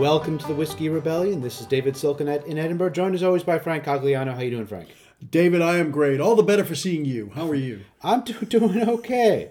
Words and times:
Welcome 0.00 0.38
to 0.38 0.46
the 0.46 0.54
Whiskey 0.54 0.88
Rebellion. 0.88 1.42
This 1.42 1.60
is 1.60 1.66
David 1.66 1.92
Silkenat 1.92 2.46
in 2.46 2.56
Edinburgh, 2.56 2.88
joined 2.88 3.14
as 3.14 3.22
always 3.22 3.42
by 3.42 3.58
Frank 3.58 3.84
Cogliano. 3.84 4.32
How 4.32 4.38
are 4.38 4.44
you 4.44 4.50
doing, 4.50 4.66
Frank? 4.66 4.88
David, 5.30 5.60
I 5.60 5.76
am 5.76 5.90
great. 5.90 6.22
All 6.22 6.34
the 6.34 6.42
better 6.42 6.64
for 6.64 6.74
seeing 6.74 7.04
you. 7.04 7.30
How 7.34 7.46
are 7.50 7.54
you? 7.54 7.82
I'm 8.02 8.22
do- 8.22 8.32
doing 8.46 8.88
okay. 8.88 9.50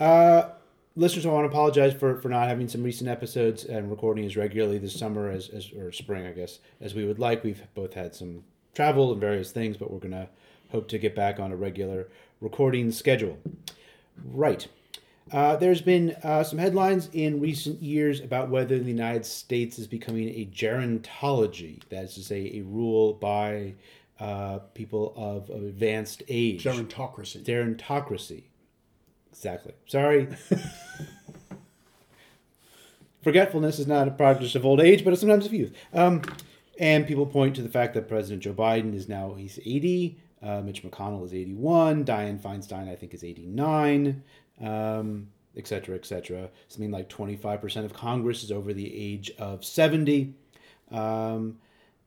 Uh, 0.00 0.48
listeners, 0.96 1.26
I 1.26 1.28
want 1.28 1.44
to 1.44 1.50
apologize 1.50 1.92
for, 1.92 2.18
for 2.22 2.30
not 2.30 2.48
having 2.48 2.68
some 2.68 2.82
recent 2.82 3.10
episodes 3.10 3.64
and 3.64 3.90
recording 3.90 4.24
as 4.24 4.34
regularly 4.34 4.78
this 4.78 4.98
summer 4.98 5.28
as, 5.30 5.50
as 5.50 5.70
or 5.74 5.92
spring, 5.92 6.26
I 6.26 6.32
guess, 6.32 6.60
as 6.80 6.94
we 6.94 7.04
would 7.04 7.18
like. 7.18 7.44
We've 7.44 7.62
both 7.74 7.92
had 7.92 8.14
some 8.14 8.44
travel 8.74 9.12
and 9.12 9.20
various 9.20 9.52
things, 9.52 9.76
but 9.76 9.90
we're 9.90 9.98
gonna 9.98 10.30
hope 10.70 10.88
to 10.88 10.98
get 10.98 11.14
back 11.14 11.38
on 11.38 11.52
a 11.52 11.56
regular 11.56 12.08
recording 12.40 12.90
schedule. 12.92 13.36
Right. 14.24 14.68
Uh, 15.32 15.54
there's 15.56 15.80
been 15.80 16.16
uh, 16.24 16.42
some 16.42 16.58
headlines 16.58 17.08
in 17.12 17.40
recent 17.40 17.80
years 17.80 18.20
about 18.20 18.50
whether 18.50 18.78
the 18.78 18.90
United 18.90 19.24
States 19.24 19.78
is 19.78 19.86
becoming 19.86 20.28
a 20.28 20.48
gerontology. 20.52 21.80
That 21.88 22.04
is 22.04 22.14
to 22.14 22.22
say, 22.22 22.50
a 22.54 22.62
rule 22.62 23.14
by 23.14 23.74
uh, 24.18 24.58
people 24.74 25.12
of, 25.16 25.48
of 25.50 25.62
advanced 25.62 26.22
age. 26.28 26.64
Gerontocracy. 26.64 27.44
Gerontocracy. 27.44 28.44
Exactly. 29.30 29.72
Sorry. 29.86 30.28
Forgetfulness 33.22 33.78
is 33.78 33.86
not 33.86 34.08
a 34.08 34.10
product 34.10 34.54
of 34.54 34.66
old 34.66 34.80
age, 34.80 35.04
but 35.04 35.12
it's 35.12 35.20
sometimes 35.20 35.46
of 35.46 35.54
youth. 35.54 35.72
Um, 35.94 36.22
and 36.78 37.06
people 37.06 37.26
point 37.26 37.54
to 37.56 37.62
the 37.62 37.68
fact 37.68 37.94
that 37.94 38.08
President 38.08 38.42
Joe 38.42 38.54
Biden 38.54 38.94
is 38.94 39.08
now 39.08 39.34
he's 39.34 39.58
80. 39.64 40.18
Uh, 40.42 40.62
Mitch 40.62 40.82
McConnell 40.82 41.24
is 41.24 41.34
81. 41.34 42.04
Dianne 42.06 42.40
Feinstein, 42.40 42.88
I 42.90 42.96
think, 42.96 43.12
is 43.12 43.22
89. 43.22 44.22
Um, 44.60 45.28
et 45.56 45.66
cetera, 45.66 45.96
et 45.96 46.06
cetera. 46.06 46.48
Something 46.68 46.90
like 46.90 47.08
25% 47.08 47.84
of 47.84 47.92
Congress 47.92 48.44
is 48.44 48.52
over 48.52 48.72
the 48.72 48.94
age 48.94 49.30
of 49.38 49.64
70. 49.64 50.34
Um, 50.90 51.58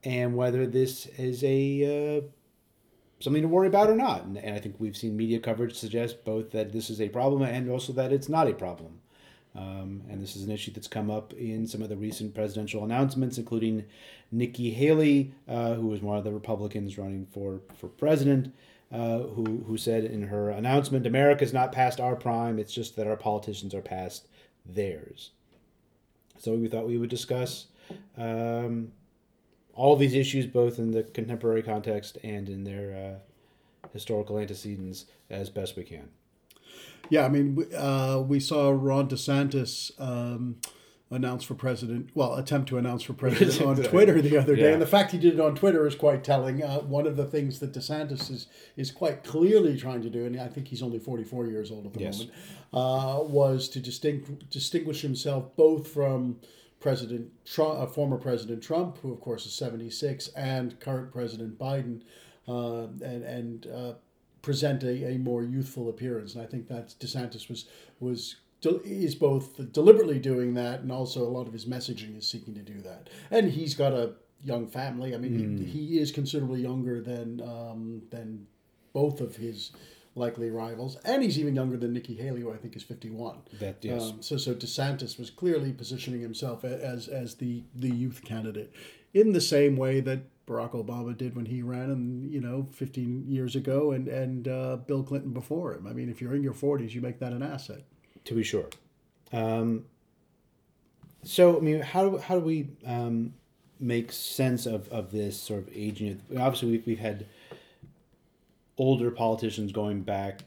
and 0.04 0.36
whether 0.36 0.66
this 0.66 1.06
is 1.18 1.44
a 1.44 2.20
uh, 2.20 2.22
something 3.24 3.42
to 3.42 3.48
worry 3.48 3.68
about 3.68 3.90
or 3.90 3.96
not. 3.96 4.24
And, 4.24 4.38
and 4.38 4.56
I 4.56 4.60
think 4.60 4.76
we've 4.80 4.98
seen 4.98 5.16
media 5.16 5.40
coverage 5.40 5.76
suggest 5.76 6.26
both 6.26 6.52
that 6.52 6.74
this 6.74 6.90
is 6.90 7.00
a 7.00 7.10
problem 7.10 7.42
and 7.42 7.70
also 7.70 7.94
that 7.94 8.12
it's 8.12 8.30
not 8.30 8.50
a 8.50 8.54
problem. 8.54 9.00
Um, 9.56 10.02
and 10.10 10.22
this 10.22 10.36
is 10.36 10.44
an 10.44 10.52
issue 10.52 10.72
that's 10.72 10.88
come 10.88 11.12
up 11.12 11.32
in 11.34 11.68
some 11.68 11.82
of 11.84 11.90
the 11.90 11.96
recent 11.96 12.34
presidential 12.34 12.84
announcements, 12.84 13.38
including 13.38 13.86
Nikki 14.32 14.72
Haley, 14.72 15.32
uh, 15.48 15.76
who 15.76 15.88
was 15.88 16.02
one 16.02 16.18
of 16.18 16.24
the 16.24 16.32
Republicans 16.32 16.98
running 16.98 17.28
for, 17.28 17.62
for 17.76 17.88
president, 17.88 18.54
uh, 18.94 19.20
who, 19.20 19.64
who 19.66 19.76
said 19.76 20.06
in 20.06 20.22
her 20.24 20.52
announcement, 20.52 21.08
America's 21.08 21.52
not 21.52 21.72
past 21.72 22.00
our 22.00 22.16
prime, 22.16 22.60
it's 22.60 22.74
just 22.74 22.96
that 22.96 23.08
our 23.08 23.18
politicians 23.18 23.74
are 23.74 23.82
past 23.82 24.28
theirs. 24.66 25.32
So 26.38 26.54
we 26.54 26.68
thought 26.68 26.88
we 26.88 27.00
would 27.00 27.10
discuss 27.10 27.68
um, 28.18 28.92
all 29.74 29.96
these 29.96 30.14
issues, 30.14 30.46
both 30.46 30.78
in 30.78 30.92
the 30.92 31.04
contemporary 31.04 31.64
context 31.64 32.20
and 32.24 32.48
in 32.48 32.64
their 32.64 33.18
uh, 33.84 33.88
historical 33.94 34.38
antecedents, 34.38 35.06
as 35.30 35.50
best 35.50 35.76
we 35.76 35.84
can. 35.84 36.10
Yeah, 37.10 37.26
I 37.26 37.30
mean, 37.30 37.66
uh, 37.76 38.24
we 38.26 38.40
saw 38.40 38.70
Ron 38.70 39.10
DeSantis 39.10 39.92
um, 40.00 40.58
announce 41.14 41.44
for 41.44 41.56
president, 41.56 42.10
well, 42.14 42.36
attempt 42.36 42.70
to 42.70 42.78
announce 42.78 43.04
for 43.04 43.14
president 43.26 43.62
on 43.62 43.76
Twitter 43.84 44.22
the 44.22 44.38
other 44.38 44.56
day. 44.56 44.64
Yeah. 44.64 44.74
And 44.74 44.82
the 44.82 44.88
fact 44.88 45.12
he 45.12 45.18
did 45.18 45.36
it 45.36 45.40
on 45.40 45.56
Twitter 45.56 45.86
is 45.88 45.96
quite 45.96 46.24
telling. 46.24 46.64
Uh, 46.64 46.80
one 46.80 47.08
of 47.08 47.16
the 47.16 47.26
things 47.26 47.60
that 47.60 47.74
DeSantis 47.74 48.32
is, 48.32 48.48
is 48.76 48.92
quite 48.92 49.24
clearly 49.24 49.78
trying 49.78 50.02
to 50.02 50.10
do, 50.10 50.26
and 50.26 50.40
I 50.40 50.48
think 50.48 50.68
he's 50.68 50.82
only 50.82 51.00
44 51.00 51.48
years 51.48 51.72
old 51.72 51.86
at 51.86 51.94
the 51.94 52.00
Yes. 52.00 52.20
moment, 52.20 52.36
uh, 52.74 53.24
was 53.24 53.70
to 53.70 53.80
distinct, 53.80 54.50
distinguish 54.50 55.02
himself 55.02 55.56
both 55.56 55.88
from 55.88 56.40
President 56.80 57.32
Trump, 57.46 57.80
uh, 57.80 57.86
former 57.86 58.18
President 58.18 58.62
Trump, 58.62 58.98
who 58.98 59.14
of 59.14 59.22
course 59.22 59.46
is 59.46 59.54
76, 59.54 60.28
and 60.36 60.80
current 60.82 61.12
President 61.14 61.58
Biden, 61.58 62.02
uh, 62.48 62.88
and, 63.06 63.24
and 63.24 63.68
uh, 63.68 63.94
present 64.42 64.84
a, 64.84 65.14
a 65.14 65.18
more 65.18 65.44
youthful 65.44 65.88
appearance. 65.88 66.36
And 66.36 66.44
I 66.44 66.46
think 66.46 66.68
that 66.68 66.94
DeSantis 67.00 67.48
was 67.50 67.66
was 68.02 68.36
is 68.66 69.16
both 69.16 69.72
deliberately 69.72 70.20
doing 70.20 70.54
that, 70.56 70.82
and 70.82 70.92
also 70.92 71.24
a 71.24 71.30
lot 71.30 71.48
of 71.48 71.54
his 71.54 71.66
messaging 71.66 72.18
is 72.18 72.28
seeking 72.28 72.54
to 72.56 72.62
do 72.62 72.82
that. 72.82 73.10
And 73.32 73.52
he's 73.52 73.76
got 73.76 73.94
a 73.94 74.14
young 74.44 74.68
family. 74.68 75.16
I 75.16 75.18
mean, 75.18 75.58
he, 75.58 75.66
he 75.66 76.00
is 76.00 76.12
considerably 76.12 76.62
younger 76.62 77.02
than 77.02 77.42
um, 77.42 78.04
than 78.10 78.48
both 78.94 79.22
of 79.22 79.36
his 79.38 79.72
likely 80.16 80.52
rivals, 80.52 80.98
and 81.06 81.24
he's 81.24 81.40
even 81.40 81.56
younger 81.56 81.78
than 81.78 81.94
Nikki 81.94 82.16
Haley, 82.16 82.42
who 82.42 82.54
I 82.54 82.58
think 82.58 82.76
is 82.76 82.84
fifty 82.84 83.10
one. 83.10 83.40
That 83.60 83.78
yes. 83.82 84.12
Um, 84.12 84.22
so 84.22 84.38
so 84.38 84.54
DeSantis 84.54 85.18
was 85.18 85.30
clearly 85.30 85.72
positioning 85.72 86.22
himself 86.22 86.64
as 86.64 87.08
as 87.08 87.36
the 87.36 87.64
the 87.76 87.90
youth 87.90 88.22
candidate, 88.24 88.74
in 89.14 89.34
the 89.34 89.42
same 89.42 89.76
way 89.76 90.00
that 90.02 90.20
Barack 90.46 90.72
Obama 90.72 91.18
did 91.18 91.36
when 91.36 91.46
he 91.46 91.62
ran, 91.62 91.90
and 91.90 92.32
you 92.32 92.42
know, 92.42 92.68
fifteen 92.72 93.26
years 93.28 93.56
ago, 93.56 93.92
and 93.92 94.08
and 94.08 94.48
uh, 94.48 94.78
Bill 94.78 95.04
Clinton 95.04 95.32
before 95.32 95.74
him. 95.74 95.88
I 95.88 95.94
mean, 95.94 96.10
if 96.10 96.22
you're 96.22 96.36
in 96.36 96.44
your 96.44 96.54
forties, 96.54 96.94
you 96.94 97.02
make 97.02 97.20
that 97.20 97.34
an 97.34 97.42
asset. 97.42 97.84
To 98.26 98.34
be 98.34 98.44
sure. 98.44 98.70
Um, 99.32 99.86
so, 101.24 101.58
I 101.58 101.62
mean, 101.62 101.82
how 101.82 102.10
do, 102.10 102.18
how 102.18 102.36
do 102.36 102.42
we 102.42 102.68
um, 102.86 103.34
make 103.80 104.12
sense 104.12 104.66
of, 104.66 104.88
of 104.90 105.12
this 105.12 105.40
sort 105.40 105.62
of 105.62 105.70
aging? 105.74 106.22
Obviously, 106.38 106.72
we've, 106.72 106.86
we've 106.86 107.00
had 107.00 107.26
older 108.78 109.12
politicians 109.12 109.72
going 109.72 110.02
back, 110.02 110.42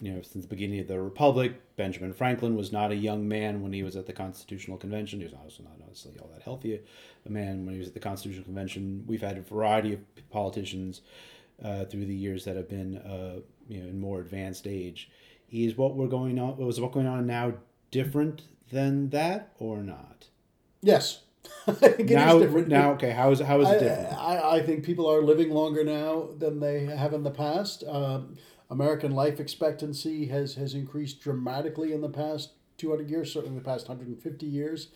you 0.00 0.12
know, 0.12 0.22
since 0.22 0.44
the 0.44 0.48
beginning 0.48 0.80
of 0.80 0.88
the 0.88 1.00
Republic. 1.00 1.60
Benjamin 1.76 2.12
Franklin 2.12 2.56
was 2.56 2.72
not 2.72 2.90
a 2.90 2.96
young 2.96 3.26
man 3.26 3.62
when 3.62 3.72
he 3.72 3.82
was 3.82 3.96
at 3.96 4.06
the 4.06 4.12
Constitutional 4.12 4.76
Convention. 4.76 5.18
He 5.18 5.24
was 5.24 5.34
also 5.34 5.62
not 5.62 5.78
necessarily 5.78 6.20
all 6.20 6.30
that 6.32 6.42
healthy 6.42 6.80
a 7.26 7.30
man 7.30 7.64
when 7.64 7.74
he 7.74 7.78
was 7.78 7.88
at 7.88 7.94
the 7.94 8.00
Constitutional 8.00 8.44
Convention. 8.44 9.04
We've 9.06 9.20
had 9.20 9.38
a 9.38 9.42
variety 9.42 9.92
of 9.92 10.00
politicians 10.30 11.02
uh, 11.62 11.84
through 11.84 12.06
the 12.06 12.14
years 12.14 12.44
that 12.44 12.56
have 12.56 12.68
been, 12.68 12.98
uh, 12.98 13.40
you 13.68 13.82
know, 13.82 13.88
in 13.88 14.00
more 14.00 14.20
advanced 14.20 14.66
age. 14.66 15.10
Is 15.50 15.76
what 15.76 15.96
we're 15.96 16.06
going 16.06 16.38
on? 16.38 16.56
Was 16.58 16.80
what 16.80 16.92
going 16.92 17.06
on 17.06 17.26
now 17.26 17.54
different 17.90 18.42
than 18.70 19.10
that 19.10 19.52
or 19.58 19.82
not? 19.82 20.26
Yes, 20.82 21.22
I 21.66 21.72
think 21.72 22.00
it 22.00 22.10
is 22.10 22.16
now, 22.16 22.38
now, 22.66 22.92
okay. 22.92 23.10
How 23.10 23.30
is 23.32 23.40
how 23.40 23.60
is 23.60 23.68
it 23.68 23.80
different? 23.80 24.16
I, 24.16 24.56
I 24.56 24.62
think 24.62 24.84
people 24.84 25.10
are 25.10 25.22
living 25.22 25.50
longer 25.50 25.84
now 25.84 26.28
than 26.38 26.60
they 26.60 26.86
have 26.86 27.12
in 27.12 27.22
the 27.22 27.30
past. 27.30 27.84
Um, 27.88 28.36
American 28.70 29.12
life 29.12 29.40
expectancy 29.40 30.26
has, 30.26 30.54
has 30.54 30.74
increased 30.74 31.20
dramatically 31.20 31.92
in 31.92 32.00
the 32.00 32.08
past 32.08 32.52
200 32.78 33.10
years, 33.10 33.32
certainly 33.32 33.56
in 33.56 33.62
the 33.62 33.68
past 33.68 33.88
150 33.88 34.46
years. 34.46 34.88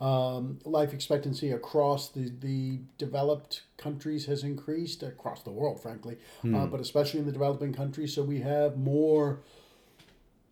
Um, 0.00 0.58
life 0.64 0.94
expectancy 0.94 1.52
across 1.52 2.08
the, 2.08 2.32
the 2.40 2.80
developed 2.98 3.62
countries 3.76 4.26
has 4.26 4.42
increased, 4.42 5.02
across 5.02 5.42
the 5.42 5.50
world, 5.50 5.80
frankly, 5.80 6.16
uh, 6.42 6.66
but 6.66 6.80
especially 6.80 7.20
in 7.20 7.26
the 7.26 7.32
developing 7.32 7.72
countries. 7.74 8.14
So 8.14 8.22
we 8.22 8.40
have 8.40 8.78
more 8.78 9.40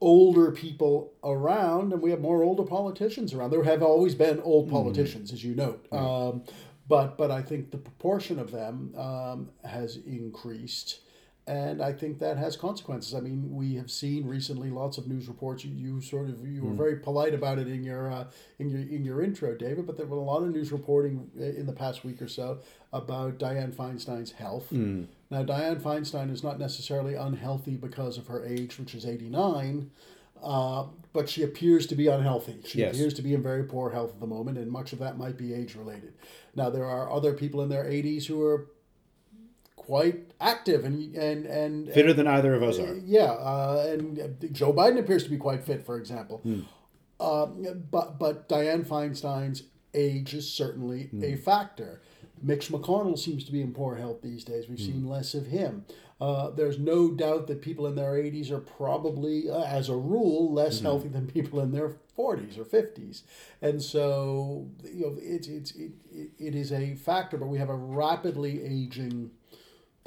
older 0.00 0.52
people 0.52 1.12
around 1.24 1.92
and 1.92 2.00
we 2.00 2.10
have 2.10 2.20
more 2.20 2.42
older 2.42 2.62
politicians 2.62 3.34
around. 3.34 3.50
There 3.50 3.64
have 3.64 3.82
always 3.82 4.14
been 4.14 4.40
old 4.40 4.70
politicians, 4.70 5.32
as 5.32 5.42
you 5.42 5.54
note. 5.54 5.86
Um, 5.92 6.42
but, 6.88 7.18
but 7.18 7.30
I 7.30 7.42
think 7.42 7.70
the 7.70 7.78
proportion 7.78 8.38
of 8.38 8.50
them 8.50 8.94
um, 8.96 9.50
has 9.64 9.96
increased. 9.96 11.00
And 11.46 11.82
I 11.82 11.92
think 11.94 12.18
that 12.18 12.36
has 12.36 12.56
consequences. 12.56 13.14
I 13.14 13.20
mean, 13.20 13.54
we 13.54 13.74
have 13.76 13.90
seen 13.90 14.26
recently 14.26 14.68
lots 14.70 14.98
of 14.98 15.08
news 15.08 15.28
reports. 15.28 15.64
You, 15.64 15.72
you 15.74 16.00
sort 16.02 16.28
of 16.28 16.46
you 16.46 16.62
were 16.62 16.74
very 16.74 16.96
polite 16.96 17.32
about 17.32 17.58
it 17.58 17.68
in 17.68 17.82
your 17.82 18.12
uh, 18.12 18.24
in 18.58 18.68
your 18.68 18.80
in 18.80 19.02
your 19.02 19.22
intro, 19.22 19.54
David. 19.54 19.86
But 19.86 19.96
there 19.96 20.04
were 20.04 20.18
a 20.18 20.22
lot 20.22 20.42
of 20.42 20.50
news 20.50 20.72
reporting 20.72 21.30
in 21.38 21.64
the 21.64 21.72
past 21.72 22.04
week 22.04 22.20
or 22.20 22.28
so 22.28 22.58
about 22.92 23.38
Dianne 23.38 23.74
Feinstein's 23.74 24.32
health. 24.32 24.70
Now, 25.30 25.44
Dianne 25.44 25.80
Feinstein 25.80 26.30
is 26.30 26.42
not 26.42 26.58
necessarily 26.58 27.14
unhealthy 27.14 27.76
because 27.76 28.16
of 28.16 28.28
her 28.28 28.44
age, 28.46 28.78
which 28.78 28.94
is 28.94 29.04
89, 29.04 29.90
uh, 30.42 30.86
but 31.12 31.28
she 31.28 31.42
appears 31.42 31.86
to 31.88 31.94
be 31.94 32.06
unhealthy. 32.06 32.60
She 32.64 32.78
Yes. 32.78 32.94
appears 32.94 33.12
to 33.14 33.22
be 33.22 33.34
in 33.34 33.42
very 33.42 33.64
poor 33.64 33.90
health 33.90 34.12
at 34.14 34.20
the 34.20 34.26
moment, 34.26 34.56
and 34.56 34.70
much 34.70 34.92
of 34.94 34.98
that 35.00 35.18
might 35.18 35.36
be 35.36 35.52
age 35.52 35.74
related. 35.74 36.14
Now, 36.54 36.70
there 36.70 36.86
are 36.86 37.10
other 37.12 37.34
people 37.34 37.60
in 37.60 37.68
their 37.68 37.84
80s 37.84 38.26
who 38.26 38.42
are 38.42 38.68
quite 39.76 40.32
active 40.40 40.84
and 40.84 41.14
and 41.16 41.46
and 41.46 41.90
Fitter 41.92 42.12
than 42.12 42.26
either 42.26 42.52
of 42.54 42.62
us 42.62 42.78
are. 42.78 42.94
yeah, 43.04 43.32
uh, 43.32 43.86
and 43.88 44.36
Joe 44.52 44.72
Biden 44.72 44.98
appears 44.98 45.24
to 45.24 45.30
be 45.30 45.38
quite 45.38 45.64
fit, 45.64 45.84
for 45.84 45.96
example. 45.98 46.42
Um, 47.20 47.84
but 47.90 48.18
but 48.18 48.48
Dianne 48.48 48.86
Feinstein's 48.86 49.62
age 49.94 50.34
is 50.34 50.50
certainly 50.52 51.10
a 51.22 51.36
factor. 51.36 52.00
Mitch 52.42 52.68
McConnell 52.68 53.18
seems 53.18 53.44
to 53.44 53.52
be 53.52 53.60
in 53.60 53.72
poor 53.72 53.96
health 53.96 54.22
these 54.22 54.44
days. 54.44 54.68
We've 54.68 54.80
seen 54.80 55.08
less 55.08 55.34
of 55.34 55.46
him. 55.46 55.84
Uh, 56.20 56.50
there's 56.50 56.78
no 56.78 57.10
doubt 57.12 57.46
that 57.46 57.62
people 57.62 57.86
in 57.86 57.94
their 57.94 58.12
80s 58.12 58.50
are 58.50 58.58
probably, 58.58 59.48
uh, 59.48 59.62
as 59.62 59.88
a 59.88 59.96
rule, 59.96 60.52
less 60.52 60.80
healthy 60.80 61.08
than 61.08 61.26
people 61.28 61.60
in 61.60 61.70
their 61.70 61.96
40s 62.16 62.58
or 62.58 62.64
50s. 62.64 63.22
And 63.62 63.80
so, 63.80 64.68
you 64.84 65.06
know, 65.06 65.16
it's, 65.20 65.46
it's, 65.46 65.70
it, 65.72 65.92
it, 66.10 66.30
it 66.38 66.54
is 66.56 66.72
a 66.72 66.96
factor, 66.96 67.36
but 67.36 67.46
we 67.46 67.58
have 67.58 67.70
a 67.70 67.76
rapidly 67.76 68.64
aging 68.64 69.30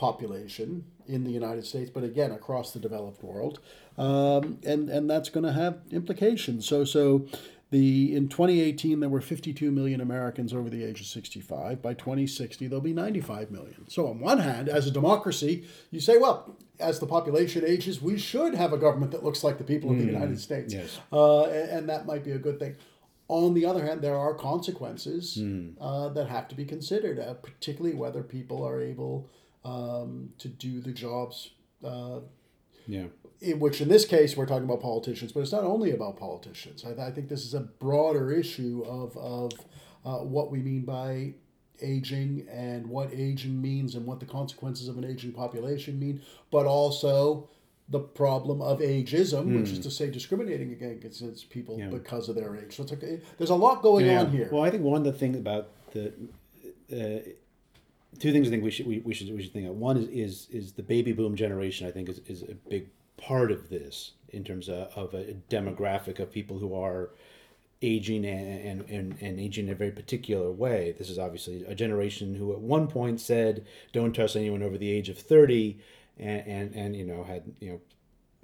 population 0.02 0.84
in 1.08 1.24
the 1.24 1.30
United 1.30 1.66
States, 1.66 1.92
but 1.94 2.04
again 2.04 2.32
across 2.32 2.74
the 2.74 2.80
developed 2.80 3.24
world, 3.24 3.60
um, 3.98 4.58
and 4.66 4.90
and 4.90 5.08
that's 5.08 5.30
going 5.30 5.46
to 5.46 5.52
have 5.54 5.78
implications. 5.92 6.68
So 6.68 6.84
so 6.84 7.28
The 7.72 8.14
in 8.16 8.28
2018 8.28 9.00
there 9.00 9.10
were 9.10 9.22
52 9.22 9.72
million 9.72 10.02
Americans 10.02 10.54
over 10.54 10.70
the 10.70 10.84
age 10.84 11.00
of 11.00 11.08
65. 11.08 11.82
By 11.82 11.94
2060 11.94 12.68
there'll 12.68 12.82
be 12.82 12.94
95 12.94 13.50
million. 13.50 13.88
So 13.88 14.08
on 14.08 14.20
one 14.20 14.40
hand, 14.40 14.68
as 14.70 14.88
a 14.88 14.92
democracy, 14.92 15.64
you 15.90 16.02
say, 16.02 16.18
well, 16.18 16.58
as 16.80 17.00
the 17.00 17.08
population 17.08 17.64
ages, 17.66 18.02
we 18.02 18.18
should 18.18 18.56
have 18.56 18.74
a 18.74 18.78
government 18.78 19.12
that 19.14 19.24
looks 19.24 19.44
like 19.44 19.58
the 19.58 19.64
people 19.64 19.90
of 19.90 19.98
the 19.98 20.06
United 20.06 20.40
States, 20.40 20.74
yes. 20.74 21.00
uh, 21.14 21.44
and, 21.44 21.70
and 21.70 21.90
that 21.90 22.06
might 22.06 22.26
be 22.26 22.32
a 22.32 22.38
good 22.38 22.60
thing. 22.60 22.76
On 23.30 23.54
the 23.54 23.66
other 23.66 23.86
hand, 23.86 24.02
there 24.02 24.18
are 24.18 24.34
consequences 24.34 25.42
uh, 25.80 26.10
that 26.10 26.28
have 26.28 26.50
to 26.50 26.56
be 26.56 26.66
considered, 26.66 27.18
uh, 27.20 27.36
particularly 27.36 27.96
whether 27.96 28.22
people 28.24 28.68
are 28.68 28.82
able 28.82 29.30
um, 29.64 30.34
to 30.40 30.50
do 30.50 30.82
the 30.82 30.92
jobs 30.92 31.52
uh, 31.86 32.20
Yeah. 32.88 33.06
In 33.42 33.60
which 33.60 33.82
in 33.82 33.90
this 33.90 34.06
case 34.06 34.38
we're 34.38 34.46
talking 34.46 34.66
about 34.66 34.82
politicians, 34.82 35.32
but 35.32 35.40
it's 35.42 35.52
not 35.52 35.64
only 35.64 35.92
about 35.92 36.18
politicians. 36.18 36.86
I, 36.86 37.08
I 37.08 37.12
think 37.12 37.28
this 37.28 37.44
is 37.44 37.54
a 37.54 37.62
broader 37.62 38.32
issue 38.32 38.84
of, 38.88 39.18
of 39.18 39.52
uh, 40.06 40.24
what 40.24 40.52
we 40.52 40.60
mean 40.60 40.84
by 40.86 41.34
aging 41.82 42.48
and 42.52 42.86
what 42.88 43.12
aging 43.12 43.60
means 43.60 43.96
and 43.96 44.06
what 44.06 44.20
the 44.20 44.26
consequences 44.28 44.88
of 44.88 44.98
an 45.00 45.04
aging 45.04 45.32
population 45.32 46.00
mean, 46.00 46.22
but 46.52 46.68
also 46.68 47.50
the 47.90 48.00
problem 48.00 48.62
of 48.62 48.80
ageism, 48.80 49.60
which 49.60 49.72
is 49.72 49.80
to 49.80 49.90
say 49.92 50.10
discriminating 50.10 50.72
against 50.72 51.50
people 51.50 51.78
Yeah. 51.78 51.90
because 51.90 52.30
of 52.30 52.36
their 52.36 52.56
age. 52.56 52.76
So 52.78 52.84
it's 52.84 52.94
okay. 52.94 53.20
There's 53.38 53.50
a 53.50 53.56
lot 53.56 53.82
going 53.82 54.06
Yeah. 54.06 54.22
on 54.22 54.32
here. 54.32 54.50
Well, 54.52 54.62
I 54.64 54.70
think 54.70 54.84
one 54.84 55.00
of 55.00 55.04
the 55.04 55.12
things 55.20 55.36
about 55.36 55.70
the 55.92 56.14
uh, 56.94 57.20
two 58.20 58.32
things 58.32 58.48
I 58.48 58.52
think 58.52 58.64
we 58.64 58.72
should 58.72 58.86
we, 58.86 59.00
we 59.00 59.14
should 59.14 59.34
we 59.36 59.42
should 59.42 59.52
think 59.52 59.68
of. 59.68 59.76
One 59.76 59.98
is 59.98 60.08
is 60.10 60.48
is 60.52 60.72
the 60.74 60.84
baby 60.84 61.12
boom 61.12 61.36
generation. 61.36 61.88
I 61.88 61.92
think 61.92 62.08
is, 62.08 62.20
is 62.28 62.44
a 62.44 62.54
big 62.70 62.88
part 63.22 63.52
of 63.52 63.70
this 63.70 64.12
in 64.30 64.44
terms 64.44 64.68
of, 64.68 64.88
of 64.96 65.14
a 65.14 65.36
demographic 65.50 66.20
of 66.20 66.32
people 66.32 66.58
who 66.58 66.74
are 66.74 67.12
aging 67.82 68.26
and, 68.26 68.82
and, 68.82 68.90
and, 68.90 69.18
and 69.22 69.40
aging 69.40 69.68
in 69.68 69.72
a 69.72 69.76
very 69.76 69.92
particular 69.92 70.52
way. 70.52 70.94
This 70.98 71.10
is 71.10 71.18
obviously 71.18 71.64
a 71.66 71.76
generation 71.76 72.36
who 72.36 72.54
at 72.54 72.60
one 72.60 72.88
point 72.88 73.20
said, 73.20 73.66
"Don't 73.92 74.14
trust 74.14 74.36
anyone 74.36 74.64
over 74.64 74.78
the 74.78 74.92
age 74.92 75.10
of 75.10 75.18
30," 75.18 75.80
and 76.20 76.48
and, 76.48 76.76
and 76.76 76.96
you 76.96 77.06
know 77.06 77.24
had 77.24 77.44
you 77.60 77.72
know 77.72 77.82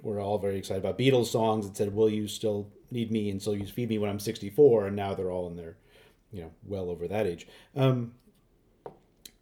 we're 0.00 0.20
all 0.20 0.38
very 0.38 0.56
excited 0.56 0.84
about 0.84 0.98
Beatles 0.98 1.26
songs 1.26 1.66
that 1.66 1.76
said, 1.76 1.94
"Will 1.94 2.10
you 2.10 2.28
still 2.28 2.68
need 2.90 3.10
me 3.10 3.30
and 3.30 3.40
still 3.40 3.56
you 3.56 3.66
feed 3.66 3.88
me 3.88 3.98
when 3.98 4.10
I'm 4.10 4.20
64?" 4.20 4.86
And 4.86 4.96
now 4.96 5.14
they're 5.14 5.30
all 5.30 5.48
in 5.48 5.56
their, 5.56 5.76
you 6.32 6.42
know, 6.42 6.50
well 6.66 6.90
over 6.90 7.06
that 7.08 7.26
age. 7.26 7.46
Um, 7.76 8.12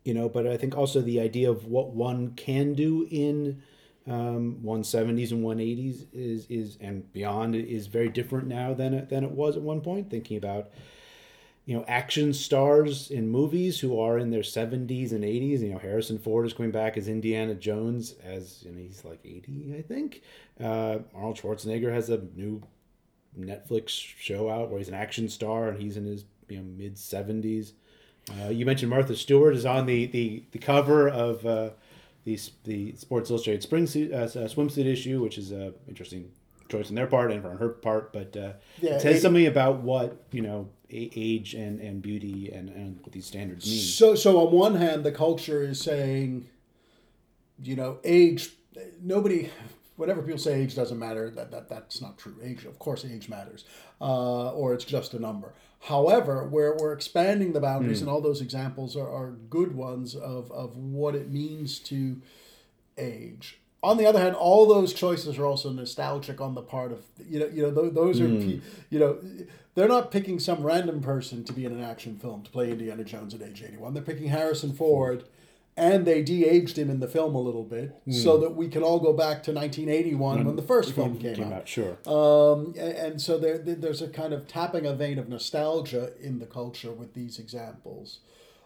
you 0.05 0.15
know, 0.15 0.29
but 0.29 0.47
I 0.47 0.57
think 0.57 0.77
also 0.77 1.01
the 1.01 1.21
idea 1.21 1.51
of 1.51 1.67
what 1.67 1.91
one 1.91 2.33
can 2.35 2.75
do 2.75 3.09
in 3.11 3.63
um, 4.07 4.59
170s 4.65 5.33
and 5.33 5.45
180s 5.45 6.07
is 6.13 6.47
is 6.49 6.79
and 6.81 7.13
beyond 7.13 7.55
is 7.55 7.87
very 7.87 8.09
different 8.09 8.47
now 8.49 8.75
than 8.75 8.95
it, 8.95 9.09
than 9.09 9.25
it 9.25 9.31
was 9.31 9.57
at 9.57 9.63
one 9.63 9.81
point. 9.81 10.11
Thinking 10.11 10.37
about 10.37 10.71
you 11.67 11.77
know 11.77 11.85
action 11.89 12.33
stars 12.33 13.11
in 13.11 13.29
movies 13.29 13.81
who 13.81 14.01
are 14.01 14.19
in 14.19 14.31
their 14.31 14.43
70s 14.43 15.11
and 15.11 15.25
80s 15.25 15.61
you 15.61 15.71
know 15.71 15.79
harrison 15.79 16.17
ford 16.17 16.47
is 16.47 16.55
coming 16.55 16.71
back 16.71 16.97
as 16.97 17.09
indiana 17.09 17.55
jones 17.55 18.15
as 18.25 18.63
you 18.63 18.71
know, 18.71 18.79
he's 18.79 19.05
like 19.05 19.19
80 19.25 19.75
i 19.77 19.83
think 19.83 20.23
uh, 20.61 20.99
arnold 21.15 21.37
schwarzenegger 21.37 21.93
has 21.93 22.09
a 22.09 22.23
new 22.35 22.63
netflix 23.39 23.91
show 23.91 24.49
out 24.49 24.71
where 24.71 24.79
he's 24.79 24.89
an 24.89 24.95
action 24.95 25.29
star 25.29 25.69
and 25.69 25.83
he's 25.83 25.97
in 25.97 26.07
his 26.07 26.25
you 26.49 26.59
know 26.59 26.63
mid 26.63 26.95
70s 26.95 27.73
uh, 28.41 28.49
you 28.49 28.65
mentioned 28.65 28.91
martha 28.91 29.17
stewart 29.17 29.55
is 29.55 29.67
on 29.67 29.87
the 29.87 30.07
the, 30.07 30.45
the 30.53 30.59
cover 30.59 31.09
of 31.09 31.45
uh, 31.45 31.71
the, 32.27 32.39
the 32.65 32.95
sports 32.97 33.31
illustrated 33.31 33.63
spring 33.63 33.87
suit, 33.87 34.13
uh, 34.13 34.27
swimsuit 34.27 34.85
issue 34.85 35.23
which 35.23 35.39
is 35.39 35.51
a 35.53 35.73
interesting 35.89 36.31
choice 36.69 36.89
on 36.91 36.95
their 36.97 37.07
part 37.07 37.31
and 37.33 37.47
on 37.47 37.57
her 37.57 37.69
part 37.71 38.13
but 38.13 38.37
uh, 38.37 38.53
Yeah, 38.83 38.97
it 38.97 39.01
says 39.01 39.17
it- 39.17 39.23
something 39.23 39.47
about 39.47 39.81
what 39.83 40.25
you 40.33 40.43
know 40.43 40.69
age 40.91 41.55
and, 41.55 41.81
and 41.81 42.01
beauty 42.03 42.51
and, 42.53 42.69
and 42.69 43.01
what 43.01 43.11
these 43.13 43.27
standards 43.27 43.67
mean. 43.67 43.81
So, 43.81 44.15
so 44.15 44.47
on 44.47 44.53
one 44.53 44.77
hand, 44.77 45.03
the 45.03 45.11
culture 45.11 45.61
is 45.63 45.81
saying, 45.81 46.47
you 47.61 47.75
know, 47.75 47.99
age. 48.05 48.51
Nobody, 49.03 49.51
whatever 49.97 50.23
people 50.23 50.39
say, 50.39 50.61
age 50.61 50.75
doesn't 50.75 50.99
matter. 50.99 51.31
That, 51.31 51.51
that 51.51 51.69
that's 51.69 52.01
not 52.01 52.19
true. 52.19 52.37
Age, 52.43 52.65
of 52.65 52.79
course, 52.79 53.05
age 53.05 53.29
matters, 53.29 53.65
uh, 54.01 54.51
or 54.51 54.75
it's 54.75 54.85
just 54.85 55.15
a 55.15 55.19
number. 55.19 55.55
However, 55.81 56.49
we're, 56.49 56.77
we're 56.77 56.93
expanding 56.93 57.53
the 57.53 57.61
boundaries, 57.61 58.01
hmm. 58.01 58.07
and 58.07 58.13
all 58.13 58.21
those 58.21 58.41
examples 58.41 58.97
are, 58.97 59.09
are 59.09 59.31
good 59.51 59.75
ones 59.75 60.15
of, 60.15 60.51
of 60.51 60.77
what 60.77 61.15
it 61.15 61.31
means 61.31 61.79
to 61.81 62.21
age. 62.99 63.59
On 63.83 63.99
the 63.99 64.07
other 64.07 64.19
hand, 64.19 64.35
all 64.35 64.67
those 64.67 64.93
choices 64.93 65.39
are 65.39 65.45
also 65.45 65.71
nostalgic 65.71 66.41
on 66.41 66.55
the 66.55 66.63
part 66.63 66.93
of 66.93 67.05
you 67.29 67.39
know 67.39 67.47
you 67.47 67.63
know 67.63 67.71
those, 67.71 67.93
those 67.93 68.21
are 68.21 68.29
hmm. 68.29 68.41
pe- 68.41 68.61
you 68.91 68.99
know 68.99 69.19
they're 69.75 69.87
not 69.87 70.11
picking 70.11 70.41
some 70.41 70.63
random 70.63 71.01
person 71.01 71.45
to 71.45 71.53
be 71.53 71.65
in 71.65 71.73
an 71.73 71.85
action 71.85 72.17
film 72.17 72.43
to 72.43 72.51
play 72.51 72.71
Indiana 72.71 73.05
Jones 73.05 73.35
at 73.35 73.43
age 73.43 73.63
eighty 73.63 73.77
one. 73.77 73.95
They're 73.95 74.03
picking 74.03 74.29
Harrison 74.29 74.71
hmm. 74.71 74.77
Ford, 74.77 75.25
and 75.77 76.07
they 76.07 76.23
de-aged 76.23 76.79
him 76.79 76.89
in 76.89 77.01
the 77.01 77.09
film 77.09 77.35
a 77.35 77.41
little 77.41 77.63
bit 77.65 77.95
so 78.11 78.39
that 78.39 78.55
we 78.57 78.67
can 78.69 78.83
all 78.83 78.99
go 78.99 79.13
back 79.13 79.43
to 79.43 79.53
nineteen 79.53 79.89
eighty 79.89 80.15
one 80.15 80.45
when 80.45 80.57
the 80.57 80.63
first 80.63 80.93
film 80.95 81.19
came, 81.19 81.35
Came 81.37 81.47
out. 81.49 81.53
out, 81.53 81.69
sure. 81.69 81.99
Um, 82.07 82.75
and 82.79 83.21
so 83.21 83.39
there, 83.39 83.59
there- 83.59 83.75
there's 83.75 84.01
a 84.03 84.09
kind 84.09 84.33
of 84.33 84.47
tapping 84.49 84.87
a 84.87 84.95
vein 84.95 85.19
of 85.19 85.29
nostalgia 85.29 86.13
in 86.21 86.39
the 86.39 86.47
culture 86.47 86.93
with 86.93 87.13
these 87.15 87.39
examples. 87.39 88.21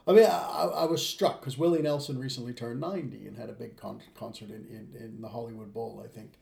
I 0.06 0.12
mean, 0.12 0.24
I, 0.24 0.70
I 0.76 0.84
was 0.86 1.06
struck 1.06 1.40
because 1.40 1.58
Willie 1.58 1.82
Nelson 1.82 2.18
recently 2.18 2.52
turned 2.52 2.80
90 2.80 3.26
and 3.26 3.36
had 3.36 3.50
a 3.50 3.52
big 3.52 3.76
con- 3.76 4.00
concert 4.14 4.48
in, 4.50 4.66
in, 4.70 5.02
in 5.04 5.20
the 5.20 5.28
Hollywood 5.28 5.72
Bowl, 5.74 6.02
I 6.04 6.08
think. 6.08 6.32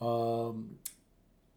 Um, 0.00 0.76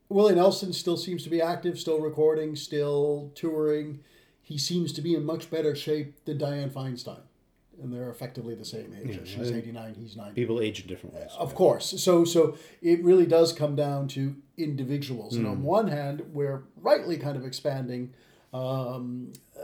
Willie 0.10 0.36
Nelson 0.36 0.74
still 0.74 0.98
seems 0.98 1.24
to 1.24 1.30
be 1.30 1.42
active, 1.42 1.80
still 1.80 2.00
recording, 2.02 2.56
still 2.56 3.32
touring. 3.36 4.00
He 4.42 4.58
seems 4.58 4.92
to 4.94 5.02
be 5.02 5.14
in 5.14 5.24
much 5.24 5.50
better 5.50 5.76
shape 5.76 6.26
than 6.26 6.38
Dianne 6.40 6.72
Feinstein. 6.72 7.22
And 7.82 7.92
they're 7.92 8.10
effectively 8.12 8.54
the 8.54 8.64
same 8.66 8.94
age. 9.04 9.20
I 9.22 9.26
She's 9.26 9.52
89, 9.52 9.96
he's 10.00 10.16
90. 10.16 10.34
People 10.36 10.62
age 10.62 10.82
in 10.82 10.88
different 10.88 11.16
ways. 11.16 11.32
Of 11.38 11.56
course. 11.56 11.96
So 12.02 12.24
so 12.26 12.56
it 12.82 13.04
really 13.04 13.26
does 13.26 13.54
come 13.54 13.76
down 13.76 14.08
to 14.10 14.36
individuals. 14.58 15.36
And 15.36 15.46
Hmm. 15.46 15.52
on 15.52 15.64
one 15.64 15.88
hand, 15.88 16.22
we're 16.32 16.64
rightly 16.78 17.18
kind 17.18 17.36
of 17.38 17.44
expanding, 17.46 18.14
um, 18.54 19.34
uh, 19.58 19.62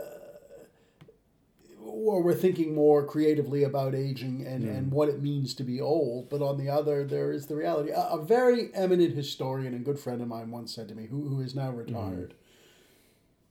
or 1.80 2.22
we're 2.22 2.34
thinking 2.34 2.74
more 2.74 3.04
creatively 3.06 3.62
about 3.62 3.94
aging 3.94 4.44
and, 4.46 4.64
Hmm. 4.64 4.70
and 4.70 4.92
what 4.92 5.08
it 5.08 5.22
means 5.22 5.54
to 5.54 5.62
be 5.64 5.80
old. 5.80 6.28
But 6.28 6.42
on 6.42 6.58
the 6.58 6.68
other, 6.68 7.04
there 7.04 7.30
is 7.32 7.46
the 7.46 7.56
reality. 7.56 7.90
A, 7.90 8.08
a 8.10 8.22
very 8.22 8.74
eminent 8.74 9.14
historian 9.14 9.74
and 9.74 9.84
good 9.84 9.98
friend 9.98 10.20
of 10.20 10.28
mine 10.28 10.50
once 10.50 10.74
said 10.74 10.88
to 10.88 10.94
me, 10.94 11.06
who, 11.06 11.28
who 11.28 11.40
is 11.40 11.54
now 11.54 11.70
Hmm. 11.70 11.78
retired, 11.78 12.34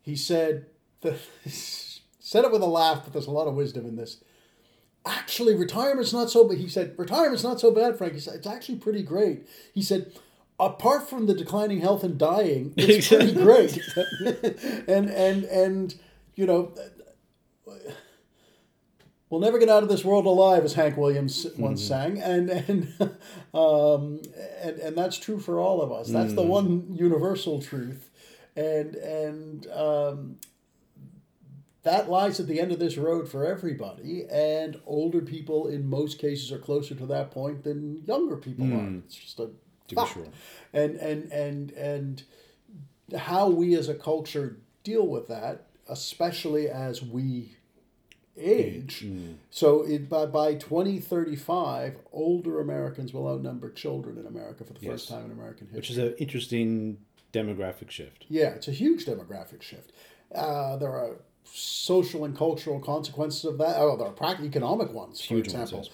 he 0.02 0.16
said, 0.16 0.66
that, 1.02 1.16
said 1.48 2.44
it 2.44 2.52
with 2.52 2.62
a 2.62 2.66
laugh, 2.68 3.02
but 3.06 3.14
there's 3.14 3.28
a 3.28 3.32
lot 3.32 3.48
of 3.48 3.56
wisdom 3.56 3.86
in 3.86 3.96
this 3.96 4.22
actually 5.08 5.56
retirement's 5.56 6.14
not 6.14 6.30
so 6.30 6.48
but 6.48 6.58
he 6.58 6.68
said 6.68 6.94
retirement's 6.98 7.44
not 7.44 7.60
so 7.60 7.72
bad 7.72 7.98
frank. 7.98 8.14
He 8.14 8.20
said 8.20 8.36
it's 8.36 8.48
actually 8.48 8.78
pretty 8.78 9.04
great. 9.04 9.48
He 9.74 9.82
said 9.82 10.12
apart 10.60 11.10
from 11.10 11.28
the 11.28 11.34
declining 11.34 11.82
health 11.82 12.04
and 12.04 12.18
dying 12.18 12.74
it's 12.78 13.08
pretty 13.08 13.34
great. 13.34 13.80
And 14.88 15.10
and 15.10 15.44
and 15.46 15.96
you 16.36 16.46
know 16.46 16.74
we'll 19.30 19.42
never 19.42 19.60
get 19.60 19.70
out 19.70 19.84
of 19.84 19.90
this 19.90 20.06
world 20.06 20.26
alive 20.26 20.64
as 20.64 20.74
hank 20.74 20.98
williams 20.98 21.48
once 21.58 21.84
sang. 21.84 22.20
And 22.20 22.50
and 22.50 22.94
um 23.54 24.22
and 24.62 24.80
and 24.80 24.98
that's 24.98 25.18
true 25.18 25.40
for 25.40 25.60
all 25.60 25.82
of 25.82 25.92
us. 25.92 26.10
That's 26.10 26.34
the 26.34 26.44
one 26.44 26.96
universal 26.96 27.62
truth. 27.62 28.10
And 28.56 28.96
and 28.96 29.68
um 29.68 30.38
that 31.88 32.10
lies 32.10 32.38
at 32.42 32.48
the 32.48 32.60
end 32.60 32.74
of 32.74 32.80
this 32.80 32.98
road 32.98 33.30
for 33.30 33.46
everybody, 33.46 34.26
and 34.30 34.78
older 34.86 35.22
people 35.22 35.68
in 35.68 35.90
most 35.90 36.20
cases 36.20 36.52
are 36.52 36.60
closer 36.60 36.94
to 36.96 37.06
that 37.06 37.32
point 37.32 37.64
than 37.64 38.04
younger 38.06 38.36
people 38.36 38.66
hmm. 38.66 38.76
are. 38.76 39.00
It's 39.06 39.16
just 39.16 39.40
a 39.40 39.44
To 39.46 39.56
be 39.90 39.96
fact. 39.96 40.14
sure. 40.14 40.28
And 40.74 40.96
and 40.96 41.32
and 41.32 41.72
and 41.72 42.24
how 43.18 43.50
we 43.50 43.74
as 43.76 43.88
a 43.88 43.96
culture 43.96 44.58
deal 44.84 45.08
with 45.08 45.30
that, 45.30 45.68
especially 45.88 46.68
as 46.68 47.02
we 47.02 47.56
age. 48.38 49.04
Mm, 49.06 49.20
mm. 49.20 49.36
So 49.50 49.84
it, 49.84 50.10
by 50.10 50.26
by 50.26 50.56
twenty 50.56 51.00
thirty 51.00 51.38
five, 51.38 51.96
older 52.12 52.60
Americans 52.60 53.14
will 53.14 53.30
outnumber 53.30 53.72
children 53.72 54.18
in 54.18 54.26
America 54.26 54.66
for 54.66 54.74
the 54.74 54.86
first 54.86 55.08
time 55.08 55.26
in 55.26 55.32
American 55.32 55.68
history. 55.68 55.78
Which 55.78 55.90
is 55.92 55.98
an 55.98 56.16
interesting 56.18 56.98
demographic 57.32 57.90
shift. 57.92 58.26
Yeah, 58.28 58.50
it's 58.50 58.68
a 58.68 58.72
huge 58.74 59.06
demographic 59.06 59.62
shift. 59.62 59.94
Uh, 60.36 60.76
there 60.76 60.92
are 60.92 61.22
social 61.54 62.26
and 62.26 62.38
cultural 62.38 62.80
consequences 62.80 63.46
of 63.46 63.58
that. 63.58 63.78
Oh, 63.78 63.98
there 63.98 64.08
are 64.08 64.12
practical 64.14 64.46
economic 64.46 64.92
ones, 64.92 65.22
for 65.22 65.36
Huge 65.36 65.54
ones, 65.54 65.72
example. 65.72 65.90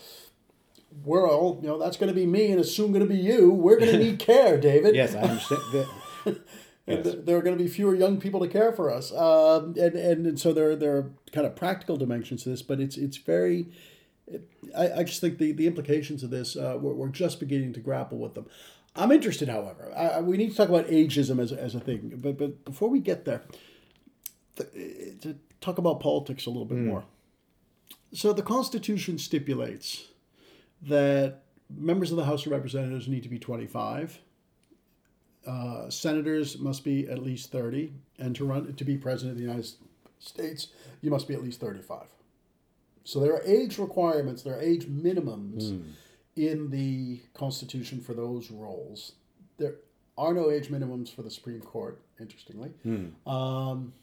We're 1.03 1.29
all, 1.29 1.59
you 1.61 1.67
know, 1.67 1.79
that's 1.79 1.97
going 1.97 2.09
to 2.09 2.15
be 2.15 2.25
me 2.25 2.51
and 2.51 2.59
it's 2.59 2.71
soon 2.71 2.91
going 2.91 3.07
to 3.07 3.11
be 3.11 3.19
you. 3.19 3.49
We're 3.49 3.79
going 3.79 3.91
to 3.91 3.97
need 3.97 4.19
care, 4.31 4.59
David. 4.59 4.95
Yes, 4.95 5.15
I 5.15 5.21
understand. 5.21 5.61
that. 5.73 6.41
Yes. 6.85 7.03
th- 7.05 7.19
there 7.23 7.37
are 7.37 7.41
going 7.41 7.57
to 7.57 7.63
be 7.63 7.69
fewer 7.69 7.95
young 7.95 8.19
people 8.19 8.41
to 8.41 8.47
care 8.49 8.73
for 8.73 8.91
us. 8.91 9.13
Um, 9.13 9.73
and, 9.79 9.95
and, 9.95 10.27
and 10.27 10.37
so 10.37 10.51
there, 10.51 10.75
there 10.75 10.97
are 10.97 11.11
kind 11.31 11.47
of 11.47 11.55
practical 11.55 11.95
dimensions 11.95 12.43
to 12.43 12.49
this, 12.49 12.61
but 12.61 12.81
it's, 12.81 12.97
it's 12.97 13.15
very, 13.15 13.67
it, 14.27 14.49
I, 14.77 14.91
I 14.91 15.03
just 15.03 15.21
think 15.21 15.37
the, 15.37 15.53
the 15.53 15.65
implications 15.65 16.23
of 16.23 16.29
this, 16.29 16.57
uh, 16.57 16.77
we're, 16.77 16.93
we're 16.93 17.07
just 17.07 17.39
beginning 17.39 17.71
to 17.73 17.79
grapple 17.79 18.17
with 18.17 18.33
them. 18.33 18.47
I'm 18.97 19.13
interested, 19.13 19.47
however. 19.47 19.93
I, 19.95 20.19
we 20.19 20.35
need 20.35 20.51
to 20.51 20.57
talk 20.57 20.67
about 20.67 20.87
ageism 20.87 21.39
as, 21.39 21.53
as 21.53 21.73
a 21.73 21.79
thing. 21.79 22.19
But, 22.21 22.37
but 22.37 22.65
before 22.65 22.89
we 22.89 22.99
get 22.99 23.23
there, 23.23 23.43
the, 24.55 24.65
to 25.21 25.35
talk 25.61 25.77
about 25.77 25.99
politics 25.99 26.45
a 26.45 26.49
little 26.49 26.65
bit 26.65 26.77
mm. 26.77 26.85
more. 26.85 27.03
So 28.13 28.33
the 28.33 28.43
Constitution 28.43 29.17
stipulates 29.17 30.05
that 30.83 31.39
members 31.69 32.11
of 32.11 32.17
the 32.17 32.25
House 32.25 32.45
of 32.45 32.51
Representatives 32.51 33.07
need 33.07 33.23
to 33.23 33.29
be 33.29 33.39
25. 33.39 34.19
Uh, 35.45 35.89
senators 35.89 36.59
must 36.59 36.83
be 36.83 37.07
at 37.09 37.19
least 37.19 37.51
30, 37.51 37.91
and 38.19 38.35
to 38.35 38.45
run 38.45 38.73
to 38.73 38.85
be 38.85 38.97
president 38.97 39.31
of 39.31 39.37
the 39.37 39.43
United 39.43 39.69
States, 40.19 40.67
you 41.01 41.09
must 41.09 41.27
be 41.27 41.33
at 41.33 41.43
least 41.43 41.59
35. 41.59 42.03
So 43.03 43.19
there 43.19 43.33
are 43.33 43.41
age 43.45 43.77
requirements, 43.77 44.43
there 44.43 44.55
are 44.55 44.61
age 44.61 44.85
minimums 44.85 45.71
mm. 45.71 45.83
in 46.37 46.69
the 46.69 47.21
Constitution 47.33 47.99
for 47.99 48.13
those 48.13 48.51
roles. 48.51 49.13
There 49.57 49.75
are 50.17 50.33
no 50.33 50.49
age 50.49 50.69
minimums 50.69 51.13
for 51.13 51.23
the 51.23 51.31
Supreme 51.31 51.59
Court, 51.59 51.99
interestingly. 52.19 52.71
Mm. 52.85 53.11
Um, 53.27 53.93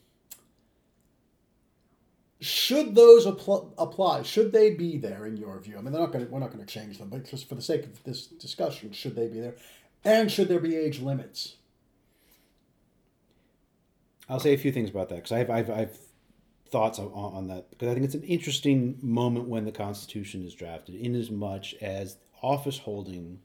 should 2.41 2.95
those 2.95 3.27
apl- 3.27 3.73
apply? 3.77 4.23
Should 4.23 4.53
they 4.53 4.71
be 4.71 4.97
there 4.97 5.27
in 5.27 5.37
your 5.37 5.59
view? 5.61 5.77
I 5.77 5.83
mean, 5.83 5.93
they're 5.93 6.01
not 6.01 6.13
going. 6.13 6.31
We're 6.31 6.41
not 6.41 6.53
going 6.53 6.65
to 6.65 6.73
change 6.73 6.99
them, 6.99 7.11
but 7.11 7.29
just 7.29 7.49
for 7.49 7.55
the 7.55 7.63
sake 7.63 7.85
of 7.85 8.03
this 8.05 8.27
discussion, 8.27 8.93
should 8.93 9.15
they 9.15 9.29
be 9.29 9.41
there? 9.41 9.57
And 10.05 10.31
should 10.31 10.49
there 10.49 10.61
be 10.61 10.77
age 10.77 11.01
limits? 11.01 11.57
I'll 14.29 14.41
say 14.41 14.55
a 14.55 14.59
few 14.59 14.73
things 14.73 14.91
about 14.91 15.09
that 15.09 15.17
because 15.17 15.33
I've, 15.33 15.51
I've, 15.51 15.71
I've 15.71 15.99
thoughts 16.71 16.99
on, 16.99 17.09
on 17.09 17.49
that 17.49 17.69
because 17.71 17.89
I 17.89 17.95
think 17.95 18.05
it's 18.05 18.15
an 18.15 18.23
interesting 18.23 18.97
moment 19.03 19.49
when 19.49 19.65
the 19.65 19.73
Constitution 19.73 20.45
is 20.45 20.55
drafted, 20.55 20.95
in 20.95 21.15
as 21.15 21.31
much 21.31 21.75
as 21.83 22.17
office 22.43 22.79
holding, 22.79 23.39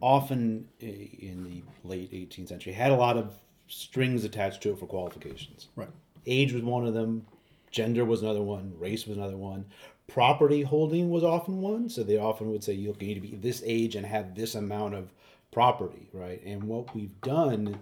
often 0.00 0.68
in 0.80 1.44
the 1.44 1.88
late 1.88 2.12
18th 2.12 2.48
century, 2.48 2.72
had 2.72 2.90
a 2.90 2.96
lot 2.96 3.16
of 3.16 3.34
strings 3.66 4.24
attached 4.24 4.62
to 4.62 4.72
it 4.72 4.78
for 4.78 4.86
qualifications. 4.86 5.68
Right. 5.76 5.90
Age 6.26 6.52
was 6.52 6.62
one 6.62 6.86
of 6.86 6.94
them, 6.94 7.26
gender 7.72 8.04
was 8.04 8.22
another 8.22 8.42
one, 8.42 8.74
race 8.78 9.06
was 9.06 9.16
another 9.16 9.36
one, 9.36 9.64
property 10.06 10.62
holding 10.62 11.10
was 11.10 11.24
often 11.24 11.60
one. 11.60 11.88
So 11.88 12.02
they 12.02 12.18
often 12.18 12.50
would 12.50 12.62
say 12.62 12.74
you 12.74 12.94
need 13.00 13.14
to 13.14 13.20
be 13.20 13.34
this 13.34 13.62
age 13.64 13.96
and 13.96 14.06
have 14.06 14.34
this 14.34 14.54
amount 14.54 14.94
of 14.94 15.12
property, 15.50 16.08
right? 16.12 16.42
And 16.44 16.64
what 16.64 16.94
we've 16.94 17.18
done 17.22 17.78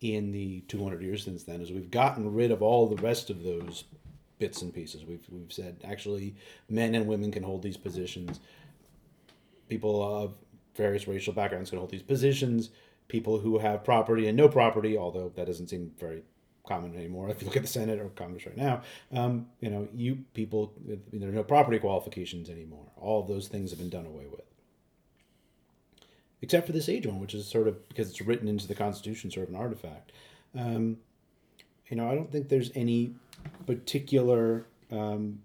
in 0.00 0.32
the 0.32 0.60
200 0.62 1.02
years 1.02 1.24
since 1.24 1.44
then 1.44 1.60
is 1.60 1.70
we've 1.70 1.90
gotten 1.90 2.34
rid 2.34 2.50
of 2.50 2.62
all 2.62 2.86
the 2.86 3.00
rest 3.02 3.30
of 3.30 3.42
those 3.42 3.84
bits 4.38 4.62
and 4.62 4.74
pieces. 4.74 5.04
We've, 5.04 5.24
we've 5.30 5.52
said 5.52 5.76
actually 5.84 6.34
men 6.68 6.94
and 6.94 7.06
women 7.06 7.30
can 7.30 7.42
hold 7.42 7.62
these 7.62 7.76
positions. 7.76 8.40
People 9.68 10.02
of 10.02 10.34
various 10.74 11.06
racial 11.06 11.32
backgrounds 11.32 11.70
can 11.70 11.78
hold 11.78 11.90
these 11.90 12.02
positions. 12.02 12.70
People 13.08 13.38
who 13.38 13.58
have 13.58 13.84
property 13.84 14.26
and 14.26 14.36
no 14.36 14.48
property, 14.48 14.96
although 14.96 15.30
that 15.36 15.46
doesn't 15.46 15.68
seem 15.68 15.92
very 15.98 16.22
common 16.66 16.94
anymore. 16.94 17.28
If 17.30 17.40
you 17.40 17.48
look 17.48 17.56
at 17.56 17.62
the 17.62 17.68
Senate 17.68 17.98
or 17.98 18.08
Congress 18.10 18.46
right 18.46 18.56
now, 18.56 18.82
um, 19.12 19.46
you 19.60 19.70
know, 19.70 19.88
you 19.94 20.24
people, 20.34 20.72
there 21.12 21.28
are 21.28 21.32
no 21.32 21.44
property 21.44 21.78
qualifications 21.78 22.48
anymore. 22.48 22.86
All 22.96 23.22
those 23.22 23.48
things 23.48 23.70
have 23.70 23.78
been 23.78 23.90
done 23.90 24.06
away 24.06 24.26
with 24.30 24.40
except 26.42 26.66
for 26.66 26.72
this 26.72 26.88
age 26.88 27.06
one, 27.06 27.20
which 27.20 27.34
is 27.34 27.46
sort 27.46 27.68
of 27.68 27.88
because 27.88 28.10
it's 28.10 28.20
written 28.20 28.48
into 28.48 28.66
the 28.66 28.74
Constitution, 28.74 29.30
sort 29.30 29.48
of 29.48 29.54
an 29.54 29.60
artifact. 29.60 30.12
Um, 30.56 30.98
you 31.88 31.96
know, 31.96 32.10
I 32.10 32.14
don't 32.14 32.30
think 32.30 32.48
there's 32.48 32.70
any 32.74 33.14
particular 33.66 34.66
um, 34.90 35.40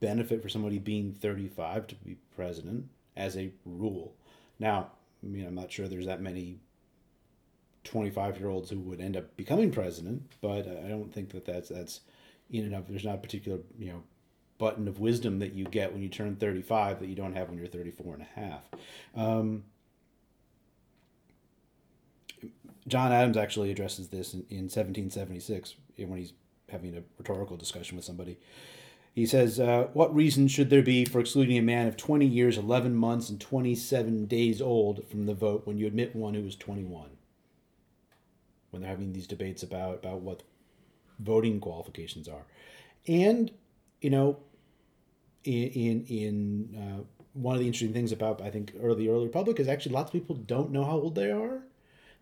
benefit 0.00 0.42
for 0.42 0.48
somebody 0.48 0.78
being 0.78 1.12
35 1.12 1.86
to 1.88 1.94
be 1.96 2.16
president 2.34 2.86
as 3.16 3.36
a 3.36 3.50
rule. 3.64 4.14
Now, 4.58 4.90
I 5.22 5.26
mean, 5.26 5.46
I'm 5.46 5.54
not 5.54 5.72
sure 5.72 5.88
there's 5.88 6.06
that 6.06 6.20
many 6.20 6.58
25 7.86 8.38
year 8.38 8.48
olds 8.48 8.70
who 8.70 8.80
would 8.80 9.00
end 9.00 9.16
up 9.16 9.36
becoming 9.36 9.70
president, 9.70 10.22
but 10.40 10.68
I 10.68 10.88
don't 10.88 11.12
think 11.12 11.30
that 11.30 11.46
that's 11.46 11.68
that's 11.68 12.00
in 12.50 12.64
and 12.64 12.74
of 12.74 12.88
there's 12.88 13.04
not 13.04 13.16
a 13.16 13.18
particular 13.18 13.58
you 13.78 13.92
know 13.92 14.02
button 14.58 14.88
of 14.88 15.00
wisdom 15.00 15.38
that 15.38 15.52
you 15.52 15.64
get 15.64 15.92
when 15.92 16.02
you 16.02 16.08
turn 16.08 16.36
35 16.36 17.00
that 17.00 17.08
you 17.08 17.14
don't 17.14 17.34
have 17.34 17.48
when 17.48 17.58
you're 17.58 17.66
34 17.66 18.14
and 18.14 18.22
a 18.22 18.40
half. 18.40 18.62
Um, 19.14 19.64
John 22.88 23.12
Adams 23.12 23.36
actually 23.36 23.70
addresses 23.70 24.08
this 24.08 24.32
in, 24.32 24.40
in 24.48 24.64
1776 24.64 25.74
when 25.98 26.18
he's 26.18 26.32
having 26.70 26.96
a 26.96 27.02
rhetorical 27.18 27.56
discussion 27.56 27.96
with 27.96 28.04
somebody. 28.04 28.38
He 29.14 29.26
says, 29.26 29.58
uh, 29.58 29.88
What 29.92 30.14
reason 30.14 30.46
should 30.46 30.70
there 30.70 30.82
be 30.82 31.04
for 31.04 31.20
excluding 31.20 31.56
a 31.58 31.62
man 31.62 31.86
of 31.86 31.96
20 31.96 32.26
years, 32.26 32.58
11 32.58 32.94
months, 32.94 33.30
and 33.30 33.40
27 33.40 34.26
days 34.26 34.60
old 34.60 35.08
from 35.08 35.26
the 35.26 35.34
vote 35.34 35.66
when 35.66 35.78
you 35.78 35.86
admit 35.86 36.14
one 36.14 36.34
who 36.34 36.46
is 36.46 36.54
21? 36.54 37.15
When 38.76 38.82
they're 38.82 38.90
having 38.90 39.12
these 39.12 39.26
debates 39.26 39.62
about, 39.62 39.94
about 39.96 40.20
what 40.20 40.42
voting 41.18 41.60
qualifications 41.60 42.28
are. 42.28 42.44
And, 43.08 43.50
you 44.00 44.10
know, 44.10 44.38
in, 45.44 45.68
in, 45.70 46.04
in 46.06 46.76
uh, 46.76 47.02
one 47.32 47.54
of 47.54 47.60
the 47.60 47.66
interesting 47.66 47.92
things 47.92 48.12
about, 48.12 48.42
I 48.42 48.50
think, 48.50 48.72
early, 48.82 49.08
early 49.08 49.24
Republic 49.24 49.58
is 49.58 49.68
actually 49.68 49.92
lots 49.94 50.08
of 50.08 50.12
people 50.12 50.36
don't 50.36 50.70
know 50.70 50.84
how 50.84 50.92
old 50.92 51.14
they 51.14 51.30
are 51.30 51.62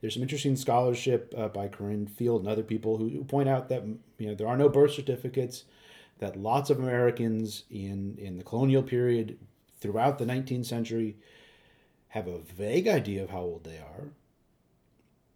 there's 0.05 0.13
some 0.13 0.23
interesting 0.23 0.55
scholarship 0.55 1.33
uh, 1.35 1.49
by 1.49 1.67
Corinne 1.67 2.07
Field 2.07 2.43
and 2.43 2.51
other 2.51 2.63
people 2.63 2.99
who, 2.99 3.09
who 3.09 3.25
point 3.25 3.49
out 3.49 3.71
that 3.71 3.87
you 4.19 4.29
know 4.29 4.35
there 4.35 4.47
are 4.47 4.57
no 4.59 4.69
birth 4.69 4.93
certificates, 4.93 5.65
that 6.19 6.37
lots 6.37 6.69
of 6.69 6.79
Americans 6.79 7.65
in 7.71 8.15
in 8.19 8.37
the 8.37 8.45
colonial 8.45 8.83
period 8.83 9.39
throughout 9.81 10.19
the 10.19 10.27
19th 10.27 10.67
century 10.67 11.17
have 12.09 12.27
a 12.27 12.39
vague 12.39 12.87
idea 12.87 13.23
of 13.23 13.31
how 13.31 13.41
old 13.41 13.65
they 13.65 13.79
are. 13.79 14.11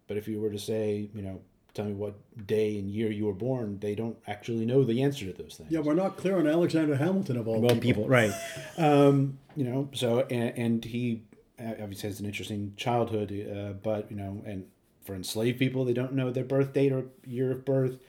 But 0.09 0.17
if 0.17 0.27
you 0.27 0.41
were 0.41 0.49
to 0.49 0.57
say, 0.57 1.07
you 1.13 1.21
know, 1.21 1.39
tell 1.75 1.85
me 1.85 1.93
what 1.93 2.15
day 2.47 2.79
and 2.79 2.89
year 2.89 3.11
you 3.11 3.27
were 3.27 3.33
born, 3.33 3.77
they 3.79 3.93
don't 3.93 4.17
actually 4.25 4.65
know 4.65 4.83
the 4.83 5.03
answer 5.03 5.31
to 5.31 5.33
those 5.33 5.55
things. 5.55 5.71
Yeah, 5.71 5.81
we're 5.81 5.93
not 5.93 6.17
clear 6.17 6.39
on 6.39 6.47
Alexander 6.47 6.95
Hamilton 6.95 7.37
of 7.37 7.47
all 7.47 7.61
people. 7.61 7.79
people. 7.79 8.07
right? 8.07 8.33
Um, 8.77 9.37
you 9.55 9.65
know, 9.65 9.89
so 9.93 10.21
and, 10.21 10.57
and 10.57 10.85
he 10.85 11.21
obviously 11.59 12.09
has 12.09 12.19
an 12.19 12.25
interesting 12.25 12.73
childhood, 12.75 13.31
uh, 13.31 13.73
but 13.83 14.09
you 14.09 14.17
know, 14.17 14.41
and 14.45 14.65
for 15.05 15.13
enslaved 15.13 15.59
people, 15.59 15.85
they 15.85 15.93
don't 15.93 16.13
know 16.13 16.31
their 16.31 16.43
birth 16.43 16.73
date 16.73 16.91
or 16.91 17.05
year 17.25 17.51
of 17.51 17.63
birth. 17.63 17.99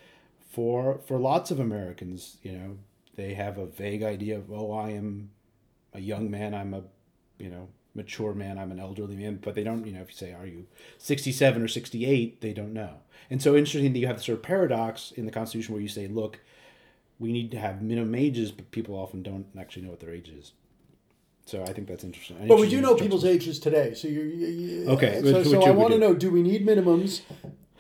For 0.51 1.01
for 1.07 1.19
lots 1.19 1.51
of 1.51 1.61
Americans, 1.61 2.39
you 2.43 2.53
know, 2.53 2.79
they 3.17 3.35
have 3.35 3.59
a 3.59 3.67
vague 3.67 4.03
idea 4.03 4.39
of 4.39 4.51
oh, 4.51 4.73
I 4.73 4.91
am 4.91 5.31
a 5.93 6.01
young 6.01 6.31
man, 6.31 6.55
I'm 6.55 6.73
a 6.73 6.83
you 7.39 7.51
know 7.51 7.69
mature 7.95 8.35
man, 8.35 8.59
I'm 8.59 8.71
an 8.71 8.81
elderly 8.81 9.17
man, 9.17 9.41
but 9.43 9.55
they 9.55 9.65
don't, 9.65 9.87
you 9.87 9.93
know, 9.93 10.01
if 10.01 10.11
you 10.11 10.17
say, 10.17 10.33
are 10.33 10.47
you 10.47 10.67
67 10.99 11.63
or 11.63 11.69
68, 11.69 12.41
they 12.41 12.53
don't 12.53 12.73
know. 12.73 12.99
And 13.29 13.43
so 13.43 13.57
interesting 13.57 13.93
that 13.93 13.99
you 13.99 14.07
have 14.07 14.17
this 14.17 14.27
sort 14.27 14.39
of 14.39 14.43
paradox 14.43 15.13
in 15.13 15.27
the 15.27 15.33
Constitution 15.33 15.75
where 15.75 15.83
you 15.83 15.89
say, 15.89 16.07
look, 16.07 16.41
we 17.19 17.33
need 17.33 17.51
to 17.51 17.59
have 17.59 17.83
minimum 17.83 18.15
ages, 18.15 18.51
but 18.51 18.71
people 18.71 18.95
often 18.95 19.23
don't 19.23 19.47
actually 19.59 19.83
know 19.83 19.91
what 19.91 20.01
their 20.01 20.11
age 20.11 20.29
is. 20.29 20.53
So 21.47 21.63
I 21.63 21.73
think 21.73 21.89
that's 21.89 22.05
interesting. 22.05 22.37
But 22.47 22.61
we 22.61 22.69
do 22.69 22.81
know 22.81 22.95
people's 22.95 23.25
ages 23.25 23.59
today. 23.59 23.95
So 23.95 24.07
you're, 24.07 24.25
you 24.25 24.89
okay. 24.91 25.21
So, 25.23 25.43
so 25.43 25.63
I 25.65 25.71
want 25.71 25.93
to 25.93 25.99
know: 25.99 26.15
Do 26.15 26.31
we 26.31 26.43
need 26.43 26.65
minimums? 26.65 27.23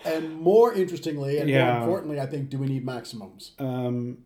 And 0.05 0.40
more 0.40 0.73
interestingly, 0.73 1.38
and 1.38 1.49
yeah. 1.49 1.73
more 1.73 1.81
importantly, 1.81 2.21
I 2.21 2.26
think, 2.26 2.49
do 2.49 2.59
we 2.59 2.67
need 2.67 2.85
maximums? 2.85 3.52
Um, 3.59 4.19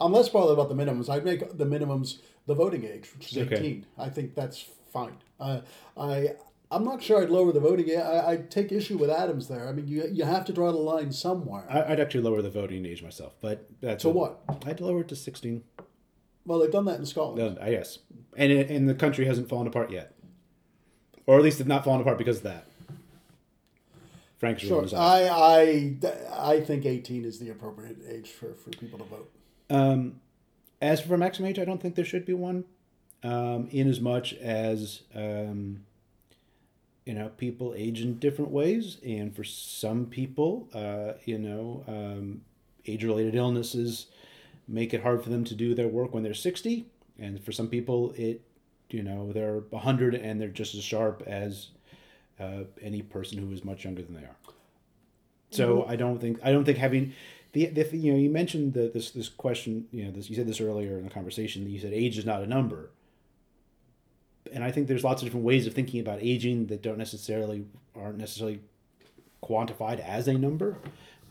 I'm 0.00 0.12
less 0.12 0.28
bothered 0.28 0.58
about 0.58 0.68
the 0.68 0.74
minimums. 0.74 1.08
I'd 1.08 1.24
make 1.24 1.56
the 1.56 1.64
minimums 1.64 2.18
the 2.46 2.54
voting 2.54 2.84
age, 2.84 3.08
which 3.14 3.32
is 3.32 3.38
okay. 3.38 3.56
18. 3.56 3.86
I 3.96 4.08
think 4.08 4.34
that's 4.34 4.66
fine. 4.92 5.16
Uh, 5.40 5.60
I 5.96 6.30
I'm 6.70 6.84
not 6.84 7.02
sure 7.02 7.22
I'd 7.22 7.30
lower 7.30 7.52
the 7.52 7.60
voting 7.60 7.88
age. 7.88 7.98
I, 7.98 8.32
I'd 8.32 8.50
take 8.50 8.72
issue 8.72 8.98
with 8.98 9.10
Adams 9.10 9.48
there. 9.48 9.68
I 9.68 9.72
mean, 9.72 9.88
you 9.88 10.08
you 10.12 10.24
have 10.24 10.44
to 10.46 10.52
draw 10.52 10.70
the 10.70 10.78
line 10.78 11.12
somewhere. 11.12 11.64
I, 11.68 11.88
would 11.88 12.00
actually 12.00 12.22
lower 12.22 12.42
the 12.42 12.50
voting 12.50 12.84
age 12.84 13.02
myself, 13.02 13.34
but 13.40 13.68
that's 13.80 14.02
so 14.02 14.10
a, 14.10 14.12
what? 14.12 14.40
I'd 14.66 14.80
lower 14.80 15.00
it 15.00 15.08
to 15.08 15.16
16. 15.16 15.62
Well, 16.44 16.58
they've 16.58 16.70
done 16.70 16.84
that 16.86 16.98
in 16.98 17.06
Scotland. 17.06 17.58
Uh, 17.60 17.66
yes, 17.66 17.98
and 18.36 18.52
it, 18.52 18.70
and 18.70 18.88
the 18.88 18.94
country 18.94 19.26
hasn't 19.26 19.48
fallen 19.48 19.66
apart 19.66 19.90
yet, 19.90 20.14
or 21.26 21.38
at 21.38 21.42
least 21.42 21.60
it's 21.60 21.68
not 21.68 21.84
fallen 21.84 22.00
apart 22.00 22.18
because 22.18 22.38
of 22.38 22.42
that. 22.44 22.66
Frank 24.38 24.60
sure. 24.60 24.86
I, 24.94 25.28
I 25.28 25.96
I 26.32 26.60
think 26.60 26.84
eighteen 26.86 27.24
is 27.24 27.38
the 27.38 27.50
appropriate 27.50 27.98
age 28.08 28.28
for, 28.30 28.54
for 28.54 28.70
people 28.70 28.98
to 28.98 29.04
vote. 29.04 29.30
Um, 29.70 30.20
as 30.80 31.00
for 31.00 31.16
maximum 31.16 31.48
age, 31.48 31.58
I 31.58 31.64
don't 31.64 31.80
think 31.80 31.94
there 31.94 32.04
should 32.04 32.24
be 32.24 32.34
one. 32.34 32.64
Um, 33.24 33.68
in 33.72 33.88
as 33.88 34.00
much 34.00 34.32
as 34.34 35.02
um, 35.12 35.84
you 37.04 37.14
know, 37.14 37.30
people 37.36 37.74
age 37.76 38.00
in 38.00 38.18
different 38.18 38.52
ways, 38.52 38.98
and 39.04 39.34
for 39.34 39.42
some 39.42 40.06
people, 40.06 40.68
uh, 40.72 41.14
you 41.24 41.38
know, 41.38 41.82
um, 41.88 42.42
age-related 42.86 43.34
illnesses 43.34 44.06
make 44.68 44.92
it 44.92 45.02
hard 45.02 45.22
for 45.22 45.30
them 45.30 45.44
to 45.44 45.54
do 45.54 45.74
their 45.74 45.88
work 45.88 46.12
when 46.12 46.22
they're 46.22 46.34
60 46.34 46.84
and 47.18 47.42
for 47.42 47.52
some 47.52 47.68
people 47.68 48.12
it 48.16 48.42
you 48.90 49.02
know 49.02 49.32
they're 49.32 49.60
100 49.70 50.14
and 50.14 50.40
they're 50.40 50.48
just 50.48 50.74
as 50.74 50.82
sharp 50.82 51.22
as 51.26 51.68
uh, 52.38 52.64
any 52.80 53.02
person 53.02 53.38
who 53.38 53.50
is 53.52 53.64
much 53.64 53.84
younger 53.84 54.02
than 54.02 54.14
they 54.14 54.22
are. 54.22 54.36
So 55.50 55.78
mm-hmm. 55.78 55.90
i 55.90 55.96
don't 55.96 56.18
think 56.18 56.38
i 56.42 56.52
don't 56.52 56.64
think 56.64 56.78
having 56.78 57.14
the, 57.52 57.66
the 57.66 57.96
you 57.96 58.12
know 58.12 58.18
you 58.18 58.30
mentioned 58.30 58.74
the, 58.74 58.90
this 58.92 59.10
this 59.10 59.28
question 59.28 59.86
you 59.90 60.04
know 60.04 60.10
this 60.10 60.28
you 60.28 60.36
said 60.36 60.46
this 60.46 60.60
earlier 60.60 60.98
in 60.98 61.04
the 61.04 61.10
conversation 61.10 61.64
that 61.64 61.70
you 61.70 61.80
said 61.80 61.92
age 61.92 62.18
is 62.18 62.26
not 62.26 62.42
a 62.42 62.46
number 62.46 62.90
and 64.52 64.64
I 64.64 64.70
think 64.70 64.88
there's 64.88 65.04
lots 65.04 65.22
of 65.22 65.26
different 65.26 65.44
ways 65.44 65.66
of 65.66 65.74
thinking 65.74 66.00
about 66.00 66.18
aging 66.20 66.66
that 66.66 66.82
don't 66.82 66.98
necessarily 66.98 67.66
aren't 67.94 68.18
necessarily 68.18 68.60
quantified 69.42 70.00
as 70.00 70.28
a 70.28 70.34
number. 70.34 70.76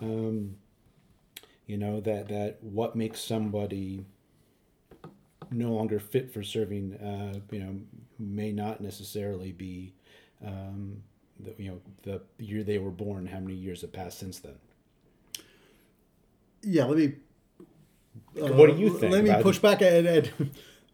Um, 0.02 0.56
you 1.66 1.78
know 1.78 2.00
that 2.02 2.30
that 2.30 2.64
what 2.64 2.96
makes 2.96 3.20
somebody 3.22 4.06
no 5.52 5.72
longer 5.72 6.00
fit 6.00 6.32
for 6.32 6.44
serving, 6.44 6.94
uh, 6.96 7.40
you 7.52 7.60
know, 7.60 7.76
may 8.20 8.52
not 8.52 8.82
necessarily 8.82 9.52
be, 9.52 9.94
um, 10.46 11.04
the, 11.40 11.54
you 11.58 11.70
know, 11.70 11.82
the 12.04 12.22
year 12.44 12.64
they 12.64 12.78
were 12.78 12.92
born. 12.92 13.26
How 13.26 13.40
many 13.40 13.54
years 13.54 13.82
have 13.82 13.94
passed 13.94 14.20
since 14.20 14.40
then? 14.40 14.56
Yeah, 16.62 16.86
let 16.86 16.98
me. 16.98 17.16
What 18.34 18.76
do 18.76 18.82
you 18.82 18.96
uh, 18.96 19.00
think 19.00 19.14
Let 19.14 19.24
me 19.24 19.44
push 19.44 19.60
back, 19.60 19.82
at, 19.82 20.06
Ed. 20.06 20.32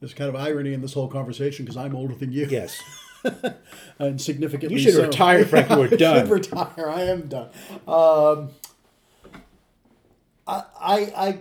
There's 0.04 0.14
kind 0.14 0.28
of 0.28 0.36
irony 0.36 0.74
in 0.74 0.82
this 0.82 0.92
whole 0.92 1.08
conversation 1.08 1.64
because 1.64 1.78
I'm 1.78 1.96
older 1.96 2.14
than 2.14 2.34
you. 2.34 2.46
Yes. 2.50 2.78
and 4.00 4.20
significantly. 4.20 4.78
You 4.78 4.84
should 4.84 4.96
so. 4.96 5.04
retire, 5.04 5.46
Frank. 5.46 5.70
We're 5.70 5.88
done. 5.88 6.18
I 6.18 6.20
should 6.24 6.30
retire. 6.30 6.90
I 6.90 7.02
am 7.04 7.30
done. 7.30 7.48
Um, 7.88 8.50
I, 10.46 10.64
I 10.78 10.98
I 11.16 11.40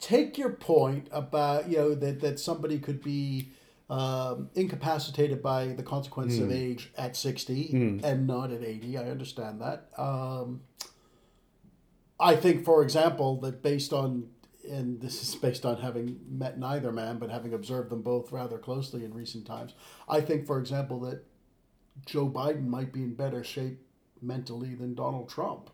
take 0.00 0.36
your 0.36 0.50
point 0.50 1.08
about 1.12 1.70
you 1.70 1.78
know 1.78 1.94
that 1.94 2.20
that 2.20 2.38
somebody 2.38 2.78
could 2.78 3.02
be 3.02 3.52
um, 3.88 4.50
incapacitated 4.54 5.42
by 5.42 5.68
the 5.68 5.82
consequence 5.82 6.36
Hmm. 6.36 6.42
of 6.42 6.52
age 6.52 6.92
at 6.98 7.16
sixty 7.16 7.70
and 8.04 8.26
not 8.26 8.50
at 8.50 8.62
eighty. 8.62 8.98
I 8.98 9.08
understand 9.08 9.62
that. 9.62 9.88
Um, 9.96 10.60
I 12.20 12.36
think, 12.36 12.66
for 12.66 12.82
example, 12.82 13.40
that 13.40 13.62
based 13.62 13.94
on 13.94 14.28
and 14.64 15.00
this 15.00 15.22
is 15.22 15.34
based 15.34 15.64
on 15.64 15.78
having 15.78 16.20
met 16.28 16.58
neither 16.58 16.92
man, 16.92 17.18
but 17.18 17.30
having 17.30 17.52
observed 17.54 17.90
them 17.90 18.02
both 18.02 18.32
rather 18.32 18.58
closely 18.58 19.04
in 19.04 19.12
recent 19.14 19.46
times. 19.46 19.74
I 20.08 20.20
think, 20.20 20.46
for 20.46 20.58
example, 20.58 21.00
that 21.00 21.24
Joe 22.06 22.28
Biden 22.28 22.66
might 22.66 22.92
be 22.92 23.02
in 23.02 23.14
better 23.14 23.44
shape 23.44 23.80
mentally 24.20 24.74
than 24.74 24.94
Donald 24.94 25.28
Trump. 25.28 25.70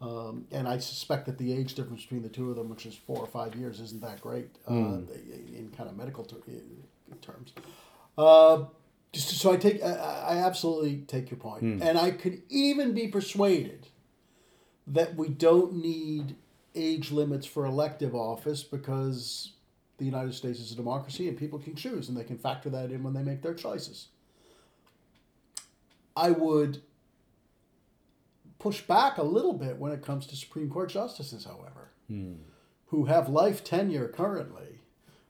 Um, 0.00 0.46
and 0.50 0.66
I 0.66 0.78
suspect 0.78 1.26
that 1.26 1.38
the 1.38 1.52
age 1.52 1.74
difference 1.74 2.02
between 2.02 2.22
the 2.22 2.28
two 2.28 2.50
of 2.50 2.56
them, 2.56 2.68
which 2.68 2.86
is 2.86 2.94
four 2.96 3.18
or 3.18 3.26
five 3.28 3.54
years, 3.54 3.78
isn't 3.80 4.02
that 4.02 4.20
great 4.20 4.48
uh, 4.68 4.72
in 4.72 5.72
kind 5.76 5.88
of 5.88 5.96
medical 5.96 6.24
ter- 6.24 6.42
terms. 7.20 7.52
Uh, 8.18 8.64
just, 9.12 9.28
so 9.30 9.52
I 9.52 9.56
take, 9.56 9.80
I, 9.82 9.90
I 9.90 10.36
absolutely 10.38 11.04
take 11.06 11.30
your 11.30 11.38
point. 11.38 11.62
and 11.62 11.96
I 11.98 12.10
could 12.10 12.42
even 12.48 12.94
be 12.94 13.06
persuaded 13.08 13.86
that 14.88 15.14
we 15.14 15.28
don't 15.28 15.74
need 15.74 16.34
age 16.74 17.10
limits 17.10 17.46
for 17.46 17.64
elective 17.66 18.14
office 18.14 18.62
because 18.62 19.52
the 19.98 20.04
United 20.04 20.34
States 20.34 20.58
is 20.58 20.72
a 20.72 20.76
democracy 20.76 21.28
and 21.28 21.36
people 21.36 21.58
can 21.58 21.74
choose 21.74 22.08
and 22.08 22.16
they 22.16 22.24
can 22.24 22.38
factor 22.38 22.70
that 22.70 22.90
in 22.90 23.02
when 23.02 23.14
they 23.14 23.22
make 23.22 23.42
their 23.42 23.54
choices. 23.54 24.08
I 26.16 26.30
would 26.30 26.82
push 28.58 28.80
back 28.82 29.18
a 29.18 29.22
little 29.22 29.52
bit 29.54 29.78
when 29.78 29.92
it 29.92 30.02
comes 30.02 30.26
to 30.26 30.36
Supreme 30.36 30.68
Court 30.70 30.90
justices, 30.90 31.44
however, 31.44 31.90
who 32.86 33.04
have 33.06 33.28
life 33.28 33.64
tenure 33.64 34.08
currently, 34.08 34.80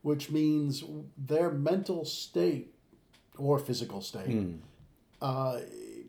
which 0.02 0.30
means 0.30 0.82
their 1.16 1.50
mental 1.50 2.04
state 2.04 2.74
or 3.38 3.58
physical 3.58 4.00
state 4.00 4.46
uh, 5.20 5.60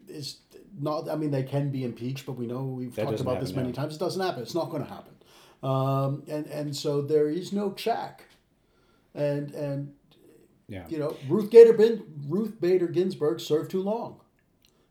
is 0.08 0.38
not. 0.80 1.08
I 1.08 1.16
mean, 1.16 1.30
they 1.32 1.44
can 1.44 1.70
be 1.70 1.84
impeached, 1.84 2.26
but 2.26 2.34
we 2.34 2.48
know 2.48 2.64
we've 2.64 2.96
That 2.96 3.06
talked 3.06 3.20
about 3.20 3.40
this 3.40 3.54
many 3.54 3.68
now. 3.70 3.74
times. 3.76 3.96
It 3.96 4.00
doesn't 4.00 4.22
happen. 4.22 4.42
It's 4.42 4.56
not 4.56 4.70
going 4.72 4.84
to 4.84 4.90
happen. 4.90 5.13
Um, 5.64 6.24
and 6.28 6.46
and 6.48 6.76
so 6.76 7.02
there 7.02 7.30
is 7.30 7.54
no 7.54 7.72
check, 7.74 8.26
and 9.16 9.52
and 9.54 9.94
Yeah. 10.68 10.86
you 10.90 10.98
know 11.00 11.16
Ruth 11.30 11.50
Gator 11.50 11.74
Bin, 11.74 12.04
Ruth 12.28 12.60
Bader 12.60 12.88
Ginsburg 12.88 13.40
served 13.40 13.72
too 13.72 13.82
long, 13.82 14.20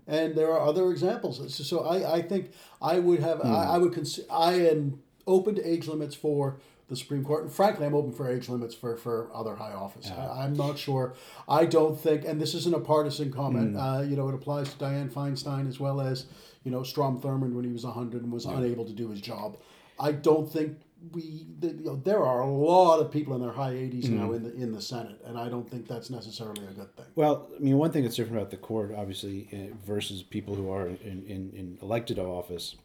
and 0.06 0.34
there 0.34 0.50
are 0.50 0.61
other 0.66 0.90
examples. 0.90 1.38
So, 1.54 1.62
so 1.64 1.80
I, 1.80 2.16
I 2.16 2.22
think 2.22 2.52
I 2.80 2.98
would 2.98 3.20
have 3.20 3.40
I, 3.44 3.74
I 3.74 3.78
would 3.78 3.92
cons- 3.92 4.20
I 4.30 4.54
am 4.54 5.00
open 5.26 5.54
to 5.56 5.62
age 5.68 5.87
limits 5.88 6.14
for 6.14 6.58
the 6.88 6.96
Supreme 6.96 7.24
Court, 7.24 7.44
and 7.44 7.52
frankly, 7.52 7.87
I'm 7.87 7.94
open 7.94 8.12
for 8.12 8.28
age 8.30 8.48
limits 8.48 8.74
for 8.74 8.96
for 8.96 9.28
other 9.35 9.56
high 9.56 9.72
office. 9.72 10.11
I, 10.11 10.44
I'm 10.44 10.54
not 10.54 10.78
sure. 10.78 11.14
I 11.48 11.66
don't 11.66 11.98
think, 12.00 12.24
and 12.24 12.40
this 12.40 12.54
isn't 12.54 12.74
a 12.74 12.80
partisan 12.80 13.30
comment. 13.32 13.76
Uh, 13.76 14.02
you 14.06 14.16
know, 14.16 14.28
it 14.28 14.35
applies 14.35 14.72
to 14.72 14.78
Dianne 14.82 15.11
Feinstein 15.11 15.68
as 15.68 15.78
well 15.78 16.00
as 16.00 16.26
you 16.64 16.70
know 16.70 16.82
Strom 16.82 17.20
Thurmond 17.20 17.52
when 17.54 17.64
he 17.64 17.72
was 17.72 17.85
100 17.85 18.22
and 18.22 18.32
was 18.32 18.46
unable 18.46 18.85
to 18.87 18.92
do 18.92 19.08
his 19.11 19.20
job. 19.20 19.56
I 20.02 20.12
don't 20.12 20.50
think 20.50 20.78
we 21.12 21.46
you 21.62 21.80
know, 21.84 21.96
there 21.96 22.24
are 22.24 22.40
a 22.40 22.50
lot 22.50 23.00
of 23.00 23.10
people 23.10 23.34
in 23.34 23.40
their 23.40 23.52
high 23.52 23.72
80s 23.72 24.08
now 24.08 24.32
in 24.32 24.42
the 24.42 24.54
in 24.54 24.72
the 24.72 24.82
Senate, 24.82 25.20
and 25.24 25.38
I 25.38 25.48
don't 25.48 25.68
think 25.68 25.86
that's 25.88 26.10
necessarily 26.10 26.64
a 26.64 26.72
good 26.72 26.94
thing. 26.96 27.06
Well, 27.14 27.48
I 27.56 27.58
mean, 27.60 27.78
one 27.78 27.90
thing 27.90 28.02
that's 28.02 28.16
different 28.16 28.38
about 28.38 28.50
the 28.50 28.56
court, 28.56 28.92
obviously, 28.96 29.48
uh, 29.52 29.74
versus 29.84 30.22
people 30.22 30.54
who 30.54 30.70
are 30.70 30.88
in, 30.88 31.24
in, 31.26 31.52
in 31.54 31.78
elected 31.82 32.18
office, 32.18 32.76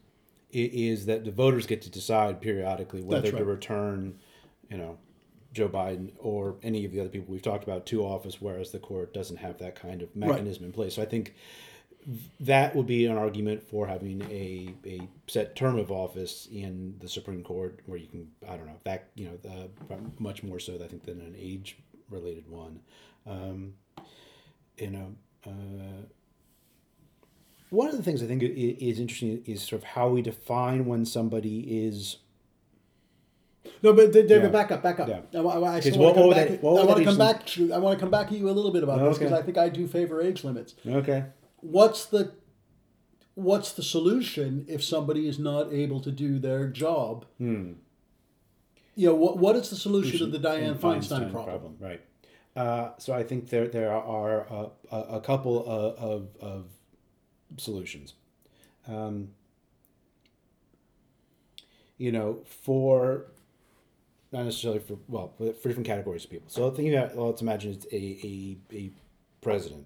is 0.51 1.06
that 1.08 1.25
the 1.25 1.32
voters 1.32 1.65
get 1.65 1.82
to 1.84 1.89
decide 1.89 2.41
periodically 2.41 3.01
whether 3.01 3.21
That's 3.21 3.38
to 3.38 3.45
return, 3.45 4.19
you 4.69 4.77
know, 4.77 4.97
Joe 5.53 5.69
Biden 5.69 6.12
or 6.17 6.56
any 6.63 6.86
of 6.86 6.91
the 6.91 6.99
other 6.99 7.10
people 7.10 7.32
we've 7.32 7.41
talked 7.41 7.63
about 7.63 7.86
to 7.88 8.03
office, 8.03 8.41
whereas 8.41 8.71
the 8.71 8.80
court 8.80 9.13
doesn't 9.13 9.38
have 9.38 9.58
that 9.60 9.75
kind 9.75 10.01
of 10.01 10.15
mechanism 10.15 10.65
in 10.65 10.71
place. 10.71 10.95
So 10.95 11.01
I 11.01 11.06
think 11.06 11.34
that 12.39 12.76
would 12.76 12.86
be 12.88 13.06
an 13.06 13.17
argument 13.17 13.62
for 13.63 13.86
having 13.86 14.22
a, 14.24 14.74
a 14.86 15.02
set 15.28 15.56
term 15.56 15.78
of 15.78 15.91
office 15.91 16.48
in 16.52 16.96
the 17.00 17.10
Supreme 17.10 17.43
Court, 17.43 17.80
where 17.86 17.98
you 17.98 18.08
can, 18.08 18.30
I 18.48 18.56
don't 18.56 18.67
know, 18.67 18.80
that, 18.86 19.10
you 19.15 19.26
know, 19.26 19.67
uh, 19.91 19.96
much 20.17 20.41
more 20.41 20.60
so, 20.60 20.76
I 20.76 20.88
think, 20.88 21.04
than 21.04 21.20
an 21.20 21.36
age 21.38 21.78
related 22.10 22.50
one. 22.50 22.80
Um, 23.26 23.74
you 24.78 24.89
know, 24.91 25.15
uh, 25.46 26.06
one 27.72 27.89
of 27.89 27.98
the 27.98 28.04
things 28.04 28.24
I 28.24 28.28
think 28.28 28.41
is 28.41 29.00
interesting 29.00 29.43
is 29.46 29.62
sort 29.62 29.82
of 29.82 29.89
how 29.89 30.08
we 30.08 30.22
define 30.22 30.86
when 30.86 31.04
somebody 31.04 31.86
is. 31.86 32.17
No, 33.84 33.91
but 33.91 34.13
David, 34.13 34.30
Yeah. 34.30 34.48
back 34.48 34.72
up, 34.72 34.82
back 34.82 35.02
up. 35.02 35.10
Yeah. 35.10 35.22
I, 35.34 35.39
I, 35.39 35.41
I, 35.41 35.60
want 35.60 35.84
to 35.84 35.91
come 35.91 36.30
back. 36.30 36.48
that- 36.48 36.60
I 36.63 36.86
want 36.86 36.98
to 36.98 37.04
come 37.04 37.17
back. 37.17 37.46
To, 37.48 37.74
I 37.74 37.78
want 37.80 38.00
to 38.00 38.02
come 38.02 38.12
back 38.12 38.30
to 38.30 38.38
you 38.38 38.50
a 38.50 38.52
little 38.52 38.72
bit 38.72 38.84
about 38.84 39.00
this 39.00 39.17
because 39.17 39.34
I 39.34 39.41
think 39.41 39.58
I 39.58 39.67
do 39.67 39.88
favor 39.88 40.22
age 40.22 40.46
limits. 40.46 40.76
Okay. 40.88 41.26
What's 41.62 42.06
the 42.06 42.34
what's 43.36 43.72
the 43.72 43.84
solution 43.84 44.65
if 44.67 44.84
somebody 44.84 45.28
is 45.28 45.38
not 45.38 45.72
able 45.72 46.00
to 46.02 46.12
do 46.12 46.39
their 46.39 46.67
job? 46.67 47.26
Hmm. 47.38 47.74
You 48.96 49.10
know, 49.10 49.15
what 49.15 49.38
what 49.38 49.56
is 49.56 49.70
the 49.70 49.76
solution 49.76 50.20
to 50.20 50.26
the 50.26 50.39
Dianne 50.39 50.72
And 50.72 50.80
Feinstein, 50.80 51.32
problem? 51.32 51.78
right? 51.80 52.02
Uh, 52.56 52.91
so 52.98 53.13
I 53.13 53.24
think 53.24 53.50
there 53.50 53.67
there 53.67 53.91
are 53.91 54.39
a, 54.39 54.96
a, 54.96 55.22
couple 55.22 55.63
of, 55.63 55.96
of, 56.00 56.28
of 56.41 56.65
solutions. 57.58 58.15
Um, 58.88 59.30
you 62.00 62.12
know, 62.12 62.39
for 62.46 63.28
not 64.32 64.46
necessarily 64.46 64.80
for 64.80 64.98
well, 65.08 65.34
for 65.38 65.54
for 65.54 65.70
different 65.70 65.86
categories 65.86 66.24
of 66.24 66.32
people. 66.32 66.50
So 66.50 66.72
thinking 66.72 66.96
about 66.96 67.15
well, 67.15 67.28
let's 67.28 67.41
imagine 67.41 67.74
it's 67.74 67.86
a, 67.91 67.96
a, 67.96 68.58
a 68.76 68.91
president. 69.41 69.86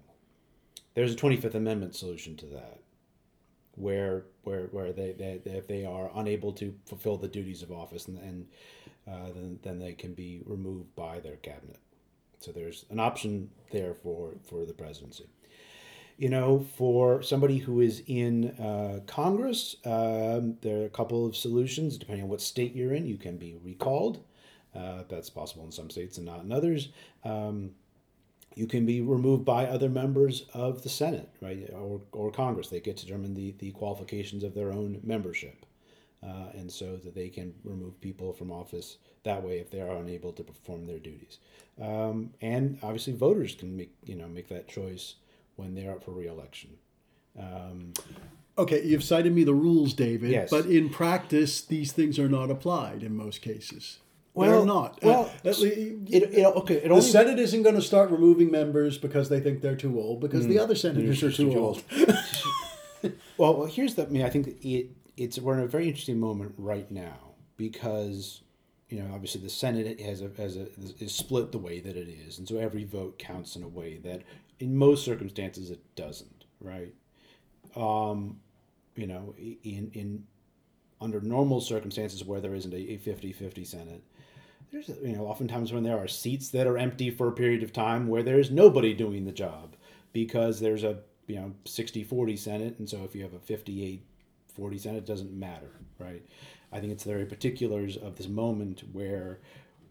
There's 0.94 1.12
a 1.12 1.16
Twenty 1.16 1.36
Fifth 1.36 1.54
Amendment 1.54 1.94
solution 1.94 2.36
to 2.36 2.46
that, 2.46 2.80
where 3.76 4.24
where 4.42 4.66
where 4.66 4.92
they, 4.92 5.12
they, 5.12 5.40
they 5.44 5.52
if 5.52 5.66
they 5.66 5.84
are 5.84 6.10
unable 6.14 6.52
to 6.54 6.74
fulfill 6.86 7.16
the 7.16 7.28
duties 7.28 7.62
of 7.62 7.72
office 7.72 8.08
and, 8.08 8.18
and 8.18 8.46
uh, 9.08 9.32
then 9.34 9.58
then 9.62 9.78
they 9.78 9.94
can 9.94 10.14
be 10.14 10.42
removed 10.44 10.94
by 10.94 11.20
their 11.20 11.36
cabinet. 11.36 11.78
So 12.40 12.52
there's 12.52 12.84
an 12.90 13.00
option 13.00 13.50
there 13.70 13.94
for 13.94 14.34
for 14.44 14.66
the 14.66 14.74
presidency. 14.74 15.28
You 16.18 16.28
know, 16.28 16.66
for 16.76 17.22
somebody 17.22 17.58
who 17.58 17.80
is 17.80 18.02
in 18.06 18.50
uh, 18.60 19.00
Congress, 19.06 19.76
um, 19.84 20.58
there 20.60 20.82
are 20.82 20.84
a 20.84 20.90
couple 20.90 21.26
of 21.26 21.34
solutions 21.34 21.96
depending 21.96 22.24
on 22.24 22.30
what 22.30 22.40
state 22.40 22.74
you're 22.74 22.92
in. 22.92 23.06
You 23.06 23.16
can 23.16 23.38
be 23.38 23.56
recalled. 23.64 24.22
Uh, 24.74 25.02
that's 25.08 25.30
possible 25.30 25.64
in 25.64 25.72
some 25.72 25.90
states 25.90 26.18
and 26.18 26.26
not 26.26 26.44
in 26.44 26.52
others. 26.52 26.90
Um, 27.24 27.72
you 28.54 28.66
can 28.66 28.86
be 28.86 29.00
removed 29.00 29.44
by 29.44 29.66
other 29.66 29.88
members 29.88 30.46
of 30.54 30.82
the 30.82 30.88
Senate, 30.88 31.28
right, 31.40 31.68
or, 31.72 32.00
or 32.12 32.30
Congress. 32.30 32.68
They 32.68 32.80
get 32.80 32.96
to 32.98 33.06
determine 33.06 33.34
the, 33.34 33.54
the 33.58 33.72
qualifications 33.72 34.44
of 34.44 34.54
their 34.54 34.72
own 34.72 35.00
membership. 35.02 35.66
Uh, 36.24 36.50
and 36.54 36.70
so 36.70 36.94
that 36.94 37.16
they 37.16 37.28
can 37.28 37.52
remove 37.64 38.00
people 38.00 38.32
from 38.32 38.52
office 38.52 38.98
that 39.24 39.42
way 39.42 39.58
if 39.58 39.72
they 39.72 39.80
are 39.80 39.96
unable 39.96 40.32
to 40.32 40.44
perform 40.44 40.86
their 40.86 41.00
duties. 41.00 41.38
Um, 41.80 42.30
and 42.40 42.78
obviously, 42.80 43.12
voters 43.12 43.56
can 43.56 43.76
make 43.76 43.92
you 44.04 44.14
know 44.14 44.28
make 44.28 44.48
that 44.48 44.68
choice 44.68 45.16
when 45.56 45.74
they're 45.74 45.90
up 45.90 46.04
for 46.04 46.12
reelection. 46.12 46.70
Um, 47.36 47.92
Okay, 48.58 48.84
you've 48.84 49.04
cited 49.04 49.34
me 49.34 49.44
the 49.44 49.54
rules, 49.54 49.94
David. 49.94 50.30
Yes. 50.30 50.50
But 50.50 50.66
in 50.66 50.90
practice, 50.90 51.62
these 51.62 51.90
things 51.92 52.18
are 52.18 52.28
not 52.28 52.50
applied 52.50 53.02
in 53.02 53.16
most 53.16 53.40
cases. 53.40 53.98
Well, 54.34 54.50
They're 54.58 54.66
not. 54.66 54.98
well, 55.02 55.30
Uh, 55.44 55.48
at 55.48 55.58
le- 55.58 55.66
it, 55.68 56.32
it 56.32 56.44
okay. 56.56 56.76
It 56.76 56.84
the 56.84 56.90
only 56.90 57.02
Senate 57.02 57.38
isn't 57.38 57.62
going 57.62 57.74
to 57.74 57.82
start 57.82 58.10
removing 58.10 58.50
members 58.50 58.96
because 58.96 59.28
they 59.28 59.40
think 59.40 59.60
they're 59.60 59.76
too 59.76 60.00
old, 60.00 60.20
because 60.20 60.46
the 60.46 60.58
other 60.58 60.74
senators 60.74 61.22
are 61.22 61.30
too 61.30 61.52
too 61.52 61.58
old. 61.58 61.82
Well, 63.36 63.56
well, 63.56 63.66
here's 63.66 63.94
the. 63.96 64.04
I 64.06 64.08
mean, 64.10 64.22
I 64.22 64.28
think 64.30 64.46
it 64.62 64.90
it's 65.16 65.38
we're 65.38 65.54
in 65.54 65.60
a 65.64 65.66
very 65.66 65.88
interesting 65.88 66.20
moment 66.20 66.54
right 66.56 66.88
now 66.90 67.34
because, 67.56 68.42
you 68.88 69.00
know, 69.02 69.12
obviously 69.12 69.40
the 69.40 69.48
Senate 69.50 70.00
has 70.00 70.22
a 70.22 70.30
has 70.36 70.56
a 70.56 70.68
is 71.00 71.12
split 71.12 71.50
the 71.50 71.58
way 71.58 71.80
that 71.80 71.96
it 71.96 72.08
is, 72.08 72.38
and 72.38 72.46
so 72.46 72.58
every 72.58 72.84
vote 72.84 73.18
counts 73.18 73.56
in 73.56 73.62
a 73.64 73.68
way 73.68 73.98
that, 74.04 74.22
in 74.60 74.76
most 74.76 75.04
circumstances, 75.04 75.70
it 75.70 75.80
doesn't. 75.96 76.44
Right. 76.60 76.94
Um, 77.74 78.38
you 78.94 79.06
know, 79.08 79.34
in 79.38 79.90
in 79.94 80.24
under 81.00 81.20
normal 81.20 81.60
circumstances 81.60 82.22
where 82.22 82.40
there 82.40 82.54
isn't 82.54 82.72
a, 82.72 82.76
a 82.76 82.96
50-50 82.98 83.66
Senate, 83.66 84.04
there's 84.72 84.88
you 84.88 85.14
know 85.14 85.26
oftentimes 85.26 85.72
when 85.72 85.82
there 85.84 85.98
are 85.98 86.08
seats 86.08 86.48
that 86.48 86.66
are 86.66 86.78
empty 86.78 87.10
for 87.10 87.28
a 87.28 87.32
period 87.32 87.62
of 87.62 87.72
time 87.72 88.08
where 88.08 88.22
there's 88.22 88.50
nobody 88.50 88.94
doing 88.94 89.24
the 89.24 89.32
job 89.32 89.76
because 90.12 90.60
there's 90.60 90.82
a 90.82 90.98
you 91.26 91.36
know 91.36 91.52
60-40 91.64 92.38
Senate, 92.38 92.78
and 92.78 92.88
so 92.88 93.04
if 93.04 93.14
you 93.14 93.22
have 93.22 93.34
a 93.34 93.38
58 93.38 94.02
40 94.54 94.78
Senate, 94.78 94.98
it 94.98 95.06
doesn't 95.06 95.32
matter, 95.32 95.70
right? 95.98 96.22
I 96.72 96.80
think 96.80 96.92
it's 96.92 97.04
the 97.04 97.10
very 97.10 97.26
particulars 97.26 97.96
of 97.96 98.16
this 98.16 98.28
moment 98.28 98.82
where 98.92 99.38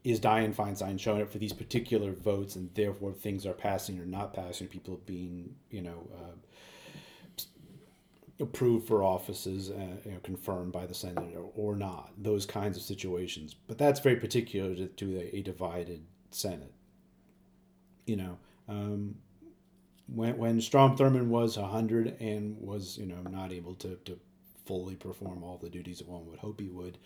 is 0.03 0.19
Dianne 0.19 0.55
Feinstein 0.55 0.99
showing 0.99 1.21
up 1.21 1.31
for 1.31 1.37
these 1.37 1.53
particular 1.53 2.11
votes, 2.11 2.55
and 2.55 2.69
therefore 2.73 3.13
things 3.13 3.45
are 3.45 3.53
passing 3.53 3.99
or 3.99 4.05
not 4.05 4.33
passing, 4.33 4.67
people 4.67 4.99
being, 5.05 5.55
you 5.69 5.81
know, 5.81 6.07
uh, 6.15 6.35
approved 8.41 8.87
for 8.87 9.03
offices, 9.03 9.69
uh, 9.69 9.97
you 10.03 10.11
know, 10.11 10.19
confirmed 10.23 10.71
by 10.71 10.85
the 10.85 10.93
Senate 10.93 11.35
or, 11.35 11.51
or, 11.55 11.75
not. 11.75 12.11
Those 12.17 12.45
kinds 12.45 12.75
of 12.75 12.83
situations, 12.83 13.55
but 13.67 13.77
that's 13.77 13.99
very 13.99 14.15
particular 14.15 14.75
to, 14.75 14.87
to 14.87 15.17
a, 15.17 15.37
a, 15.37 15.41
divided 15.41 16.03
Senate. 16.31 16.73
You 18.05 18.17
know, 18.17 18.37
um, 18.67 19.15
when 20.07 20.37
when 20.37 20.59
Strom 20.59 20.97
Thurmond 20.97 21.27
was 21.27 21.55
hundred 21.55 22.19
and 22.19 22.57
was 22.59 22.97
you 22.97 23.05
know 23.05 23.21
not 23.29 23.53
able 23.53 23.75
to 23.75 23.95
to 24.05 24.19
fully 24.65 24.95
perform 24.95 25.43
all 25.43 25.57
the 25.57 25.69
duties 25.69 25.99
that 25.99 26.07
one 26.07 26.25
would 26.27 26.39
hope 26.39 26.59
he 26.59 26.67
would. 26.67 26.97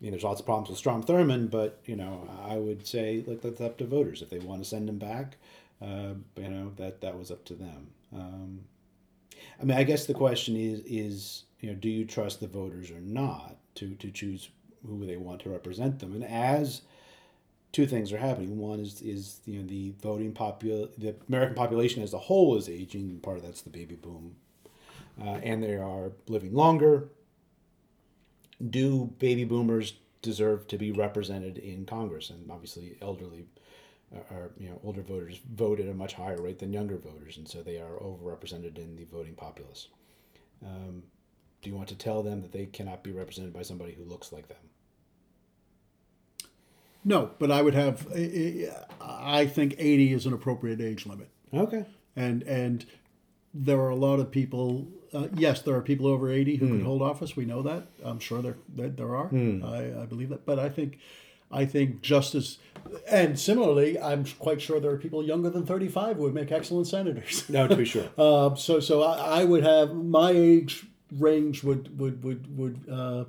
you 0.00 0.06
know, 0.06 0.12
there's 0.12 0.24
lots 0.24 0.40
of 0.40 0.46
problems 0.46 0.70
with 0.70 0.78
Strom 0.78 1.02
Thurmond, 1.02 1.50
but 1.50 1.80
you 1.84 1.96
know, 1.96 2.28
I 2.42 2.56
would 2.56 2.86
say 2.86 3.22
like 3.26 3.42
that's 3.42 3.60
up 3.60 3.78
to 3.78 3.84
voters 3.84 4.22
if 4.22 4.30
they 4.30 4.38
want 4.38 4.62
to 4.62 4.68
send 4.68 4.88
him 4.88 4.98
back. 4.98 5.36
Uh, 5.82 6.14
you 6.36 6.48
know 6.48 6.72
that 6.76 7.00
that 7.02 7.18
was 7.18 7.30
up 7.30 7.44
to 7.46 7.54
them. 7.54 7.88
Um, 8.14 8.60
I 9.60 9.64
mean, 9.64 9.76
I 9.76 9.84
guess 9.84 10.06
the 10.06 10.14
question 10.14 10.56
is 10.56 10.80
is 10.86 11.44
you 11.60 11.70
know, 11.70 11.76
do 11.76 11.88
you 11.90 12.04
trust 12.04 12.40
the 12.40 12.48
voters 12.48 12.90
or 12.90 13.00
not 13.00 13.56
to 13.76 13.94
to 13.96 14.10
choose 14.10 14.50
who 14.86 15.04
they 15.06 15.16
want 15.16 15.40
to 15.42 15.50
represent 15.50 15.98
them? 15.98 16.14
And 16.14 16.24
as 16.24 16.82
two 17.72 17.86
things 17.86 18.12
are 18.12 18.18
happening. 18.18 18.58
One 18.58 18.80
is 18.80 19.00
is 19.02 19.40
you 19.44 19.60
know 19.60 19.66
the 19.66 19.92
voting 20.02 20.32
popul 20.32 20.90
the 20.98 21.14
American 21.28 21.54
population 21.54 22.02
as 22.02 22.14
a 22.14 22.18
whole 22.18 22.56
is 22.56 22.68
aging. 22.68 23.20
Part 23.20 23.36
of 23.36 23.42
that's 23.42 23.62
the 23.62 23.70
baby 23.70 23.94
boom 23.94 24.36
uh, 25.20 25.38
and 25.42 25.62
they 25.62 25.74
are 25.76 26.12
living 26.28 26.54
longer. 26.54 27.08
Do 28.68 29.14
baby 29.18 29.44
boomers 29.44 29.94
deserve 30.22 30.66
to 30.68 30.78
be 30.78 30.92
represented 30.92 31.58
in 31.58 31.86
Congress? 31.86 32.30
And 32.30 32.50
obviously, 32.50 32.96
elderly 33.00 33.46
or 34.12 34.50
you 34.58 34.68
know 34.68 34.80
older 34.84 35.02
voters 35.02 35.40
vote 35.54 35.80
at 35.80 35.88
a 35.88 35.94
much 35.94 36.14
higher 36.14 36.40
rate 36.40 36.58
than 36.58 36.72
younger 36.72 36.96
voters, 36.96 37.36
and 37.36 37.48
so 37.48 37.62
they 37.62 37.78
are 37.78 37.98
overrepresented 38.00 38.78
in 38.78 38.96
the 38.96 39.04
voting 39.04 39.34
populace. 39.34 39.88
Um, 40.64 41.04
do 41.62 41.70
you 41.70 41.76
want 41.76 41.88
to 41.88 41.94
tell 41.94 42.22
them 42.22 42.42
that 42.42 42.52
they 42.52 42.66
cannot 42.66 43.02
be 43.02 43.12
represented 43.12 43.52
by 43.52 43.62
somebody 43.62 43.92
who 43.92 44.04
looks 44.04 44.32
like 44.32 44.48
them? 44.48 44.58
No, 47.04 47.30
but 47.38 47.50
I 47.50 47.62
would 47.62 47.74
have. 47.74 48.06
I 49.00 49.46
think 49.46 49.74
eighty 49.78 50.12
is 50.12 50.26
an 50.26 50.32
appropriate 50.32 50.80
age 50.80 51.06
limit. 51.06 51.28
Okay. 51.52 51.86
And 52.16 52.42
and 52.42 52.84
there 53.54 53.78
are 53.78 53.90
a 53.90 53.96
lot 53.96 54.20
of 54.20 54.30
people. 54.30 54.88
Uh, 55.12 55.28
yes, 55.34 55.62
there 55.62 55.74
are 55.74 55.82
people 55.82 56.06
over 56.06 56.30
eighty 56.30 56.56
who 56.56 56.66
mm. 56.66 56.70
can 56.70 56.84
hold 56.84 57.02
office. 57.02 57.36
We 57.36 57.44
know 57.44 57.62
that. 57.62 57.86
I'm 58.04 58.18
sure 58.18 58.42
there 58.42 58.56
there, 58.68 58.88
there 58.88 59.16
are. 59.16 59.28
Mm. 59.28 59.64
I, 59.64 60.02
I 60.02 60.06
believe 60.06 60.28
that. 60.28 60.44
But 60.44 60.58
I 60.58 60.68
think 60.68 60.98
I 61.50 61.64
think 61.64 62.02
just 62.02 62.34
as, 62.34 62.58
and 63.08 63.38
similarly, 63.38 63.98
I'm 63.98 64.24
quite 64.38 64.62
sure 64.62 64.80
there 64.80 64.92
are 64.92 64.98
people 64.98 65.24
younger 65.24 65.50
than 65.50 65.66
35 65.66 66.16
who 66.16 66.22
would 66.22 66.34
make 66.34 66.52
excellent 66.52 66.86
senators. 66.86 67.44
No, 67.50 67.66
to 67.66 67.76
be 67.76 67.84
sure. 67.84 68.08
uh, 68.16 68.54
so, 68.66 68.80
so 68.80 69.02
I, 69.02 69.40
I, 69.40 69.44
would 69.44 69.64
have 69.64 69.94
my 69.94 70.30
age 70.30 70.86
range 71.18 71.64
would 71.64 71.98
would 71.98 72.22
would 72.22 72.56
would, 72.56 72.88
uh, 72.90 73.24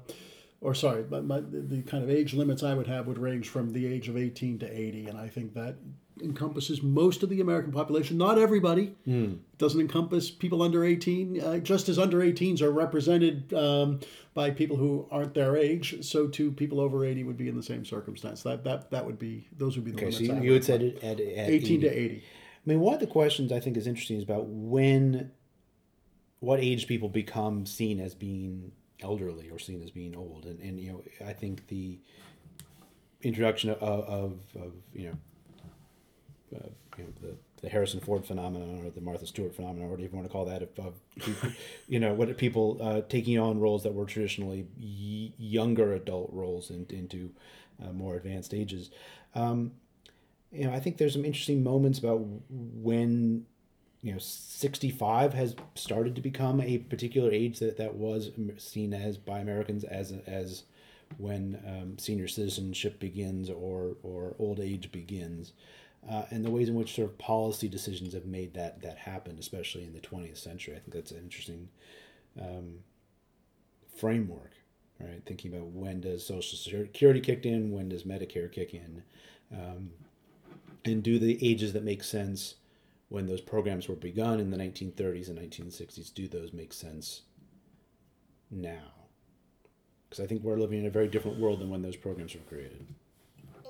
or 0.62 0.76
sorry, 0.76 1.04
my, 1.10 1.22
my, 1.22 1.42
the 1.42 1.82
kind 1.82 2.04
of 2.04 2.10
age 2.10 2.34
limits 2.34 2.62
I 2.62 2.76
would 2.76 2.88
have 2.88 3.08
would 3.08 3.18
range 3.18 3.50
from 3.50 3.74
the 3.74 3.88
age 3.88 4.08
of 4.08 4.18
18 4.18 4.60
to 4.60 4.72
80, 4.72 5.08
and 5.08 5.18
I 5.18 5.28
think 5.28 5.56
that 5.56 5.78
encompasses 6.22 6.84
most 6.84 7.24
of 7.24 7.30
the 7.30 7.42
American 7.42 7.72
population. 7.72 8.18
Not 8.18 8.38
everybody. 8.38 8.96
Mm. 9.08 9.34
It 9.34 9.58
doesn't 9.58 9.80
encompass 9.80 10.30
people 10.30 10.62
under 10.62 10.84
18. 10.84 11.42
Uh, 11.42 11.58
just 11.58 11.90
as 11.90 11.98
under 11.98 12.20
18s 12.20 12.62
are 12.62 12.72
represented 12.72 13.54
um, 13.54 14.00
by 14.34 14.50
people 14.50 14.78
who 14.78 15.08
aren't 15.12 15.34
their 15.34 15.58
age, 15.58 16.04
so 16.06 16.28
too 16.28 16.52
people 16.52 16.80
over 16.80 17.06
80 17.06 17.24
would 17.26 17.38
be 17.38 17.50
in 17.50 17.56
the 17.56 17.64
same 17.64 17.84
circumstance. 17.84 18.44
That 18.44 18.64
that 18.64 18.92
that 18.92 19.06
would 19.06 19.20
be 19.20 19.48
those 19.58 19.76
would 19.76 19.86
be 19.86 19.92
the 19.92 19.98
okay, 19.98 20.06
limits. 20.06 20.28
So 20.28 20.36
you, 20.36 20.42
you 20.42 20.52
would 20.52 20.64
say 20.64 20.76
at, 20.76 21.04
at, 21.04 21.20
at 21.20 21.50
18 21.50 21.54
80. 21.54 21.80
to 21.80 21.88
80. 21.88 22.18
I 22.18 22.70
mean, 22.70 22.80
one 22.80 22.94
of 22.94 23.00
the 23.00 23.08
questions 23.08 23.52
I 23.52 23.60
think 23.60 23.76
is 23.76 23.88
interesting 23.88 24.18
is 24.18 24.24
about 24.24 24.46
when, 24.48 25.32
what 26.40 26.60
age 26.60 26.88
people 26.88 27.10
become 27.10 27.66
seen 27.66 28.00
as 28.00 28.14
being 28.14 28.72
elderly 29.02 29.50
or 29.50 29.58
seen 29.58 29.82
as 29.82 29.92
being 29.92 30.16
old, 30.16 30.46
and 30.46 30.60
and 30.60 30.80
you 30.80 30.92
know 30.92 31.04
I 31.28 31.34
think 31.34 31.68
the 31.68 32.00
introduction 33.22 33.70
of, 33.72 33.82
of, 33.82 34.40
of 34.56 34.74
you 34.94 35.10
know 35.10 35.18
uh, 36.56 36.70
you 36.98 37.04
know, 37.04 37.10
the, 37.22 37.36
the 37.62 37.70
Harrison 37.70 38.00
Ford 38.00 38.26
phenomenon 38.26 38.84
or 38.86 38.90
the 38.90 39.02
Martha 39.02 39.28
Stewart 39.28 39.56
phenomenon, 39.56 39.88
or 39.88 39.92
whatever 39.92 40.10
you 40.10 40.16
want 40.16 40.28
to 40.28 40.32
call 40.32 40.46
that, 40.46 40.64
of, 40.64 40.70
of 40.80 41.56
you 41.88 42.00
know, 42.00 42.14
what 42.14 42.36
people 42.38 42.78
uh, 42.82 43.02
taking 43.08 43.38
on 43.38 43.60
roles 43.60 43.84
that 43.84 43.94
were 43.94 44.06
traditionally 44.06 44.68
y- 44.80 45.32
younger 45.38 45.94
adult 45.94 46.32
roles 46.34 46.70
in, 46.70 46.88
into 46.90 47.32
uh, 47.84 47.92
more 47.92 48.16
advanced 48.16 48.54
ages. 48.54 48.90
Um, 49.36 49.74
you 50.52 50.66
know, 50.66 50.74
I 50.74 50.80
think 50.80 50.98
there's 50.98 51.14
some 51.14 51.26
interesting 51.26 51.64
moments 51.64 52.00
about 52.00 52.22
when 52.50 53.46
you 54.02 54.12
know 54.12 54.20
65 54.20 55.34
has 55.34 55.56
started 55.76 56.16
to 56.16 56.22
become 56.22 56.60
a 56.60 56.80
particular 56.80 57.32
age 57.32 57.60
that, 57.60 57.78
that 57.78 57.96
was 57.96 58.32
seen 58.58 58.94
as 58.94 59.18
by 59.18 59.40
Americans 59.40 59.84
as 59.84 60.12
as 60.26 60.64
when 61.18 61.62
um, 61.68 61.98
senior 61.98 62.28
citizenship 62.28 63.00
begins 63.00 63.50
or 63.50 63.96
or 64.04 64.36
old 64.40 64.60
age 64.60 64.92
begins 64.92 65.54
uh, 66.10 66.24
and 66.32 66.44
the 66.44 66.50
ways 66.50 66.70
in 66.70 66.76
which 66.76 66.96
sort 66.96 67.10
of 67.10 67.18
policy 67.18 67.68
decisions 67.68 68.14
have 68.14 68.26
made 68.26 68.54
that 68.54 68.82
that 68.82 68.98
happen, 68.98 69.38
especially 69.40 69.84
in 69.84 69.94
the 69.94 70.00
20th 70.00 70.38
century. 70.38 70.76
I 70.76 70.80
think 70.80 70.94
that's 70.94 71.12
an 71.12 71.20
interesting 71.20 71.70
um, 72.40 72.80
framework, 73.96 74.52
right? 75.00 75.22
Thinking 75.26 75.54
about 75.54 75.68
when 75.68 76.02
does 76.02 76.26
Social 76.26 76.58
Security 76.58 77.20
kick 77.20 77.46
in, 77.46 77.72
when 77.72 77.90
does 77.90 78.04
Medicare 78.04 78.52
kick 78.52 78.74
in, 78.74 79.04
um, 79.54 79.92
and 80.86 81.04
do 81.04 81.20
the 81.20 81.38
ages 81.48 81.74
that 81.74 81.84
make 81.84 82.04
sense 82.04 82.56
when 83.10 83.28
those 83.28 83.42
programs 83.42 83.90
were 83.90 83.96
begun 83.96 84.40
in 84.40 84.50
the 84.50 84.58
1930s 84.58 85.28
and 85.28 85.38
1960s, 85.38 86.14
do 86.14 86.30
those 86.30 86.54
make 86.54 86.72
sense 86.72 87.24
now? 88.50 88.94
Because 90.10 90.24
I 90.24 90.28
think 90.28 90.44
we're 90.44 90.58
living 90.58 90.80
in 90.80 90.86
a 90.86 90.92
very 90.92 91.10
different 91.10 91.38
world 91.38 91.60
than 91.60 91.70
when 91.70 91.82
those 91.82 91.98
programs 91.98 92.34
were 92.34 92.42
created. 92.42 92.88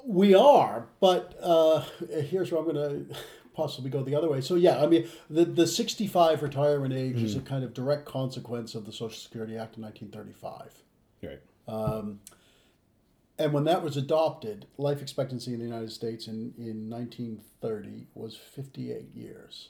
We 0.06 0.34
are, 0.34 0.88
but 1.00 1.38
uh, 1.42 1.84
here's 2.10 2.52
where 2.52 2.62
I'm 2.62 2.72
going 2.72 3.08
to 3.08 3.16
possibly 3.54 3.90
go 3.90 4.04
the 4.04 4.16
other 4.16 4.30
way. 4.30 4.42
So 4.42 4.56
yeah, 4.56 4.82
I 4.82 4.88
mean 4.88 5.08
the 5.30 5.46
the 5.46 5.68
65 5.68 6.42
retirement 6.42 6.94
age 6.94 7.18
mm. 7.18 7.24
is 7.24 7.36
a 7.36 7.40
hmm. 7.40 7.46
kind 7.46 7.64
of 7.64 7.74
direct 7.74 8.06
consequence 8.06 8.76
of 8.76 8.86
the 8.86 8.92
Social 8.92 9.10
Security 9.10 9.58
Act 9.58 9.78
of 9.78 9.84
1935. 9.84 10.84
Right. 11.24 11.42
Um, 11.68 12.20
and 13.38 13.54
when 13.54 13.64
that 13.64 13.84
was 13.84 13.98
adopted, 13.98 14.68
life 14.78 15.02
expectancy 15.02 15.54
in 15.54 15.60
the 15.60 15.66
United 15.66 15.92
States 15.92 16.28
in, 16.28 16.54
in 16.58 16.90
1930 16.90 18.08
was 18.14 18.36
58 18.36 19.16
years. 19.16 19.70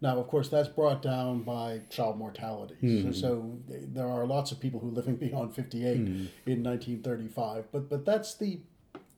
Now, 0.00 0.18
of 0.18 0.26
course, 0.28 0.48
that's 0.48 0.68
brought 0.68 1.02
down 1.02 1.42
by 1.42 1.80
child 1.90 2.18
mortality. 2.18 2.76
Mm. 2.82 3.04
So, 3.04 3.20
so, 3.20 3.58
there 3.68 4.08
are 4.08 4.26
lots 4.26 4.52
of 4.52 4.60
people 4.60 4.80
who 4.80 4.88
are 4.88 4.92
living 4.92 5.16
beyond 5.28 5.54
58 5.54 5.98
mm. 5.98 6.08
in 6.46 6.62
1935. 6.62 7.66
But 7.72 7.88
but 7.88 8.04
that's 8.04 8.34
the 8.34 8.60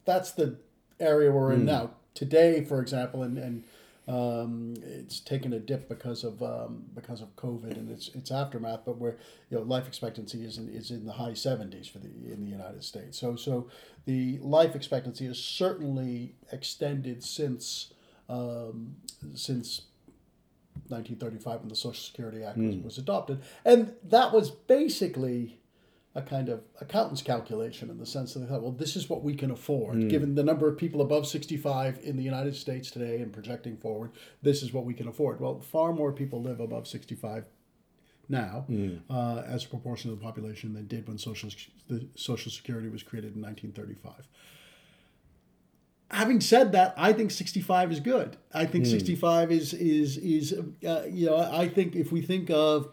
that's 0.06 0.30
the 0.30 0.56
area 0.98 1.30
we're 1.30 1.52
in 1.52 1.62
mm. 1.62 1.66
now. 1.66 1.90
Today, 2.14 2.64
for 2.64 2.80
example, 2.80 3.22
and 3.22 3.36
and 3.36 3.64
um, 4.08 4.74
it's 4.82 5.18
taken 5.18 5.52
a 5.52 5.58
dip 5.58 5.88
because 5.88 6.22
of 6.24 6.42
um, 6.42 6.84
because 6.94 7.20
of 7.20 7.34
COVID 7.36 7.72
and 7.72 7.90
its 7.90 8.08
its 8.14 8.30
aftermath. 8.30 8.80
But 8.86 8.98
where 8.98 9.16
you 9.50 9.58
know 9.58 9.64
life 9.64 9.86
expectancy 9.86 10.44
is 10.44 10.58
in, 10.58 10.68
is 10.68 10.90
in 10.90 11.04
the 11.04 11.12
high 11.12 11.34
seventies 11.34 11.88
for 11.88 11.98
the 11.98 12.08
in 12.32 12.44
the 12.44 12.50
United 12.50 12.84
States. 12.84 13.18
So 13.18 13.36
so 13.36 13.68
the 14.06 14.38
life 14.38 14.74
expectancy 14.74 15.26
is 15.26 15.38
certainly 15.38 16.36
extended 16.52 17.24
since 17.24 17.92
um, 18.28 18.96
since 19.34 19.82
1935 20.88 21.60
when 21.60 21.68
the 21.68 21.76
Social 21.76 21.94
Security 21.94 22.44
Act 22.44 22.58
mm. 22.58 22.68
was, 22.68 22.76
was 22.76 22.98
adopted, 22.98 23.42
and 23.64 23.92
that 24.04 24.32
was 24.32 24.50
basically 24.50 25.58
a 26.16 26.22
kind 26.22 26.48
of 26.48 26.62
accountant's 26.80 27.20
calculation 27.20 27.90
in 27.90 27.98
the 27.98 28.06
sense 28.06 28.32
that 28.32 28.40
they 28.40 28.46
thought, 28.46 28.62
well, 28.62 28.72
this 28.72 28.96
is 28.96 29.10
what 29.10 29.22
we 29.22 29.34
can 29.34 29.50
afford. 29.50 29.96
Mm. 29.96 30.08
Given 30.08 30.34
the 30.34 30.42
number 30.42 30.66
of 30.66 30.78
people 30.78 31.02
above 31.02 31.26
65 31.26 32.00
in 32.02 32.16
the 32.16 32.22
United 32.22 32.56
States 32.56 32.90
today 32.90 33.20
and 33.20 33.32
projecting 33.32 33.76
forward, 33.76 34.12
this 34.40 34.62
is 34.62 34.72
what 34.72 34.86
we 34.86 34.94
can 34.94 35.08
afford. 35.08 35.40
Well, 35.40 35.60
far 35.60 35.92
more 35.92 36.12
people 36.12 36.40
live 36.40 36.58
above 36.58 36.88
65 36.88 37.44
now 38.30 38.64
mm. 38.68 38.98
uh, 39.10 39.42
as 39.46 39.66
a 39.66 39.68
proportion 39.68 40.10
of 40.10 40.18
the 40.18 40.24
population 40.24 40.72
than 40.72 40.86
did 40.86 41.06
when 41.06 41.18
social, 41.18 41.50
the 41.88 42.08
Social 42.14 42.50
Security 42.50 42.88
was 42.88 43.02
created 43.02 43.36
in 43.36 43.42
1935. 43.42 44.26
having 46.10 46.40
said 46.40 46.72
that, 46.72 46.94
I 46.96 47.12
think 47.12 47.30
65 47.30 47.92
is 47.92 48.00
good. 48.00 48.38
I 48.54 48.64
think 48.64 48.86
65 48.86 49.52
is 49.52 49.74
is 49.74 50.16
is 50.16 50.54
uh, 50.86 51.02
you 51.10 51.26
know 51.26 51.36
I 51.36 51.68
think 51.68 51.94
if 51.94 52.10
we 52.10 52.22
think 52.22 52.50
of 52.50 52.88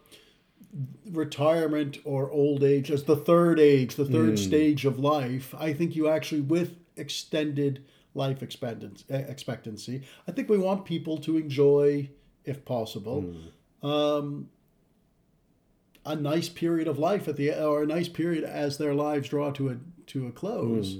retirement 1.12 2.00
or 2.04 2.32
old 2.32 2.64
age 2.64 2.90
as 2.90 3.04
the 3.04 3.16
third 3.16 3.60
age, 3.60 3.96
the 3.96 4.06
third 4.06 4.32
hmm. 4.32 4.36
stage 4.36 4.86
of 4.86 5.00
life, 5.00 5.54
I 5.58 5.74
think 5.74 5.96
you 5.96 6.08
actually 6.08 6.42
with 6.42 6.78
extended 6.96 7.84
life 8.16 8.44
expectancy, 8.44 9.06
expectancy, 9.10 10.04
I 10.28 10.32
think 10.32 10.50
we 10.50 10.58
want 10.58 10.86
people 10.86 11.18
to 11.20 11.38
enjoy, 11.38 12.10
if 12.46 12.66
possible, 12.66 13.22
hmm. 13.22 13.88
um, 13.88 14.50
a 16.06 16.16
nice 16.16 16.50
period 16.50 16.88
of 16.88 17.00
life 17.00 17.28
at 17.28 17.38
the 17.38 17.54
or 17.64 17.84
a 17.84 17.88
nice 17.88 18.10
period 18.10 18.44
as 18.44 18.78
their 18.78 18.94
lives 18.94 19.30
draw 19.30 19.52
to 19.52 19.70
a 19.70 19.78
to 20.08 20.28
a 20.28 20.32
close 20.32 20.94
hmm. 20.94 21.00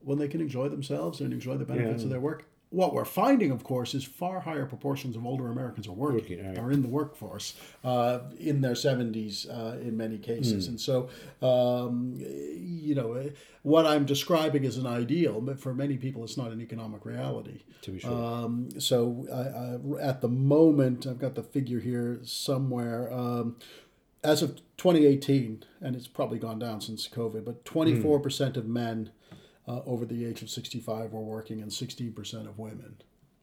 when 0.00 0.18
they 0.18 0.28
can 0.28 0.40
enjoy 0.40 0.68
themselves 0.68 1.20
and 1.20 1.32
enjoy 1.32 1.56
the 1.56 1.64
benefits 1.64 2.02
Yeah. 2.02 2.06
of 2.06 2.10
their 2.10 2.20
work. 2.20 2.44
What 2.72 2.94
we're 2.94 3.04
finding, 3.04 3.50
of 3.50 3.64
course, 3.64 3.94
is 3.94 4.02
far 4.02 4.40
higher 4.40 4.64
proportions 4.64 5.14
of 5.14 5.26
older 5.26 5.48
Americans 5.50 5.86
are 5.86 5.92
working, 5.92 6.44
right. 6.44 6.58
are 6.58 6.72
in 6.72 6.80
the 6.80 6.88
workforce 6.88 7.54
uh, 7.84 8.20
in 8.40 8.62
their 8.62 8.72
70s 8.72 9.46
uh, 9.48 9.78
in 9.78 9.96
many 9.96 10.16
cases. 10.16 10.68
And 10.68 10.80
so, 10.80 11.10
um, 11.42 12.14
you 12.18 12.94
know, 12.94 13.30
what 13.62 13.86
I'm 13.86 14.06
describing 14.06 14.64
is 14.64 14.78
an 14.78 14.86
ideal, 14.86 15.40
but 15.40 15.60
for 15.60 15.74
many 15.74 15.98
people, 15.98 16.24
it's 16.24 16.38
not 16.38 16.50
an 16.50 16.62
economic 16.62 17.04
reality. 17.04 17.60
To 17.82 17.90
be 17.90 18.00
sure. 18.00 18.10
Um, 18.10 18.68
so, 18.80 19.26
I, 19.30 20.00
I, 20.00 20.08
at 20.08 20.22
the 20.22 20.28
moment, 20.28 21.06
I've 21.06 21.18
got 21.18 21.34
the 21.34 21.42
figure 21.42 21.80
here 21.80 22.20
somewhere. 22.24 23.12
Um, 23.12 23.56
as 24.24 24.42
of 24.42 24.56
2018, 24.76 25.64
and 25.80 25.96
it's 25.96 26.06
probably 26.06 26.38
gone 26.38 26.58
down 26.58 26.80
since 26.80 27.08
COVID, 27.08 27.44
but 27.44 27.64
24% 27.64 28.56
of 28.56 28.66
men 28.66 29.10
uh, 29.68 29.80
over 29.86 30.04
the 30.04 30.24
age 30.24 30.42
of 30.42 30.50
65 30.50 31.12
were 31.12 31.20
working 31.20 31.60
and 31.62 31.70
16% 31.70 32.48
of 32.48 32.58
women. 32.58 32.96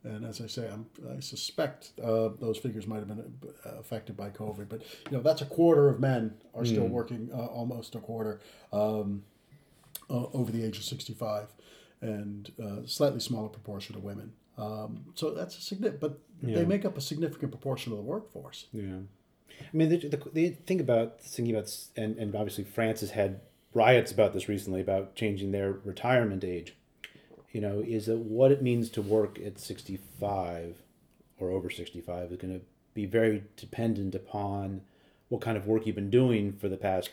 And 0.04 0.26
as 0.26 0.40
I 0.40 0.48
say, 0.48 0.70
I'm, 0.72 0.86
I 1.16 1.20
suspect 1.20 1.92
uh, 2.02 2.30
those 2.40 2.58
figures 2.58 2.88
might 2.88 3.00
have 3.00 3.08
been 3.10 3.34
uh, 3.66 3.70
affected 3.80 4.16
by 4.16 4.30
COVID, 4.30 4.70
but 4.70 4.82
you 5.12 5.18
know 5.18 5.22
that's 5.22 5.42
a 5.42 5.46
quarter 5.46 5.90
of 5.90 6.00
men 6.00 6.36
are 6.56 6.64
still 6.64 6.88
working, 6.88 7.30
uh, 7.34 7.46
almost 7.48 7.96
a 7.96 8.00
quarter 8.00 8.40
um, 8.72 9.24
uh, 10.10 10.26
over 10.34 10.54
the 10.54 10.64
age 10.64 10.78
of 10.78 10.86
65, 10.86 11.48
and 12.02 12.52
uh, 12.64 12.86
slightly 12.86 13.20
smaller 13.20 13.50
proportion 13.50 13.96
of 13.98 14.04
women. 14.04 14.32
Um, 14.58 15.04
so 15.16 15.32
that's 15.32 15.58
a 15.58 15.62
significant, 15.62 16.00
but 16.02 16.20
Yeah. 16.42 16.56
they 16.56 16.66
make 16.66 16.86
up 16.86 16.98
a 16.98 17.02
significant 17.02 17.52
proportion 17.52 17.92
of 17.92 17.98
the 17.98 18.04
workforce. 18.04 18.68
Yeah, 18.72 19.00
I 19.62 19.66
mean, 19.74 19.90
the, 19.90 19.98
the, 19.98 20.18
the 20.32 20.50
thing 20.66 20.80
about 20.80 21.20
thinking 21.22 21.54
about, 21.56 21.76
and, 21.98 22.18
and 22.18 22.34
obviously 22.36 22.64
France 22.64 23.02
has 23.02 23.12
had 23.12 23.42
riots 23.74 24.12
about 24.12 24.34
this 24.34 24.50
recently 24.50 24.82
about 24.82 25.16
changing 25.16 25.52
their 25.52 25.72
retirement 25.72 26.44
age. 26.44 26.76
You 27.52 27.62
know, 27.62 27.84
is 27.86 28.06
that 28.06 28.18
what 28.18 28.52
it 28.52 28.62
means 28.62 28.90
to 28.92 29.02
work 29.02 29.40
at 29.44 29.60
sixty 29.60 30.00
five 30.20 30.78
or 31.40 31.50
over 31.50 31.70
sixty 31.70 32.02
five 32.02 32.32
is 32.32 32.38
going 32.38 32.54
to 32.54 32.66
be 32.94 33.06
very 33.06 33.44
dependent 33.56 34.14
upon 34.16 34.82
what 35.30 35.42
kind 35.42 35.58
of 35.58 35.68
work 35.68 35.86
you've 35.86 35.96
been 35.96 36.10
doing 36.10 36.54
for 36.54 36.70
the 36.70 36.78
past 36.78 37.10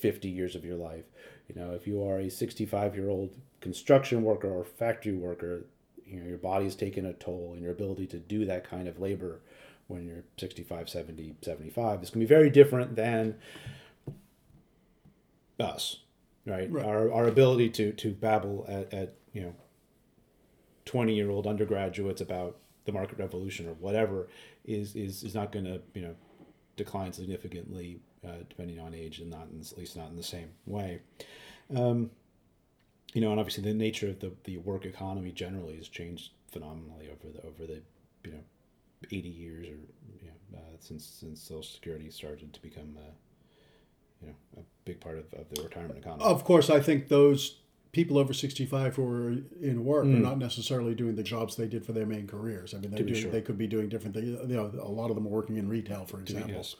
fifty 0.00 0.28
years 0.28 0.54
of 0.54 0.64
your 0.64 0.76
life. 0.76 1.04
You 1.48 1.60
know, 1.60 1.72
if 1.72 1.86
you 1.86 2.02
are 2.02 2.18
a 2.18 2.30
sixty 2.30 2.66
five 2.66 2.94
year 2.94 3.08
old 3.08 3.30
construction 3.60 4.22
worker 4.22 4.48
or 4.48 4.64
factory 4.64 5.14
worker, 5.14 5.64
you 6.06 6.20
know, 6.20 6.28
your 6.28 6.38
body's 6.38 6.74
taken 6.74 7.06
a 7.06 7.12
toll 7.14 7.52
and 7.54 7.62
your 7.62 7.72
ability 7.72 8.06
to 8.08 8.18
do 8.18 8.44
that 8.44 8.68
kind 8.68 8.88
of 8.88 9.00
labor 9.00 9.40
when 9.88 10.06
you're 10.06 10.24
65 10.36 10.88
70 10.88 11.34
75 11.42 12.02
is 12.02 12.10
going 12.10 12.20
to 12.20 12.26
be 12.26 12.26
very 12.26 12.50
different 12.50 12.94
than 12.94 13.34
us 15.60 16.00
right, 16.46 16.70
Right. 16.70 16.84
Our, 16.84 17.12
our 17.12 17.26
ability 17.26 17.70
to 17.70 17.92
to 17.92 18.12
babble 18.12 18.64
at, 18.68 18.92
at 18.92 19.14
you 19.32 19.42
know 19.42 19.54
20 20.84 21.14
year 21.14 21.30
old 21.30 21.46
undergraduates 21.46 22.20
about 22.20 22.58
the 22.84 22.92
market 22.92 23.18
revolution 23.18 23.68
or 23.68 23.74
whatever 23.74 24.28
is 24.64 24.96
is, 24.96 25.22
is 25.22 25.34
not 25.34 25.52
going 25.52 25.64
to 25.66 25.80
you 25.94 26.02
know 26.02 26.14
decline 26.76 27.12
significantly 27.12 28.00
uh, 28.26 28.38
depending 28.48 28.80
on 28.80 28.94
age 28.94 29.20
and 29.20 29.30
not 29.30 29.48
in, 29.52 29.60
at 29.60 29.76
least 29.76 29.96
not 29.96 30.08
in 30.08 30.16
the 30.16 30.22
same 30.22 30.50
way 30.64 31.00
um, 31.76 32.10
you 33.12 33.20
know 33.20 33.30
and 33.30 33.38
obviously 33.38 33.62
the 33.62 33.74
nature 33.74 34.08
of 34.08 34.20
the, 34.20 34.32
the 34.44 34.56
work 34.58 34.86
economy 34.86 35.30
generally 35.30 35.76
has 35.76 35.88
changed 35.88 36.32
phenomenally 36.50 37.08
over 37.10 37.32
the 37.32 37.46
over 37.46 37.66
the 37.66 37.82
you 38.24 38.32
know 38.32 38.40
80 39.10 39.28
years 39.28 39.66
or 39.66 39.78
you 40.22 40.28
know, 40.52 40.58
uh, 40.58 40.76
since 40.80 41.04
since 41.04 41.42
social 41.42 41.62
security 41.62 42.10
started 42.10 42.52
to 42.52 42.62
become 42.62 42.96
uh, 42.98 43.10
you 44.22 44.28
know 44.28 44.34
a 44.58 44.60
big 44.84 45.00
part 45.00 45.18
of, 45.18 45.24
of 45.34 45.48
the 45.50 45.62
retirement 45.62 45.98
economy 45.98 46.24
Of 46.24 46.44
course, 46.44 46.70
I 46.70 46.80
think 46.80 47.08
those 47.08 47.58
people 47.92 48.18
over 48.18 48.32
65 48.32 48.96
who 48.96 49.06
are 49.06 49.30
in 49.60 49.84
work 49.84 50.04
are 50.04 50.08
hmm. 50.08 50.22
not 50.22 50.38
necessarily 50.38 50.94
doing 50.94 51.16
the 51.16 51.22
jobs 51.22 51.56
they 51.56 51.66
did 51.66 51.84
for 51.84 51.92
their 51.92 52.06
main 52.06 52.26
careers. 52.26 52.74
I 52.74 52.78
mean, 52.78 52.90
they're 52.90 53.02
doing, 53.02 53.20
sure. 53.20 53.30
they 53.30 53.40
could 53.40 53.58
be 53.58 53.66
doing 53.66 53.88
different 53.88 54.14
things. 54.14 54.28
You 54.28 54.56
know, 54.56 54.70
a 54.80 54.88
lot 54.88 55.10
of 55.10 55.16
them 55.16 55.26
are 55.26 55.30
working 55.30 55.56
in 55.56 55.68
retail, 55.68 56.04
for 56.04 56.20
example. 56.20 56.52
Yes. 56.52 56.76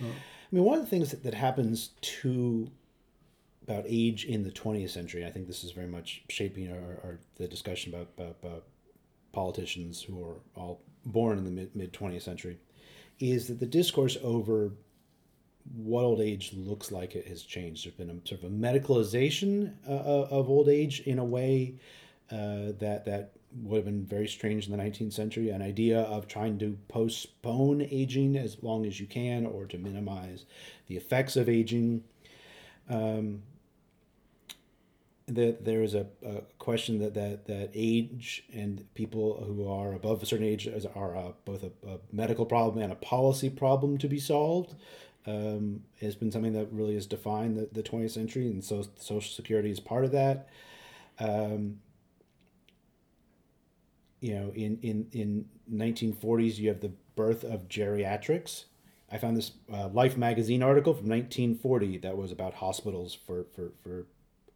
Uh, 0.00 0.06
I 0.06 0.54
mean, 0.54 0.64
one 0.64 0.78
of 0.78 0.84
the 0.84 0.90
things 0.90 1.10
that, 1.10 1.22
that 1.22 1.34
happens 1.34 1.90
to 2.00 2.70
about 3.62 3.84
age 3.86 4.24
in 4.24 4.42
the 4.42 4.50
20th 4.50 4.90
century, 4.90 5.24
I 5.24 5.30
think 5.30 5.46
this 5.46 5.62
is 5.62 5.70
very 5.70 5.86
much 5.86 6.24
shaping 6.28 6.70
our, 6.70 6.98
our 7.04 7.20
the 7.36 7.46
discussion 7.46 7.94
about, 7.94 8.08
about, 8.18 8.36
about 8.42 8.64
politicians 9.32 10.02
who 10.02 10.22
are 10.24 10.36
all 10.56 10.82
born 11.06 11.38
in 11.38 11.44
the 11.44 11.50
mid, 11.50 11.74
mid 11.76 11.92
20th 11.92 12.22
century, 12.22 12.58
is 13.20 13.46
that 13.48 13.60
the 13.60 13.66
discourse 13.66 14.18
over 14.22 14.72
what 15.76 16.04
old 16.04 16.20
age 16.20 16.52
looks 16.54 16.90
like 16.90 17.14
it 17.14 17.26
has 17.28 17.42
changed. 17.42 17.84
There's 17.84 17.94
been 17.94 18.10
a 18.10 18.28
sort 18.28 18.42
of 18.42 18.50
a 18.50 18.54
medicalization 18.54 19.74
uh, 19.88 19.92
of 19.92 20.48
old 20.48 20.68
age 20.68 21.00
in 21.00 21.18
a 21.18 21.24
way 21.24 21.74
uh, 22.30 22.72
that 22.78 23.04
that 23.04 23.32
would 23.62 23.76
have 23.76 23.84
been 23.84 24.04
very 24.04 24.28
strange 24.28 24.66
in 24.66 24.76
the 24.76 24.82
19th 24.82 25.12
century. 25.12 25.50
An 25.50 25.62
idea 25.62 26.00
of 26.00 26.26
trying 26.26 26.58
to 26.58 26.78
postpone 26.88 27.82
aging 27.82 28.36
as 28.36 28.62
long 28.62 28.86
as 28.86 28.98
you 28.98 29.06
can, 29.06 29.46
or 29.46 29.66
to 29.66 29.78
minimize 29.78 30.46
the 30.88 30.96
effects 30.96 31.36
of 31.36 31.48
aging. 31.48 32.04
Um, 32.88 33.42
that 35.28 35.64
there 35.64 35.82
is 35.82 35.94
a, 35.94 36.06
a 36.26 36.42
question 36.58 36.98
that, 36.98 37.14
that 37.14 37.46
that 37.46 37.70
age 37.74 38.44
and 38.52 38.84
people 38.94 39.44
who 39.46 39.68
are 39.68 39.92
above 39.92 40.22
a 40.22 40.26
certain 40.26 40.44
age 40.46 40.68
are 40.94 41.16
uh, 41.16 41.32
both 41.44 41.62
a, 41.62 41.70
a 41.88 41.98
medical 42.10 42.44
problem 42.44 42.82
and 42.82 42.92
a 42.92 42.96
policy 42.96 43.48
problem 43.48 43.98
to 43.98 44.08
be 44.08 44.18
solved. 44.18 44.74
Um, 45.24 45.84
has 46.00 46.16
been 46.16 46.32
something 46.32 46.52
that 46.54 46.72
really 46.72 46.94
has 46.94 47.06
defined 47.06 47.56
the, 47.56 47.68
the 47.70 47.82
20th 47.82 48.10
century, 48.10 48.48
and 48.48 48.64
so 48.64 48.84
Social 48.96 49.32
Security 49.32 49.70
is 49.70 49.78
part 49.78 50.04
of 50.04 50.10
that. 50.10 50.48
Um, 51.20 51.78
you 54.22 54.34
know, 54.34 54.52
in, 54.54 54.78
in, 54.82 55.06
in 55.12 55.44
1940s, 55.72 56.56
you 56.56 56.68
have 56.68 56.80
the 56.80 56.92
birth 57.16 57.44
of 57.44 57.68
geriatrics. 57.68 58.64
I 59.10 59.18
found 59.18 59.36
this 59.36 59.52
uh, 59.72 59.88
Life 59.88 60.16
magazine 60.16 60.62
article 60.62 60.94
from 60.94 61.08
1940 61.08 61.98
that 61.98 62.16
was 62.16 62.32
about 62.32 62.54
hospitals 62.54 63.14
for, 63.14 63.44
for, 63.54 63.72
for 63.82 64.06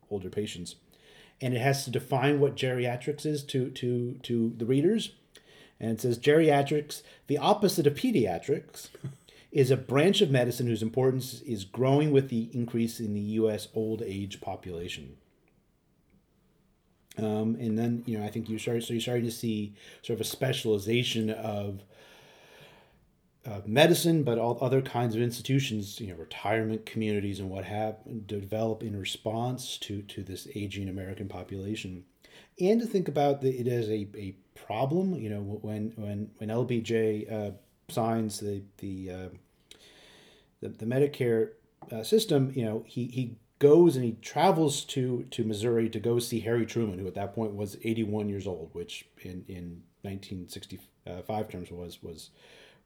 older 0.09 0.31
patients. 0.31 0.77
And 1.41 1.53
it 1.53 1.61
has 1.61 1.85
to 1.85 1.91
define 1.91 2.41
what 2.41 2.57
geriatrics 2.57 3.27
is 3.27 3.43
to, 3.45 3.71
to, 3.71 4.19
to 4.23 4.55
the 4.57 4.65
readers. 4.65 5.11
And 5.79 5.91
it 5.91 6.01
says 6.01 6.19
geriatrics, 6.19 7.03
the 7.27 7.37
opposite 7.37 7.87
of 7.87 7.95
pediatrics, 7.95 8.89
is 9.53 9.71
a 9.71 9.77
branch 9.77 10.21
of 10.21 10.31
medicine 10.31 10.67
whose 10.67 10.83
importance 10.83 11.41
is 11.43 11.65
growing 11.65 12.11
with 12.11 12.29
the 12.29 12.51
increase 12.53 13.01
in 13.01 13.15
the 13.15 13.21
U.S. 13.21 13.69
old 13.75 14.03
age 14.03 14.41
population. 14.41 15.17
Um, 17.19 17.57
and 17.59 17.79
then 17.79 18.03
you 18.05 18.19
know 18.19 18.25
I 18.25 18.29
think 18.29 18.51
you 18.51 18.59
start 18.59 18.83
so 18.83 18.93
you're 18.93 19.01
starting 19.01 19.25
to 19.25 19.31
see 19.31 19.75
sort 20.03 20.17
of 20.17 20.21
a 20.21 20.29
specialization 20.29 21.31
of 21.31 21.83
medicine, 23.65 24.23
but 24.23 24.39
all 24.39 24.59
other 24.61 24.83
kinds 24.83 25.15
of 25.15 25.23
institutions, 25.23 26.01
you 26.01 26.09
know, 26.09 26.15
retirement 26.15 26.87
communities 26.87 27.41
and 27.41 27.51
what 27.51 27.65
have 27.65 27.97
develop 28.27 28.83
in 28.83 28.99
response 28.99 29.79
to 29.79 30.03
to 30.03 30.23
this 30.23 30.49
aging 30.55 30.89
American 30.89 31.29
population, 31.29 32.05
and 32.61 32.81
to 32.81 32.87
think 32.87 33.09
about 33.09 33.41
the, 33.41 33.51
it 33.51 33.69
as 33.69 33.89
a, 33.89 34.09
a 34.17 34.37
problem. 34.55 35.15
You 35.15 35.31
know, 35.31 35.41
when 35.41 35.93
when 35.97 36.31
when 36.39 36.49
LBJ 36.49 37.33
uh, 37.33 37.51
signs 37.89 38.41
the 38.41 38.63
the 38.79 39.11
uh, 39.11 39.29
the, 40.61 40.69
the 40.69 40.87
Medicare 40.87 41.51
uh, 41.93 42.03
system, 42.03 42.53
you 42.55 42.65
know, 42.65 42.85
he 42.87 43.07
he 43.07 43.37
goes 43.59 43.97
and 43.97 44.05
he 44.05 44.13
travels 44.23 44.85
to 44.85 45.25
to 45.31 45.45
Missouri 45.45 45.89
to 45.91 46.01
go 46.01 46.19
see 46.19 46.41
Harry 46.41 46.67
Truman, 46.67 46.99
who 46.99 47.07
at 47.07 47.15
that 47.15 47.35
point 47.35 47.55
was 47.55 47.77
81 47.85 48.29
years 48.29 48.47
old, 48.47 48.71
which 48.73 49.07
in 49.21 49.45
in 49.49 49.83
1965 50.03 51.49
terms 51.49 51.71
was 51.71 52.03
was 52.03 52.31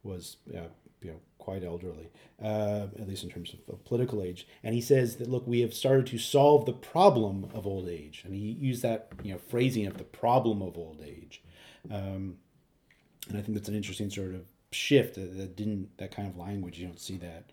was 0.02 0.36
uh, 0.54 0.68
you 1.02 1.10
know 1.10 1.20
quite 1.38 1.64
elderly, 1.64 2.10
uh, 2.42 2.86
at 2.98 3.08
least 3.08 3.24
in 3.24 3.30
terms 3.30 3.54
of, 3.54 3.60
of 3.72 3.84
political 3.84 4.22
age. 4.22 4.46
And 4.62 4.74
he 4.74 4.80
says 4.80 5.16
that 5.16 5.28
look, 5.28 5.46
we 5.46 5.60
have 5.60 5.72
started 5.72 6.06
to 6.08 6.18
solve 6.18 6.66
the 6.66 6.72
problem 6.72 7.48
of 7.54 7.66
old 7.66 7.88
age, 7.88 8.22
and 8.24 8.34
he 8.34 8.40
used 8.40 8.82
that 8.82 9.12
you 9.22 9.32
know 9.32 9.38
phrasing 9.38 9.86
of 9.86 9.96
the 9.96 10.04
problem 10.04 10.60
of 10.62 10.76
old 10.76 11.02
age. 11.04 11.42
Um, 11.90 12.36
and 13.28 13.38
I 13.38 13.42
think 13.42 13.54
that's 13.54 13.68
an 13.68 13.76
interesting 13.76 14.10
sort 14.10 14.34
of 14.34 14.42
shift 14.72 15.14
that, 15.16 15.36
that 15.36 15.56
didn't 15.56 15.96
that 15.98 16.14
kind 16.14 16.28
of 16.28 16.36
language 16.36 16.78
you 16.78 16.86
don't 16.86 17.00
see 17.00 17.16
that 17.16 17.50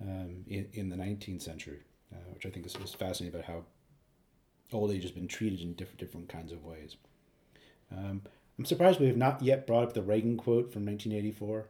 um, 0.00 0.44
in, 0.46 0.68
in 0.72 0.88
the 0.88 0.96
19th 0.96 1.42
century, 1.42 1.80
uh, 2.12 2.16
which 2.34 2.46
I 2.46 2.50
think 2.50 2.66
is, 2.66 2.76
is 2.76 2.94
fascinating 2.94 3.38
about 3.38 3.46
how 3.46 3.64
old 4.72 4.90
age 4.90 5.02
has 5.02 5.12
been 5.12 5.28
treated 5.28 5.60
in 5.60 5.74
different 5.74 5.98
different 5.98 6.28
kinds 6.28 6.52
of 6.52 6.64
ways. 6.64 6.96
Um, 7.90 8.22
I'm 8.58 8.64
surprised 8.64 9.00
we 9.00 9.06
have 9.06 9.16
not 9.16 9.42
yet 9.42 9.66
brought 9.66 9.84
up 9.84 9.92
the 9.94 10.02
Reagan 10.02 10.36
quote 10.36 10.72
from 10.72 10.84
1984. 10.86 11.68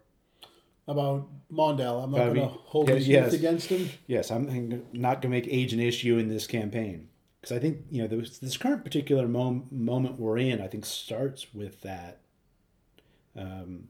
About 0.88 1.28
Mondale, 1.50 2.02
I'm 2.02 2.10
not 2.10 2.34
going 2.34 2.34
to 2.34 2.48
hold 2.48 2.88
his 2.88 3.06
yes. 3.06 3.26
youth 3.26 3.40
against 3.40 3.68
him. 3.68 3.88
Yes, 4.08 4.32
I'm 4.32 4.84
not 4.92 5.22
going 5.22 5.22
to 5.22 5.28
make 5.28 5.46
age 5.48 5.72
an 5.72 5.78
issue 5.78 6.18
in 6.18 6.26
this 6.26 6.48
campaign 6.48 7.08
because 7.40 7.56
I 7.56 7.60
think 7.60 7.78
you 7.90 8.02
know 8.02 8.08
this, 8.08 8.38
this 8.38 8.56
current 8.56 8.84
particular 8.84 9.28
mom, 9.28 9.68
moment 9.70 10.18
we're 10.18 10.38
in. 10.38 10.60
I 10.60 10.66
think 10.66 10.84
starts 10.84 11.54
with 11.54 11.82
that 11.82 12.20
um, 13.36 13.88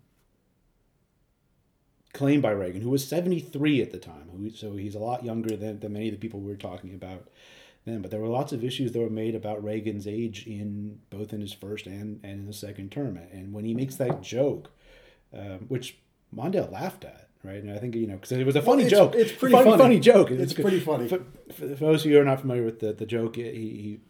claim 2.12 2.40
by 2.40 2.50
Reagan, 2.50 2.82
who 2.82 2.90
was 2.90 3.06
73 3.06 3.80
at 3.82 3.90
the 3.90 3.98
time. 3.98 4.28
Who, 4.36 4.50
so 4.50 4.76
he's 4.76 4.94
a 4.94 4.98
lot 5.00 5.24
younger 5.24 5.56
than, 5.56 5.80
than 5.80 5.92
many 5.92 6.08
of 6.08 6.12
the 6.12 6.18
people 6.18 6.40
we 6.40 6.50
were 6.50 6.56
talking 6.56 6.94
about 6.94 7.28
then. 7.84 8.02
But 8.02 8.10
there 8.10 8.20
were 8.20 8.28
lots 8.28 8.52
of 8.52 8.62
issues 8.62 8.92
that 8.92 9.00
were 9.00 9.10
made 9.10 9.34
about 9.34 9.64
Reagan's 9.64 10.06
age 10.06 10.46
in 10.46 11.00
both 11.10 11.32
in 11.32 11.40
his 11.40 11.52
first 11.52 11.86
and, 11.86 12.20
and 12.22 12.40
in 12.40 12.46
the 12.46 12.52
second 12.52 12.92
term. 12.92 13.18
And 13.32 13.52
when 13.52 13.64
he 13.64 13.74
makes 13.74 13.96
that 13.96 14.22
joke, 14.22 14.70
um, 15.32 15.60
which 15.68 15.96
Mondale 16.34 16.70
laughed 16.70 17.04
at, 17.04 17.28
right? 17.42 17.62
And 17.62 17.70
I 17.72 17.78
think 17.78 17.94
you 17.94 18.06
know 18.06 18.14
because 18.16 18.32
it 18.32 18.44
was 18.46 18.56
a 18.56 18.62
funny 18.62 18.84
it's- 18.84 18.98
joke. 18.98 19.14
it's 19.14 19.32
pretty 19.32 19.54
funny, 19.54 19.76
funny. 19.78 20.00
joke. 20.00 20.30
It's 20.30 20.52
pretty 20.52 20.80
funny. 20.80 21.08
For, 21.08 21.20
for 21.54 21.66
those 21.66 22.04
of 22.04 22.10
you 22.10 22.16
who 22.16 22.22
are 22.22 22.26
not 22.26 22.40
familiar 22.40 22.64
with 22.64 22.80
the 22.80 22.92
the 22.92 23.06
joke, 23.06 23.36
he, 23.36 23.42
he 23.42 24.00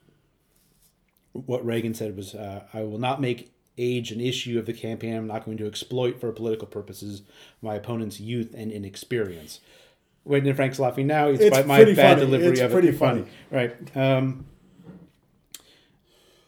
what 1.33 1.65
Reagan 1.65 1.95
said 1.95 2.17
was, 2.17 2.35
uh, 2.35 2.65
"I 2.75 2.83
will 2.83 2.99
not 2.99 3.21
make 3.21 3.53
age 3.79 4.11
an 4.13 4.21
issue 4.21 4.59
of 4.59 4.67
the 4.67 4.73
campaign. 4.73 5.15
I'm 5.17 5.27
not 5.27 5.45
going 5.45 5.57
to 5.59 5.67
exploit 5.67 6.21
for 6.21 6.31
political 6.33 6.67
purposes 6.67 7.23
my 7.61 7.75
opponent's 7.75 8.21
youth 8.21 8.55
and 8.57 8.71
inexperience." 8.73 9.61
When 10.25 10.55
Frank's 10.55 10.79
laughing 10.79 11.09
now, 11.09 11.29
it's, 11.29 11.43
It's 11.43 11.57
by 11.57 11.65
my 11.65 11.85
bad 11.85 11.97
funny. 11.97 12.21
delivery 12.21 12.53
It's 12.53 12.61
of 12.61 12.71
it. 12.71 12.75
pretty 12.75 12.93
funny. 12.93 13.25
right? 13.51 13.75
Um, 13.97 14.47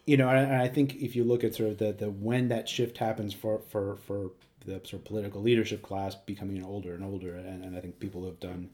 you 0.07 0.17
know, 0.17 0.29
and 0.29 0.55
I 0.55 0.69
think 0.69 0.97
if 0.97 1.17
you 1.17 1.25
look 1.25 1.45
at 1.45 1.55
sort 1.55 1.71
of 1.71 1.79
the, 1.79 1.93
the 1.93 2.11
when 2.11 2.49
that 2.49 2.69
shift 2.69 2.99
happens 2.99 3.33
for 3.33 3.61
for 3.71 3.97
for 3.97 4.31
the 4.67 4.75
sort 4.85 4.95
of 4.95 5.05
political 5.05 5.43
leadership 5.43 5.83
class 5.83 6.15
becoming 6.15 6.63
older 6.65 6.95
and 6.95 7.03
older, 7.05 7.35
and, 7.35 7.65
and 7.65 7.77
I 7.77 7.81
think 7.81 7.99
people 8.01 8.21
who 8.23 8.27
have 8.29 8.41
done 8.41 8.71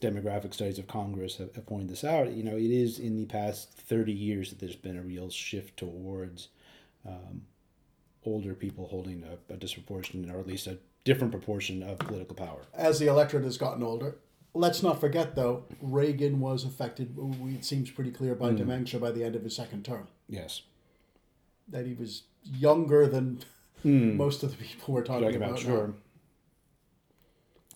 demographic 0.00 0.54
studies 0.54 0.78
of 0.78 0.86
Congress 0.86 1.36
have, 1.36 1.54
have 1.56 1.66
pointed 1.66 1.88
this 1.88 2.04
out. 2.04 2.32
You 2.32 2.44
know, 2.44 2.56
it 2.56 2.70
is 2.70 2.98
in 3.00 3.16
the 3.16 3.26
past 3.26 3.72
thirty 3.72 4.12
years 4.12 4.50
that 4.50 4.60
there's 4.60 4.76
been 4.76 4.96
a 4.96 5.02
real 5.02 5.28
shift 5.30 5.76
towards 5.76 6.48
um, 7.06 7.42
older 8.28 8.54
people 8.54 8.86
holding 8.88 9.24
a, 9.24 9.52
a 9.54 9.56
disproportionate, 9.56 10.34
or 10.34 10.38
at 10.38 10.46
least 10.46 10.66
a 10.66 10.78
different 11.04 11.32
proportion 11.32 11.82
of 11.82 11.98
political 11.98 12.36
power. 12.36 12.60
As 12.74 12.98
the 12.98 13.06
electorate 13.06 13.44
has 13.44 13.56
gotten 13.58 13.82
older, 13.82 14.16
let's 14.54 14.82
not 14.82 15.00
forget 15.00 15.34
though, 15.34 15.64
Reagan 15.80 16.40
was 16.40 16.64
affected. 16.64 17.16
It 17.18 17.64
seems 17.64 17.90
pretty 17.90 18.10
clear 18.10 18.34
by 18.34 18.50
Hmm. 18.50 18.56
dementia 18.56 19.00
by 19.00 19.10
the 19.10 19.24
end 19.24 19.34
of 19.36 19.42
his 19.42 19.56
second 19.56 19.84
term. 19.84 20.08
Yes, 20.28 20.62
That 21.68 21.86
he 21.86 21.94
was 21.94 22.24
younger 22.44 23.06
than 23.06 23.40
most 23.84 24.42
of 24.42 24.50
the 24.56 24.62
people 24.64 24.94
we're 24.94 25.02
talking, 25.04 25.22
talking 25.24 25.36
about. 25.36 25.50
about 25.50 25.60
sure. 25.60 25.94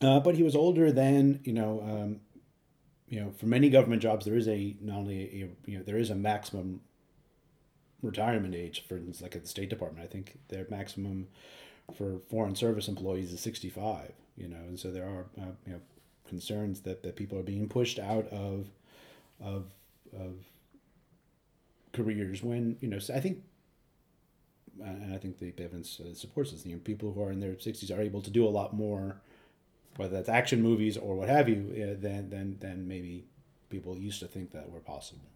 Uh, 0.00 0.18
but 0.20 0.34
he 0.34 0.42
was 0.42 0.56
older 0.56 0.90
than 0.92 1.40
you 1.44 1.52
know. 1.52 1.80
Um, 1.82 2.20
you 3.08 3.20
know, 3.20 3.30
for 3.30 3.44
many 3.46 3.68
government 3.68 4.00
jobs, 4.00 4.24
there 4.24 4.36
is 4.36 4.48
a 4.48 4.74
not 4.80 4.96
only 4.98 5.20
a, 5.42 5.70
you 5.70 5.78
know 5.78 5.84
there 5.84 5.98
is 5.98 6.10
a 6.10 6.14
maximum 6.14 6.80
retirement 8.02 8.54
age. 8.54 8.84
For 8.86 8.96
instance, 8.96 9.22
like 9.22 9.36
at 9.36 9.42
the 9.42 9.48
State 9.48 9.70
Department, 9.70 10.04
I 10.04 10.08
think 10.08 10.38
their 10.48 10.66
maximum 10.68 11.28
for 11.96 12.20
foreign 12.30 12.54
service 12.54 12.88
employees 12.88 13.32
is 13.32 13.40
sixty 13.40 13.70
five. 13.70 14.12
You 14.36 14.48
know, 14.48 14.56
and 14.56 14.78
so 14.78 14.90
there 14.90 15.06
are 15.06 15.26
uh, 15.38 15.52
you 15.66 15.72
know 15.74 15.80
concerns 16.26 16.80
that, 16.82 17.02
that 17.02 17.16
people 17.16 17.38
are 17.38 17.42
being 17.42 17.68
pushed 17.68 17.98
out 17.98 18.26
of 18.28 18.68
of 19.40 19.66
of 20.18 20.34
careers 21.92 22.42
when 22.42 22.76
you 22.80 22.88
know 22.88 22.98
I 23.14 23.20
think 23.20 23.42
and 24.82 25.14
I 25.14 25.18
think 25.18 25.38
the 25.38 25.52
evidence 25.62 26.00
uh, 26.00 26.14
supports 26.14 26.52
this. 26.52 26.64
You 26.64 26.74
know, 26.74 26.80
people 26.82 27.12
who 27.12 27.22
are 27.22 27.30
in 27.30 27.40
their 27.40 27.58
sixties 27.58 27.90
are 27.90 28.00
able 28.00 28.22
to 28.22 28.30
do 28.30 28.46
a 28.46 28.50
lot 28.50 28.74
more, 28.74 29.20
whether 29.96 30.14
that's 30.14 30.28
action 30.28 30.62
movies 30.62 30.96
or 30.96 31.14
what 31.14 31.28
have 31.28 31.48
you, 31.48 31.70
uh, 31.74 32.00
than 32.00 32.30
than 32.30 32.58
than 32.58 32.88
maybe 32.88 33.24
people 33.68 33.96
used 33.96 34.20
to 34.20 34.26
think 34.26 34.52
that 34.52 34.70
were 34.70 34.80
possible. 34.80 35.28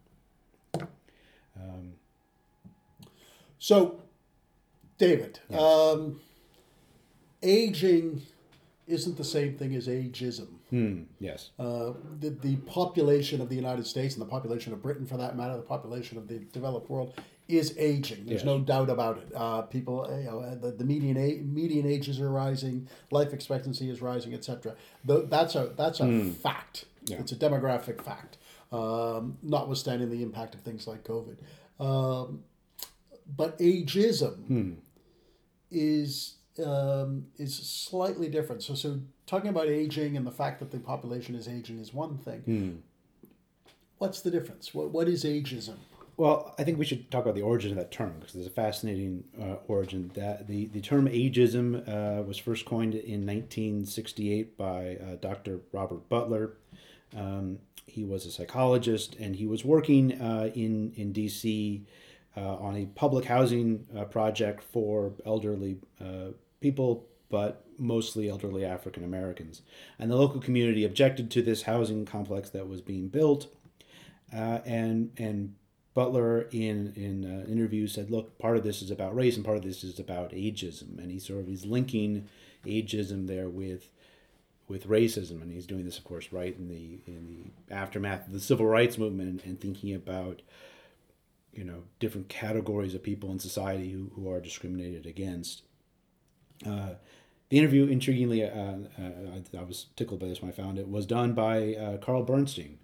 So, 3.59 4.01
David, 4.99 5.41
um, 5.53 6.21
aging 7.43 8.23
isn't 8.87 9.17
the 9.17 9.25
same 9.25 9.57
thing 9.57 9.75
as 9.75 9.89
ageism. 9.89 10.47
Hmm. 10.71 11.03
Yes. 11.19 11.51
Uh, 11.59 11.93
the, 12.21 12.31
the 12.31 12.57
population 12.57 13.41
of 13.41 13.49
the 13.49 13.57
United 13.57 13.87
States 13.87 14.15
and 14.15 14.23
the 14.23 14.29
population 14.31 14.73
of 14.73 14.83
Britain, 14.83 15.07
for 15.07 15.17
that 15.17 15.37
matter, 15.37 15.57
the 15.57 15.63
population 15.63 16.19
of 16.19 16.29
the 16.29 16.39
developed 16.53 16.89
world, 16.89 17.15
is 17.49 17.75
aging. 17.79 18.27
There's 18.27 18.41
Yes. 18.41 18.45
no 18.45 18.59
doubt 18.61 18.91
about 18.91 19.19
it. 19.19 19.29
Uh, 19.35 19.63
people, 19.63 20.07
you 20.19 20.25
know, 20.25 20.41
uh, 20.41 20.55
the, 20.57 20.73
the 20.73 20.85
median 20.85 21.17
a- 21.17 21.41
median 21.43 21.87
ages 21.87 22.21
are 22.21 22.31
rising, 22.31 22.89
life 23.11 23.33
expectancy 23.33 23.89
is 23.89 24.03
rising, 24.03 24.35
etc. 24.35 24.75
Th- 25.07 25.25
That's 25.29 25.55
a 25.55 25.73
that's 25.77 26.01
a 26.01 26.25
fact. 26.25 26.87
Yeah. 27.07 27.19
It's 27.21 27.31
a 27.31 27.37
demographic 27.37 28.03
fact, 28.03 28.37
um, 28.73 29.39
notwithstanding 29.45 30.11
the 30.11 30.23
impact 30.25 30.57
of 30.57 30.63
things 30.63 30.89
like 30.89 31.05
COVID. 31.05 31.37
Um, 31.79 32.43
but 33.35 33.59
ageism 33.59 34.77
is 35.71 36.37
um, 36.65 37.27
is 37.37 37.55
slightly 37.55 38.29
different. 38.29 38.63
So, 38.63 38.75
so 38.75 39.01
talking 39.27 39.51
about 39.51 39.69
aging 39.69 40.17
and 40.17 40.27
the 40.27 40.31
fact 40.33 40.61
that 40.61 40.71
the 40.71 40.79
population 40.79 41.35
is 41.35 41.49
aging 41.49 41.79
is 41.79 41.93
one 41.93 42.19
thing. 42.19 42.83
What's 43.99 44.21
the 44.21 44.31
difference? 44.31 44.75
What 44.75 44.91
what 44.91 45.09
is 45.09 45.25
ageism? 45.25 45.77
Well, 46.19 46.55
I 46.59 46.65
think 46.65 46.79
we 46.79 46.87
should 46.87 47.11
talk 47.11 47.25
about 47.25 47.35
the 47.35 47.43
origin 47.43 47.73
of 47.73 47.77
that 47.77 47.91
term 47.91 48.15
because 48.19 48.33
there's 48.33 48.47
a 48.47 48.51
fascinating 48.51 49.25
uh, 49.39 49.57
origin. 49.69 50.11
That 50.15 50.47
the, 50.47 50.67
the 50.67 50.81
term 50.81 51.09
ageism 51.09 51.87
uh, 51.87 52.23
was 52.23 52.39
first 52.39 52.65
coined 52.65 52.95
in 52.95 53.27
1968 53.27 54.57
by 54.57 54.97
uh, 54.97 55.17
Dr. 55.21 55.61
Robert 55.73 56.09
Butler. 56.09 56.55
Um, 57.15 57.59
he 57.87 58.05
was 58.05 58.25
a 58.25 58.31
psychologist 58.31 59.15
and 59.17 59.37
he 59.37 59.47
was 59.47 59.65
working 59.65 60.21
uh, 60.21 60.51
in 60.55 60.93
in 60.97 61.13
D.C. 61.13 61.85
Uh, 62.37 62.57
on 62.57 62.77
a 62.77 62.85
public 62.87 63.25
housing 63.25 63.87
uh, 63.97 64.05
project 64.05 64.63
for 64.63 65.13
elderly 65.25 65.79
uh, 66.01 66.33
people, 66.61 67.07
but 67.31 67.65
mostly 67.79 68.29
elderly 68.29 68.65
African 68.65 69.03
Americans. 69.05 69.63
And 69.99 70.11
the 70.11 70.17
local 70.17 70.41
community 70.41 70.85
objected 70.85 71.31
to 71.31 71.43
this 71.43 71.63
housing 71.63 72.05
complex 72.05 72.51
that 72.51 72.69
was 72.69 72.83
being 72.83 73.09
built 73.09 73.49
and 74.33 75.13
and 75.17 75.55
Butler 75.95 76.43
in 76.53 76.93
in 76.95 77.25
uh, 77.25 77.51
interviews 77.51 77.95
said, 77.95 78.11
look, 78.11 78.39
part 78.39 78.57
of 78.57 78.65
this 78.65 78.83
is 78.83 78.91
about 78.91 79.15
race, 79.15 79.37
and 79.37 79.45
part 79.45 79.57
of 79.57 79.63
this 79.63 79.83
is 79.83 79.99
about 79.99 80.33
ageism, 80.33 80.99
and 80.99 81.11
he 81.11 81.19
sort 81.19 81.41
of 81.41 81.49
is 81.49 81.65
linking 81.65 82.29
ageism 82.67 83.27
there 83.27 83.49
with 83.49 83.89
with 84.69 84.89
racism, 84.89 85.41
and 85.41 85.53
he's 85.53 85.67
doing 85.67 85.85
this, 85.85 85.97
of 85.97 86.05
course, 86.05 86.33
right 86.33 86.55
in 86.59 86.69
the 86.69 87.01
in 87.07 87.27
the 87.69 87.75
aftermath 87.75 88.27
of 88.27 88.35
the 88.35 88.41
civil 88.41 88.67
rights 88.67 88.99
movement, 88.99 89.29
and, 89.31 89.45
and 89.45 89.61
thinking 89.61 89.95
about 89.95 90.43
you 91.57 91.65
know 91.65 91.83
different 91.99 92.29
categories 92.29 92.95
of 92.95 93.03
people 93.03 93.31
in 93.33 93.39
society 93.39 93.91
who, 93.91 94.11
who 94.15 94.31
are 94.31 94.41
discriminated 94.41 95.07
against. 95.07 95.63
Uh, 96.65 96.95
the 97.49 97.59
interview, 97.59 97.87
intriguingly, 97.87 98.43
uh, 98.43 99.01
uh, 99.01 99.41
I, 99.57 99.59
I 99.59 99.63
was 99.63 99.87
tickled 99.95 100.19
by 100.19 100.27
this 100.27 100.43
when 100.43 100.51
I 100.51 100.55
found 100.55 100.79
it, 100.79 100.89
was 100.89 101.07
done 101.07 101.33
by 101.33 101.75
uh, 101.75 101.97
Carl 101.99 102.25
Bernstein, 102.25 102.79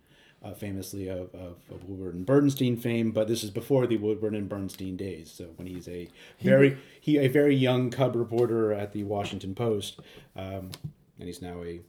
uh, 0.45 0.55
famously 0.55 1.09
of, 1.09 1.35
of, 1.35 1.57
of 1.71 1.85
Woodward 1.89 2.15
and 2.15 2.25
Bernstein 2.25 2.77
fame, 2.77 3.11
but 3.11 3.27
this 3.27 3.43
is 3.43 3.51
before 3.51 3.87
the 3.87 3.97
Woodward 3.97 4.35
and 4.35 4.49
Bernstein 4.49 4.97
days. 4.97 5.33
So 5.33 5.47
when 5.57 5.67
he's 5.67 5.89
a 5.89 6.09
very 6.41 6.79
he 7.01 7.19
a 7.19 7.29
very 7.29 7.57
young 7.57 7.91
cub 7.91 8.15
reporter 8.15 8.73
at 8.73 8.93
the 8.93 9.03
Washington 9.03 9.55
Post, 9.55 10.01
um, 10.37 10.71
and 11.19 11.27
he's 11.27 11.43
now 11.43 11.63
a 11.63 11.81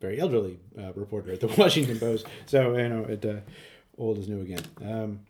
very 0.00 0.18
elderly 0.18 0.58
uh, 0.78 0.92
reporter 0.94 1.32
at 1.32 1.40
the 1.40 1.46
Washington 1.58 1.98
Post. 1.98 2.26
So 2.46 2.76
you 2.76 2.88
know, 2.88 3.04
it 3.04 3.24
uh, 3.24 3.40
old 4.00 4.18
is 4.18 4.28
new 4.28 4.40
again. 4.40 4.64
Um, 4.84 5.20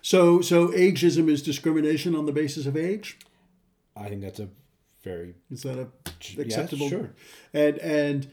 So 0.00 0.40
so 0.40 0.68
ageism 0.68 1.28
is 1.28 1.42
discrimination 1.42 2.14
on 2.16 2.26
the 2.26 2.32
basis 2.32 2.66
of 2.66 2.76
age. 2.76 3.18
I 3.96 4.08
think 4.08 4.22
that's 4.22 4.40
a 4.40 4.48
very 5.04 5.34
Is 5.50 5.62
that 5.62 5.78
a 5.78 5.86
yes, 6.20 6.38
acceptable? 6.46 6.88
sure. 6.88 7.10
And 7.52 7.78
and 7.78 8.26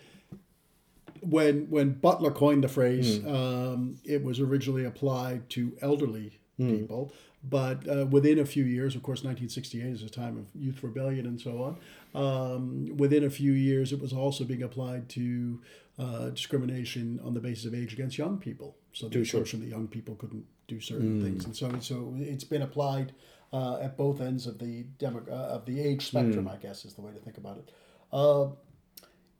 when 1.22 1.68
when 1.70 1.92
Butler 1.92 2.32
coined 2.32 2.64
the 2.64 2.70
phrase, 2.70 3.24
um, 3.26 3.98
it 4.06 4.24
was 4.24 4.40
originally 4.40 4.86
applied 4.86 5.50
to 5.50 5.74
elderly 5.82 6.40
people, 6.58 7.14
but 7.44 7.88
uh, 7.88 8.06
within 8.06 8.38
a 8.40 8.46
few 8.46 8.66
years, 8.66 8.96
of 8.96 9.02
course, 9.02 9.20
1968 9.24 9.86
is 9.86 10.04
a 10.04 10.10
time 10.10 10.38
of 10.38 10.46
youth 10.62 10.84
rebellion 10.84 11.26
and 11.26 11.40
so 11.40 11.52
on. 11.64 11.78
Um, 12.24 12.98
within 12.98 13.24
a 13.24 13.30
few 13.30 13.54
years, 13.54 13.94
it 13.94 14.02
was 14.02 14.12
also 14.12 14.44
being 14.44 14.64
applied 14.64 15.08
to 15.10 15.60
uh, 16.00 16.30
discrimination 16.30 17.20
on 17.24 17.34
the 17.34 17.40
basis 17.40 17.66
of 17.66 17.76
age 17.76 17.94
against 17.94 18.18
young 18.18 18.38
people. 18.38 18.78
So 18.94 19.08
the 19.08 19.22
assumption 19.22 19.60
that 19.60 19.68
young 19.68 19.88
people 19.88 20.16
couldn't 20.16 20.46
do 20.68 20.80
certain 20.80 21.22
things, 21.22 21.46
and 21.46 21.56
so 21.56 21.80
so 21.80 22.16
it's 22.18 22.44
been 22.44 22.62
applied 22.62 23.14
uh, 23.54 23.80
at 23.82 23.98
both 23.98 24.22
ends 24.22 24.48
of 24.48 24.60
the 24.60 24.84
demo, 24.98 25.24
uh, 25.30 25.34
of 25.34 25.66
the 25.66 25.80
age 25.80 26.06
spectrum. 26.08 26.48
I 26.48 26.56
guess 26.56 26.86
is 26.86 26.94
the 26.94 27.02
way 27.02 27.12
to 27.12 27.20
think 27.20 27.38
about 27.38 27.58
it. 27.58 27.72
Uh, 28.12 28.48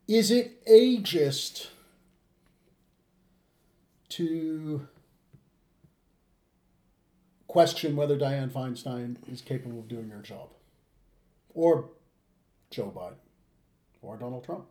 is 0.06 0.30
it 0.30 0.64
ageist 0.66 1.68
to 4.10 4.86
question 7.50 7.96
whether 7.96 8.16
Dianne 8.16 8.50
Feinstein 8.50 9.16
is 9.32 9.40
capable 9.40 9.80
of 9.80 9.88
doing 9.88 10.10
her 10.10 10.22
job, 10.22 10.50
or 11.52 11.90
Joe 12.70 12.92
Biden, 12.94 13.18
or 14.02 14.16
Donald 14.16 14.44
Trump. 14.44 14.66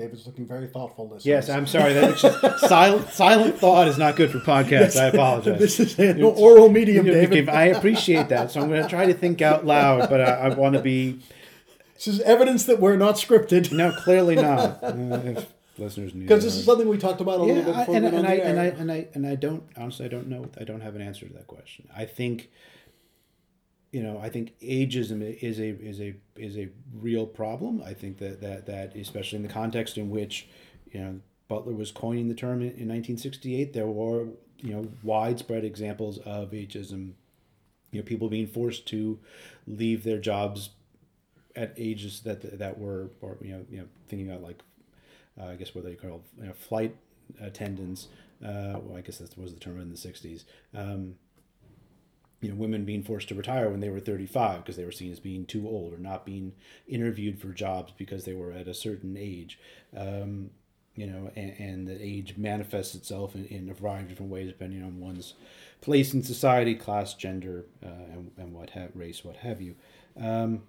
David's 0.00 0.26
looking 0.26 0.46
very 0.46 0.66
thoughtful. 0.66 1.04
Listeners. 1.04 1.26
Yes, 1.26 1.48
I'm 1.50 1.66
sorry. 1.66 1.92
That 1.92 2.10
it's 2.10 2.22
just, 2.22 2.58
silent 2.68 3.10
silent 3.10 3.58
thought 3.58 3.86
is 3.86 3.98
not 3.98 4.16
good 4.16 4.30
for 4.30 4.38
podcasts. 4.38 4.98
I 4.98 5.06
apologize. 5.06 5.58
This 5.58 5.78
is 5.78 5.98
an 5.98 6.22
oral 6.22 6.70
medium, 6.70 7.06
You 7.06 7.12
know, 7.12 7.20
David. 7.20 7.48
I 7.50 7.64
appreciate 7.66 8.30
that, 8.30 8.50
so 8.50 8.62
I'm 8.62 8.68
going 8.68 8.82
to 8.82 8.88
try 8.88 9.04
to 9.04 9.12
think 9.12 9.42
out 9.42 9.66
loud, 9.66 10.08
but 10.08 10.22
I, 10.22 10.30
I 10.30 10.48
want 10.54 10.74
to 10.74 10.80
be 10.80 11.20
This 11.96 12.08
is 12.08 12.20
evidence 12.22 12.64
that 12.64 12.80
we're 12.80 12.96
not 12.96 13.16
scripted. 13.16 13.72
no, 13.72 13.92
clearly 13.92 14.36
not. 14.36 14.82
Uh, 14.90 15.20
if 15.24 15.52
listeners 15.78 16.14
knew 16.14 16.22
Because 16.22 16.44
this 16.44 16.54
is 16.54 16.64
something 16.64 16.88
we 16.88 16.98
talked 16.98 17.20
about 17.20 17.40
a 17.40 17.42
little 17.42 17.56
yeah, 17.56 17.62
bit 17.62 17.74
I, 17.74 17.80
before 17.80 17.96
and, 17.96 18.04
we 18.04 18.16
and 18.16 18.26
I 18.26 18.34
and 18.34 18.60
I 18.60 18.64
and 18.64 18.92
I 18.92 19.08
and 19.14 19.26
I 19.26 19.34
don't 19.34 19.62
honestly 19.76 20.04
I 20.06 20.08
don't 20.08 20.28
know 20.28 20.46
I 20.60 20.64
don't 20.64 20.80
have 20.80 20.94
an 20.94 21.02
answer 21.02 21.26
to 21.26 21.32
that 21.34 21.46
question. 21.46 21.88
I 21.96 22.04
think 22.04 22.50
you 23.92 24.02
know 24.02 24.18
I 24.18 24.28
think 24.28 24.58
ageism 24.60 25.22
is 25.42 25.58
a 25.58 25.68
is 25.68 26.00
a 26.00 26.14
is 26.36 26.56
a 26.56 26.68
real 26.94 27.26
problem. 27.26 27.82
I 27.84 27.94
think 27.94 28.18
that 28.18 28.40
that 28.40 28.66
that 28.66 28.94
especially 28.96 29.36
in 29.36 29.42
the 29.42 29.52
context 29.52 29.98
in 29.98 30.10
which 30.10 30.48
you 30.92 31.00
know 31.00 31.20
Butler 31.48 31.74
was 31.74 31.90
coining 31.90 32.28
the 32.28 32.34
term 32.34 32.60
in, 32.60 32.68
in 32.68 32.88
1968, 32.88 33.72
there 33.72 33.88
were 33.88 34.28
you 34.58 34.72
know 34.72 34.88
widespread 35.02 35.64
examples 35.64 36.18
of 36.18 36.52
ageism. 36.52 37.12
You 37.90 38.00
know, 38.00 38.04
people 38.04 38.28
being 38.28 38.46
forced 38.46 38.86
to 38.88 39.18
leave 39.66 40.04
their 40.04 40.18
jobs 40.18 40.70
at 41.56 41.74
ages 41.76 42.20
that 42.20 42.58
that 42.58 42.78
were, 42.78 43.10
or 43.20 43.36
you 43.42 43.52
know, 43.52 43.66
you 43.68 43.78
know, 43.78 43.86
thinking 44.08 44.30
about 44.30 44.42
like, 44.42 44.62
uh, 45.40 45.46
I 45.46 45.56
guess 45.56 45.74
what 45.74 45.84
they 45.84 45.94
call 45.94 46.22
you 46.38 46.46
know, 46.46 46.52
flight 46.52 46.94
attendants. 47.40 48.08
Uh, 48.42 48.78
well, 48.82 48.96
I 48.96 49.00
guess 49.00 49.18
that 49.18 49.36
was 49.36 49.52
the 49.52 49.60
term 49.60 49.80
in 49.80 49.90
the 49.90 49.96
'60s. 49.96 50.44
Um, 50.74 51.16
you 52.40 52.48
know, 52.48 52.54
women 52.54 52.84
being 52.84 53.02
forced 53.02 53.28
to 53.28 53.34
retire 53.34 53.68
when 53.68 53.80
they 53.80 53.90
were 53.90 54.00
35 54.00 54.58
because 54.58 54.76
they 54.76 54.84
were 54.84 54.92
seen 54.92 55.12
as 55.12 55.20
being 55.20 55.44
too 55.44 55.68
old 55.68 55.92
or 55.92 55.98
not 55.98 56.24
being 56.24 56.52
interviewed 56.88 57.38
for 57.38 57.48
jobs 57.48 57.92
because 57.96 58.24
they 58.24 58.32
were 58.32 58.52
at 58.52 58.68
a 58.68 58.74
certain 58.74 59.16
age. 59.18 59.58
Um, 59.96 60.50
you 60.94 61.06
know, 61.06 61.30
and, 61.36 61.54
and 61.58 61.88
the 61.88 62.02
age 62.02 62.36
manifests 62.36 62.94
itself 62.94 63.34
in, 63.34 63.46
in 63.46 63.70
a 63.70 63.74
variety 63.74 64.04
of 64.04 64.08
different 64.08 64.32
ways 64.32 64.48
depending 64.48 64.82
on 64.82 65.00
one's 65.00 65.34
place 65.80 66.12
in 66.12 66.22
society, 66.22 66.74
class, 66.74 67.14
gender, 67.14 67.64
uh, 67.84 67.88
and, 68.12 68.30
and 68.36 68.52
what 68.52 68.70
have 68.70 68.90
race, 68.94 69.24
what 69.24 69.36
have 69.36 69.60
you. 69.60 69.76
Um, 70.18 70.62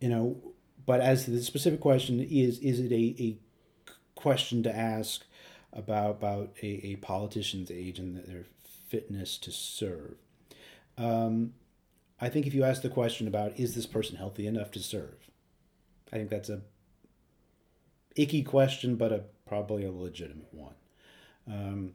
you 0.00 0.08
know, 0.08 0.36
but 0.84 1.00
as 1.00 1.26
the 1.26 1.40
specific 1.42 1.80
question 1.80 2.20
is, 2.20 2.58
is 2.58 2.80
it 2.80 2.92
a, 2.92 3.14
a 3.22 3.36
question 4.14 4.62
to 4.64 4.76
ask 4.76 5.24
about 5.72 6.10
about 6.10 6.50
a, 6.62 6.66
a 6.66 6.96
politician's 6.96 7.70
age 7.70 7.98
and 7.98 8.16
their 8.26 8.44
fitness 8.92 9.38
to 9.38 9.50
serve? 9.50 10.16
Um, 10.98 11.54
I 12.20 12.28
think 12.28 12.46
if 12.46 12.54
you 12.54 12.62
ask 12.62 12.82
the 12.82 12.90
question 12.90 13.26
about 13.26 13.58
is 13.58 13.74
this 13.74 13.86
person 13.86 14.16
healthy 14.16 14.46
enough 14.46 14.70
to 14.72 14.80
serve, 14.80 15.30
I 16.12 16.16
think 16.16 16.28
that's 16.28 16.50
a 16.50 16.60
icky 18.14 18.42
question, 18.42 18.96
but 18.96 19.10
a 19.10 19.24
probably 19.46 19.84
a 19.84 19.90
legitimate 19.90 20.52
one. 20.52 20.74
Um, 21.48 21.94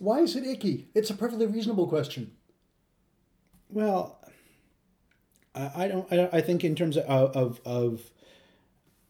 Why 0.00 0.18
is 0.20 0.34
it 0.34 0.44
icky? 0.44 0.88
It's 0.92 1.10
a 1.10 1.14
perfectly 1.14 1.46
reasonable 1.46 1.86
question. 1.86 2.32
Well, 3.70 4.20
I 5.54 5.84
I 5.84 5.88
don't. 5.88 6.12
I, 6.12 6.28
I 6.38 6.40
think 6.40 6.64
in 6.64 6.74
terms 6.74 6.96
of, 6.96 7.36
of 7.36 7.60
of 7.64 8.10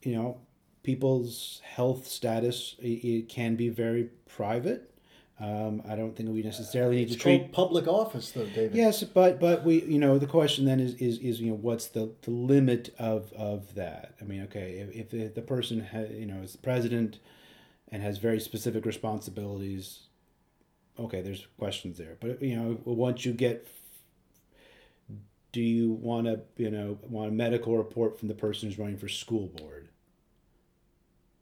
you 0.03 0.14
know 0.14 0.40
people's 0.82 1.61
health 1.64 2.07
status, 2.07 2.76
it, 2.78 3.05
it 3.05 3.28
can 3.28 3.57
be 3.57 3.70
very 3.70 4.11
private. 4.28 4.95
Um, 5.39 5.82
I 5.87 5.97
don't 5.97 6.16
think 6.16 6.30
we 6.30 6.43
necessarily 6.43 6.97
need 6.97 7.11
to 7.11 7.16
treat. 7.16 7.53
public 7.53 7.87
office, 7.87 8.30
though, 8.30 8.47
David. 8.47 8.74
Yes, 8.74 9.05
but 9.05 9.39
but 9.39 9.64
we 9.64 9.82
you 9.82 9.99
know 9.99 10.18
the 10.18 10.26
question 10.26 10.64
then 10.64 10.80
is 10.80 10.95
is, 10.95 11.18
is 11.18 11.41
you 11.41 11.51
know 11.51 11.57
what's 11.57 11.89
the, 11.89 12.11
the 12.22 12.30
limit 12.30 12.95
of 12.99 13.34
of 13.34 13.74
that? 13.74 14.14
I 14.18 14.24
mean, 14.24 14.43
okay, 14.45 14.78
if, 14.78 14.97
if 14.97 15.11
the, 15.11 15.26
the 15.28 15.43
person 15.43 15.80
ha, 15.93 16.05
you 16.11 16.24
know 16.24 16.41
is 16.41 16.53
the 16.53 16.59
president 16.59 17.18
and 17.93 18.03
has 18.03 18.16
very 18.16 18.41
specific 18.41 18.87
responsibilities, 18.87 20.05
okay, 20.99 21.20
there's 21.20 21.47
questions 21.59 21.99
there. 21.99 22.16
But 22.18 22.41
you 22.43 22.57
know 22.57 22.80
once 22.87 23.26
you 23.26 23.34
get, 23.34 23.68
do 25.53 25.61
you 25.61 25.93
want 25.93 26.28
to 26.28 26.41
you 26.57 26.70
know 26.70 26.99
want 27.11 27.28
a 27.28 27.34
medical 27.34 27.76
report 27.76 28.18
from 28.18 28.28
the 28.28 28.34
person 28.34 28.70
who's 28.70 28.78
running 28.78 28.97
for 28.97 29.09
school 29.09 29.49
board, 29.49 29.89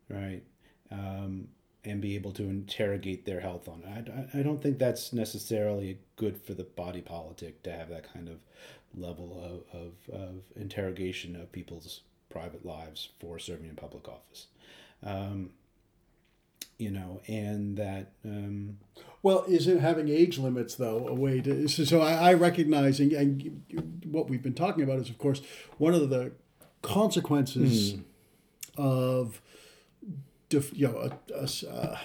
right? 0.09 0.43
Um, 0.91 1.47
and 1.85 2.01
be 2.01 2.15
able 2.15 2.33
to 2.33 2.45
interrogate 2.45 3.27
their 3.27 3.41
health 3.41 3.69
on 3.69 3.83
it. 3.85 4.09
I, 4.09 4.39
I, 4.39 4.43
don't 4.43 4.63
think 4.63 4.79
that's 4.79 5.13
necessarily 5.13 5.99
good 6.17 6.41
for 6.41 6.55
the 6.55 6.65
body 6.65 7.03
politic 7.03 7.63
to 7.65 7.73
have 7.73 7.91
that 7.91 8.13
kind 8.13 8.29
of 8.29 8.39
level 8.97 9.65
of, 9.73 9.81
of, 9.81 10.15
of 10.15 10.35
interrogation 10.57 11.37
of 11.37 11.53
people's 11.53 12.01
private 12.31 12.65
lives 12.65 13.11
for 13.21 13.39
serving 13.39 13.69
in 13.69 13.77
public 13.77 14.09
office. 14.09 14.47
Um, 15.03 15.51
you 16.79 16.91
know, 16.91 17.21
and 17.29 17.77
that, 17.77 18.13
um, 18.25 18.79
Well, 19.23 19.45
isn't 19.47 19.79
having 19.79 20.09
age 20.09 20.39
limits 20.39 20.75
though 20.75 21.07
a 21.07 21.15
way 21.15 21.41
to? 21.43 21.69
So, 21.69 21.85
so 21.85 22.01
I, 22.01 22.31
I 22.31 22.35
recognize, 22.35 22.99
and, 22.99 23.13
and 23.13 23.63
what 24.05 24.29
we've 24.29 24.43
been 24.43 24.55
talking 24.55 24.83
about 24.83 24.99
is, 24.99 25.09
of 25.09 25.19
course, 25.19 25.41
one 25.79 25.95
of 25.95 26.11
the 26.11 26.33
consequences 26.83 27.95
of, 28.77 29.31
def, 29.35 29.41
you 30.73 30.89
know, 30.89 30.99
a, 30.99 31.35
a 31.35 31.49
uh, 31.71 31.99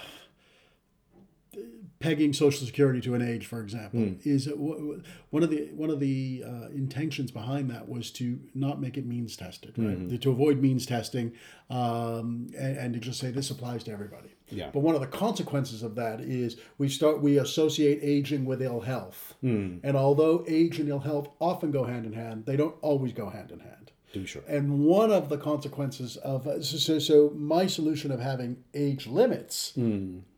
pegging 1.98 2.32
Social 2.32 2.66
Security 2.66 3.00
to 3.02 3.14
an 3.14 3.20
age, 3.20 3.44
for 3.46 3.60
example, 3.60 4.00
is 4.24 4.46
w- 4.46 4.74
w- 4.74 5.02
one 5.30 5.42
of 5.42 5.50
the 5.50 5.66
one 5.74 5.90
of 5.90 6.00
the 6.00 6.42
uh, 6.46 6.68
intentions 6.74 7.30
behind 7.30 7.70
that 7.70 7.88
was 7.88 8.10
to 8.12 8.40
not 8.54 8.80
make 8.80 8.96
it 8.96 9.04
means 9.06 9.36
tested, 9.36 9.74
right? 9.76 10.20
To 10.22 10.30
avoid 10.30 10.60
means 10.62 10.86
testing, 10.86 11.32
um, 11.68 12.46
and, 12.56 12.76
and 12.78 12.94
to 12.94 13.00
just 13.00 13.20
say 13.20 13.30
this 13.30 13.50
applies 13.50 13.84
to 13.84 13.92
everybody. 13.92 14.30
Yeah. 14.48 14.70
But 14.72 14.80
one 14.80 14.94
of 14.94 15.00
the 15.02 15.06
consequences 15.08 15.82
of 15.82 15.94
that 15.96 16.20
is 16.20 16.56
we 16.78 16.88
start 16.88 17.20
we 17.20 17.38
associate 17.38 17.98
aging 18.02 18.44
with 18.46 18.62
ill 18.62 18.80
health, 18.80 19.34
and 19.42 19.96
although 19.96 20.44
age 20.48 20.78
and 20.78 20.88
ill 20.88 21.00
health 21.00 21.28
often 21.38 21.70
go 21.70 21.84
hand 21.84 22.06
in 22.06 22.14
hand, 22.14 22.46
they 22.46 22.56
don't 22.56 22.76
always 22.80 23.12
go 23.12 23.28
hand 23.28 23.50
in 23.50 23.60
hand. 23.60 23.92
To 24.12 24.18
be 24.18 24.26
sure. 24.26 24.42
And 24.48 24.80
one 24.84 25.10
of 25.12 25.28
the 25.28 25.38
consequences 25.38 26.16
of 26.18 26.44
so, 26.64 26.76
so, 26.76 26.98
so 26.98 27.32
my 27.36 27.66
solution 27.66 28.10
of 28.10 28.20
having 28.20 28.58
age 28.74 29.06
limits 29.06 29.72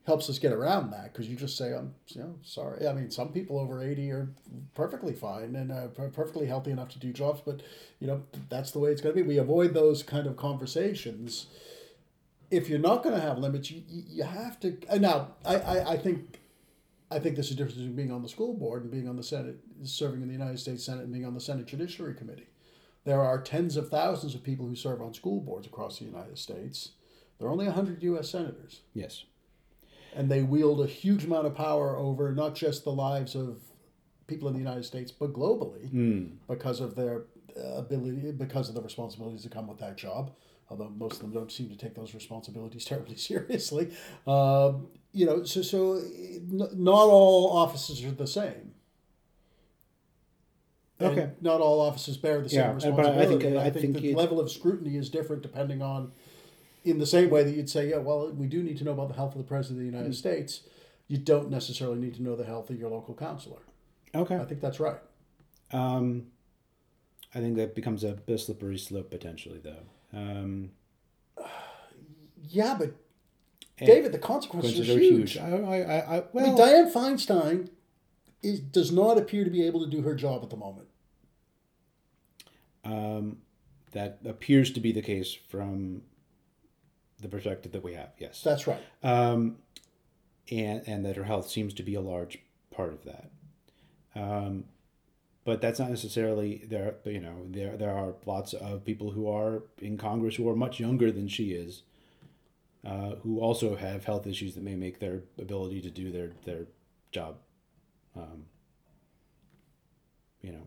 helps 0.04 0.28
us 0.28 0.38
get 0.40 0.52
around 0.52 0.90
that 0.90 1.12
because 1.12 1.28
you 1.28 1.36
just 1.36 1.56
say 1.56 1.72
I'm 1.74 1.94
you 2.08 2.20
know 2.20 2.34
sorry. 2.42 2.86
I 2.86 2.92
mean, 2.92 3.10
some 3.10 3.28
people 3.32 3.58
over 3.58 3.82
eighty 3.82 4.10
are 4.10 4.28
perfectly 4.74 5.14
fine 5.14 5.54
and 5.56 5.70
uh, 5.72 5.86
perfectly 5.88 6.46
healthy 6.46 6.70
enough 6.70 6.88
to 6.90 6.98
do 6.98 7.12
jobs, 7.12 7.40
but 7.44 7.62
you 8.00 8.06
know 8.06 8.22
that's 8.48 8.72
the 8.72 8.78
way 8.78 8.90
it's 8.90 9.00
going 9.00 9.14
to 9.14 9.22
be. 9.22 9.26
We 9.26 9.38
avoid 9.38 9.74
those 9.74 10.02
kind 10.02 10.26
of 10.26 10.36
conversations. 10.36 11.46
If 12.50 12.68
you're 12.68 12.78
not 12.78 13.02
going 13.02 13.14
to 13.14 13.20
have 13.22 13.38
limits, 13.38 13.70
you, 13.70 13.82
you 13.88 14.02
you 14.08 14.22
have 14.24 14.60
to. 14.60 14.76
uh, 14.90 14.98
Now, 14.98 15.28
I, 15.44 15.56
I, 15.56 15.90
I 15.92 15.96
think 15.96 16.40
I 17.10 17.18
think 17.18 17.36
there's 17.36 17.50
a 17.50 17.54
difference 17.54 17.76
between 17.76 17.96
being 17.96 18.12
on 18.12 18.22
the 18.22 18.28
school 18.28 18.52
board 18.54 18.82
and 18.82 18.90
being 18.90 19.08
on 19.08 19.16
the 19.16 19.22
Senate, 19.22 19.56
serving 19.84 20.20
in 20.20 20.28
the 20.28 20.34
United 20.34 20.58
States 20.58 20.84
Senate, 20.84 21.04
and 21.04 21.12
being 21.12 21.24
on 21.24 21.32
the 21.34 21.40
Senate 21.40 21.66
Judiciary 21.66 22.14
Committee. 22.14 22.48
There 23.04 23.20
are 23.20 23.40
tens 23.40 23.76
of 23.76 23.88
thousands 23.88 24.34
of 24.34 24.42
people 24.44 24.66
who 24.66 24.76
serve 24.76 25.02
on 25.02 25.12
school 25.14 25.40
boards 25.40 25.66
across 25.66 25.98
the 25.98 26.04
United 26.04 26.38
States. 26.38 26.92
There 27.38 27.48
are 27.48 27.52
only 27.52 27.66
100 27.66 28.02
U.S. 28.04 28.30
senators, 28.30 28.82
Yes. 28.94 29.24
and 30.14 30.30
they 30.30 30.42
wield 30.42 30.80
a 30.80 30.86
huge 30.86 31.24
amount 31.24 31.46
of 31.46 31.54
power 31.54 31.96
over 31.96 32.32
not 32.32 32.54
just 32.54 32.84
the 32.84 32.92
lives 32.92 33.34
of 33.34 33.60
people 34.28 34.46
in 34.48 34.54
the 34.54 34.60
United 34.60 34.84
States, 34.84 35.10
but 35.10 35.32
globally 35.32 36.30
because 36.48 36.80
of 36.80 36.94
their 36.94 37.24
uh, 37.58 37.74
ability, 37.78 38.30
because 38.32 38.68
of 38.68 38.74
the 38.76 38.80
responsibilities 38.82 39.42
that 39.42 39.52
come 39.52 39.66
with 39.66 39.78
that 39.78 39.96
job. 39.96 40.30
Although 40.70 40.88
most 40.90 41.14
of 41.14 41.18
them 41.20 41.32
don't 41.32 41.52
seem 41.52 41.68
to 41.68 41.76
take 41.76 41.94
those 41.94 42.14
responsibilities 42.14 42.84
terribly 42.92 43.16
seriously, 43.16 43.90
um, 44.26 44.86
you 45.12 45.26
know. 45.26 45.42
So, 45.44 45.60
so 45.60 46.00
not 46.52 47.08
all 47.08 47.50
offices 47.56 48.02
are 48.04 48.10
the 48.12 48.26
same. 48.26 48.71
And 51.02 51.18
Okay. 51.18 51.30
Not 51.40 51.60
all 51.60 51.80
offices 51.80 52.16
bear 52.16 52.40
the 52.40 52.48
same 52.48 52.58
Yeah, 52.58 52.72
but 52.72 52.84
I 52.84 52.88
responsibility. 52.88 53.44
think- 53.44 53.56
I 53.56 53.60
I 53.66 53.70
think, 53.70 53.82
think 53.94 53.96
the 54.04 54.10
it- 54.10 54.16
level 54.16 54.40
of 54.40 54.50
scrutiny 54.50 54.96
is 54.96 55.10
different 55.10 55.42
depending 55.42 55.82
on, 55.82 56.12
in 56.84 56.98
the 56.98 57.06
same 57.06 57.30
way 57.30 57.42
that 57.44 57.54
you'd 57.54 57.70
say, 57.70 57.88
yeah, 57.90 57.98
well, 57.98 58.30
we 58.32 58.46
do 58.46 58.62
need 58.62 58.76
to 58.78 58.84
know 58.84 58.92
about 58.92 59.08
the 59.08 59.14
health 59.14 59.32
of 59.32 59.38
the 59.38 59.44
president 59.44 59.78
of 59.78 59.86
the 59.86 59.96
United 59.96 60.14
States. 60.14 60.60
You 61.08 61.18
don't 61.18 61.50
necessarily 61.50 61.98
need 61.98 62.14
to 62.14 62.22
know 62.22 62.36
the 62.36 62.44
health 62.44 62.70
of 62.70 62.78
your 62.78 62.90
local 62.90 63.14
counselor. 63.14 63.60
Okay. 64.14 64.36
I 64.36 64.44
think 64.44 64.60
that's 64.60 64.80
right. 64.80 64.98
Um, 65.72 66.26
I 67.34 67.40
think 67.40 67.56
that 67.56 67.74
becomes 67.74 68.04
a 68.04 68.12
bit 68.12 68.38
slippery 68.40 68.78
slope 68.78 69.10
potentially, 69.10 69.58
though. 69.62 69.84
Um, 70.12 70.70
Yeah, 72.48 72.76
but 72.78 72.92
David, 73.78 74.12
the 74.12 74.18
consequences 74.18 74.72
consequences 74.76 74.88
are 74.90 74.98
are 74.98 75.00
huge. 75.00 75.32
huge. 75.32 75.38
I, 75.38 75.48
I, 75.50 75.76
I, 75.78 75.98
I, 75.98 76.16
I 76.18 76.24
well, 76.32 76.46
mean, 76.46 76.56
Dianne 76.56 76.92
Feinstein 76.92 77.68
is, 78.42 78.60
does 78.60 78.90
not 78.92 79.16
appear 79.16 79.44
to 79.44 79.50
be 79.50 79.64
able 79.66 79.80
to 79.84 79.90
do 79.90 80.02
her 80.02 80.14
job 80.14 80.42
at 80.42 80.50
the 80.50 80.56
moment. 80.56 80.88
Um, 82.84 83.38
that 83.92 84.18
appears 84.24 84.70
to 84.72 84.80
be 84.80 84.92
the 84.92 85.02
case 85.02 85.34
from 85.48 86.02
the 87.20 87.28
perspective 87.28 87.72
that 87.72 87.82
we 87.84 87.94
have. 87.94 88.10
Yes, 88.18 88.42
That's 88.42 88.66
right. 88.66 88.80
um, 89.02 89.58
and 90.50 90.82
and 90.86 91.04
that 91.04 91.16
her 91.16 91.24
health 91.24 91.48
seems 91.48 91.72
to 91.74 91.82
be 91.82 91.94
a 91.94 92.00
large 92.00 92.38
part 92.74 92.92
of 92.92 93.04
that. 93.04 93.30
Um, 94.14 94.64
but 95.44 95.60
that's 95.60 95.78
not 95.78 95.90
necessarily 95.90 96.64
there. 96.68 96.96
You 97.04 97.20
know, 97.20 97.46
there 97.48 97.76
there 97.76 97.90
are 97.96 98.14
lots 98.26 98.52
of 98.54 98.84
people 98.84 99.12
who 99.12 99.28
are 99.28 99.62
in 99.80 99.96
Congress 99.98 100.36
who 100.36 100.48
are 100.48 100.56
much 100.56 100.80
younger 100.80 101.10
than 101.12 101.28
she 101.28 101.52
is, 101.52 101.82
uh, 102.84 103.16
who 103.22 103.40
also 103.40 103.76
have 103.76 104.04
health 104.04 104.26
issues 104.26 104.54
that 104.54 104.62
may 104.64 104.74
make 104.74 104.98
their 104.98 105.22
ability 105.38 105.80
to 105.82 105.90
do 105.90 106.10
their 106.10 106.32
their 106.44 106.66
job. 107.12 107.36
Um, 108.16 108.46
you 110.40 110.52
know. 110.52 110.66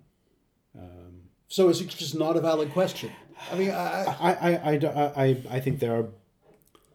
Um, 0.77 1.24
So 1.47 1.69
it's 1.69 1.79
just 1.79 2.15
not 2.15 2.35
a 2.37 2.41
valid 2.41 2.71
question. 2.73 3.11
I 3.51 3.55
mean, 3.55 3.71
I, 3.71 4.03
I- 4.05 4.15
I, 4.31 4.53
I, 4.55 5.23
I, 5.25 5.37
I, 5.51 5.59
think 5.59 5.79
there 5.79 5.95
are. 5.95 6.07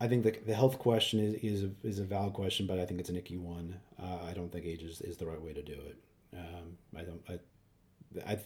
I 0.01 0.09
think 0.09 0.25
the, 0.25 0.35
the 0.47 0.55
health 0.55 0.79
question 0.79 1.21
is, 1.21 1.35
is 1.35 1.65
a, 1.65 1.71
is 1.87 1.99
a 1.99 2.05
valid 2.05 2.33
question, 2.33 2.67
but 2.67 2.79
I 2.79 2.87
think 2.87 3.01
it's 3.01 3.11
an 3.11 3.17
icky 3.17 3.37
one. 3.37 3.79
Uh, 4.03 4.19
I 4.29 4.33
don't 4.33 4.51
think 4.51 4.65
age 4.65 4.83
is, 4.83 5.01
is 5.03 5.19
the 5.19 5.27
right 5.27 5.41
way 5.41 5.53
to 5.53 5.63
do 5.63 5.75
it. 5.75 5.97
Um, 6.37 6.79
I 6.97 7.03
don't. 7.03 7.23
I, 7.29 8.33
I. 8.33 8.39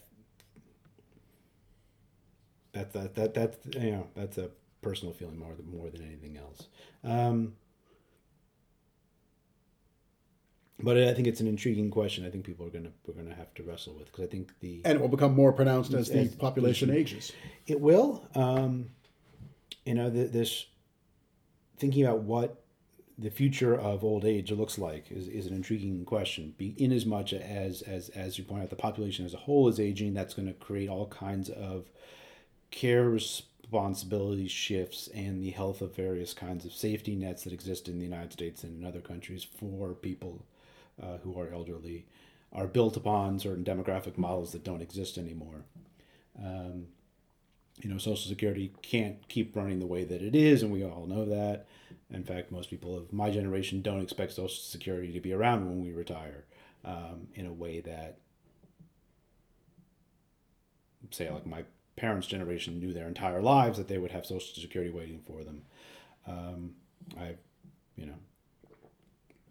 That 2.73 2.93
that 2.93 3.15
that 3.15 3.35
that 3.35 3.57
you 3.81 3.93
know 3.93 4.07
that's 4.17 4.37
a 4.37 4.51
personal 4.83 5.15
feeling 5.15 5.39
more 5.39 5.55
than 5.55 5.71
more 5.71 5.89
than 5.91 6.03
anything 6.03 6.37
else. 6.37 6.67
Um, 7.05 7.55
but 10.85 10.97
I 10.99 11.15
think 11.15 11.27
it's 11.27 11.41
an 11.41 11.47
intriguing 11.49 11.91
question. 11.91 12.25
I 12.27 12.31
think 12.31 12.45
people 12.45 12.67
are 12.67 12.71
gonna 12.71 12.93
we're 13.07 13.15
gonna 13.15 13.35
have 13.35 13.53
to 13.55 13.63
wrestle 13.63 13.95
with 13.95 14.07
because 14.07 14.25
I 14.25 14.29
think 14.29 14.53
the 14.61 14.83
and 14.85 14.97
it 14.97 15.01
will 15.01 15.09
become 15.09 15.35
more 15.35 15.53
pronounced 15.53 15.93
as 15.95 16.09
the 16.09 16.21
As- 16.21 16.35
population 16.35 16.91
ages. 16.91 17.33
It 17.67 17.81
will. 17.81 18.29
Um, 18.35 18.91
you 19.85 19.95
know, 19.95 20.11
th- 20.11 20.31
this 20.33 20.67
thinking 21.79 22.05
about 22.05 22.21
what 22.21 22.65
the 23.17 23.31
future 23.31 23.79
of 23.79 24.03
old 24.03 24.25
age 24.25 24.51
looks 24.51 24.77
like 24.79 25.11
is, 25.11 25.29
is 25.29 25.47
an 25.47 25.55
intriguing 25.55 26.05
question. 26.05 26.55
Be, 26.59 26.75
in 26.79 26.91
as 26.93 27.07
much 27.07 27.33
as, 27.33 27.83
as 27.83 28.09
as 28.11 28.39
you 28.39 28.45
point 28.45 28.63
out, 28.63 28.71
the 28.71 28.77
population 28.77 29.25
as 29.25 29.35
a 29.35 29.39
whole 29.39 29.69
is 29.69 29.79
aging, 29.79 30.15
that's 30.15 30.35
going 30.35 30.49
to 30.49 30.55
create 30.55 30.89
all 30.89 31.07
kinds 31.07 31.49
of 31.49 31.91
care 32.71 33.09
responsibility 33.09 34.49
shifts 34.49 35.09
and 35.15 35.43
the 35.43 35.51
health 35.51 35.81
of 35.81 35.95
various 35.95 36.35
kinds 36.35 36.65
of 36.65 36.73
safety 36.73 37.15
nets 37.15 37.45
that 37.45 37.53
exist 37.53 37.89
in 37.89 37.99
the 37.99 38.05
United 38.05 38.33
States 38.33 38.65
and 38.65 38.81
in 38.81 38.87
other 38.87 39.01
countries 39.01 39.45
for 39.45 39.95
people 39.95 40.45
uh, 41.03 41.19
who 41.23 41.39
are 41.39 41.53
elderly 41.53 42.07
are 42.53 42.67
built 42.67 42.97
upon 42.97 43.39
certain 43.39 43.65
demographic 43.65 44.17
models 44.17 44.53
that 44.53 44.65
don't 44.65 44.83
exist 44.83 45.19
anymore. 45.19 45.65
Um, 46.39 46.87
you 47.83 47.91
know, 47.91 47.99
Social 47.99 48.29
Security 48.29 48.73
can't 48.83 49.27
keep 49.29 49.57
running 49.57 49.81
the 49.81 49.87
way 49.87 50.05
that 50.05 50.23
it 50.23 50.37
is, 50.37 50.63
and 50.63 50.73
we 50.73 50.85
all 50.85 51.07
know 51.07 51.25
that. 51.25 51.67
In 52.11 52.23
fact, 52.23 52.53
most 52.53 52.71
people 52.71 52.97
of 52.97 53.13
my 53.13 53.31
generation 53.31 53.83
don't 53.83 54.03
expect 54.03 54.33
Social 54.33 54.49
Security 54.49 55.13
to 55.13 55.21
be 55.21 55.33
around 55.33 55.67
when 55.67 55.83
we 55.83 55.93
retire 55.93 56.45
um, 56.85 57.27
in 57.35 57.47
a 57.47 57.53
way 57.53 57.81
that, 57.81 58.19
say, 61.11 61.29
like 61.29 61.47
my 61.47 61.65
parents' 61.97 62.29
generation 62.29 62.79
knew 62.79 62.93
their 62.93 63.09
entire 63.09 63.43
lives 63.43 63.79
that 63.79 63.89
they 63.89 63.99
would 63.99 64.13
have 64.13 64.27
Social 64.27 64.55
Security 64.55 64.93
waiting 64.93 65.21
for 65.27 65.43
them. 65.43 65.63
Um, 66.27 66.75
I, 67.19 67.35
you 67.97 68.07
know, 68.07 68.19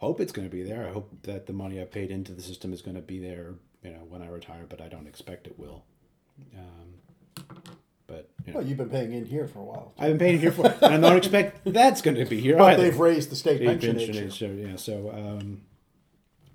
hope 0.04 0.20
it's 0.20 0.32
going 0.32 0.48
to 0.50 0.56
be 0.56 0.64
there. 0.64 0.88
I 0.88 0.92
hope 0.92 1.10
that 1.24 1.46
the 1.48 1.54
money 1.54 1.80
I've 1.82 1.92
paid 1.92 2.12
into 2.12 2.32
the 2.34 2.42
system 2.42 2.74
is 2.74 2.82
going 2.82 2.96
to 2.96 3.02
be 3.02 3.20
there, 3.20 3.56
you 3.84 3.92
know, 3.92 4.04
when 4.10 4.22
I 4.22 4.28
retire, 4.28 4.66
but 4.68 4.82
I 4.82 4.88
don't 4.88 5.08
expect 5.08 5.48
it 5.48 5.58
will. 5.58 5.84
Um, 6.58 7.46
but 8.08 8.30
you 8.46 8.54
know, 8.54 8.60
Well, 8.60 8.68
you've 8.68 8.78
been 8.78 8.90
paying 8.90 9.14
in 9.14 9.26
here 9.26 9.48
for 9.48 9.60
a 9.60 9.64
while. 9.64 9.94
I've 9.98 10.12
been 10.12 10.20
paying 10.20 10.40
here 10.40 10.52
for, 10.52 10.66
and 10.82 11.06
I 11.06 11.10
don't 11.10 11.18
expect 11.18 11.62
that's 11.66 12.02
going 12.02 12.18
to 12.18 12.26
be 12.26 12.40
here 12.40 12.58
But 12.58 12.74
either. 12.74 12.84
they've 12.84 13.00
raised 13.00 13.30
the 13.32 13.36
state 13.36 13.62
pension 13.66 14.00
age, 14.00 14.38
so 14.38 14.46
yeah, 14.48 14.76
so 14.76 15.10
um, 15.12 15.62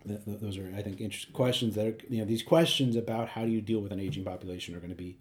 th- 0.06 0.24
th- 0.24 0.40
those 0.40 0.58
are 0.58 0.70
I 0.76 0.82
think 0.82 1.00
interesting 1.00 1.32
questions 1.32 1.74
that 1.76 1.86
are 1.86 1.96
you 2.10 2.18
know 2.18 2.24
these 2.26 2.42
questions 2.42 2.96
about 2.96 3.28
how 3.30 3.44
do 3.44 3.50
you 3.50 3.60
deal 3.60 3.80
with 3.80 3.92
an 3.92 4.00
aging 4.00 4.24
population 4.24 4.74
are 4.74 4.78
going 4.80 4.90
to 4.90 4.96
be 4.96 5.18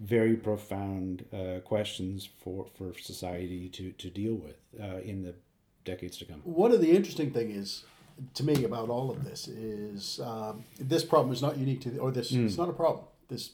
very 0.00 0.36
profound 0.36 1.24
uh, 1.32 1.58
questions 1.60 2.28
for 2.42 2.66
for 2.76 2.96
society 2.98 3.68
to 3.68 3.92
to 3.92 4.08
deal 4.10 4.34
with 4.34 4.56
uh, 4.80 4.98
in 4.98 5.22
the 5.22 5.34
decades 5.84 6.16
to 6.18 6.24
come. 6.24 6.40
One 6.44 6.72
of 6.72 6.80
the 6.80 6.90
interesting 6.90 7.30
thing 7.30 7.50
is, 7.50 7.84
to 8.34 8.44
me, 8.44 8.64
about 8.64 8.88
all 8.88 9.10
of 9.10 9.24
this 9.24 9.48
is 9.48 10.20
um, 10.20 10.64
this 10.78 11.04
problem 11.04 11.32
is 11.32 11.42
not 11.42 11.56
unique 11.56 11.80
to, 11.82 11.90
the, 11.90 11.98
or 11.98 12.10
this 12.10 12.32
it's 12.32 12.58
not 12.58 12.68
a 12.68 12.72
problem. 12.72 13.04
This 13.28 13.50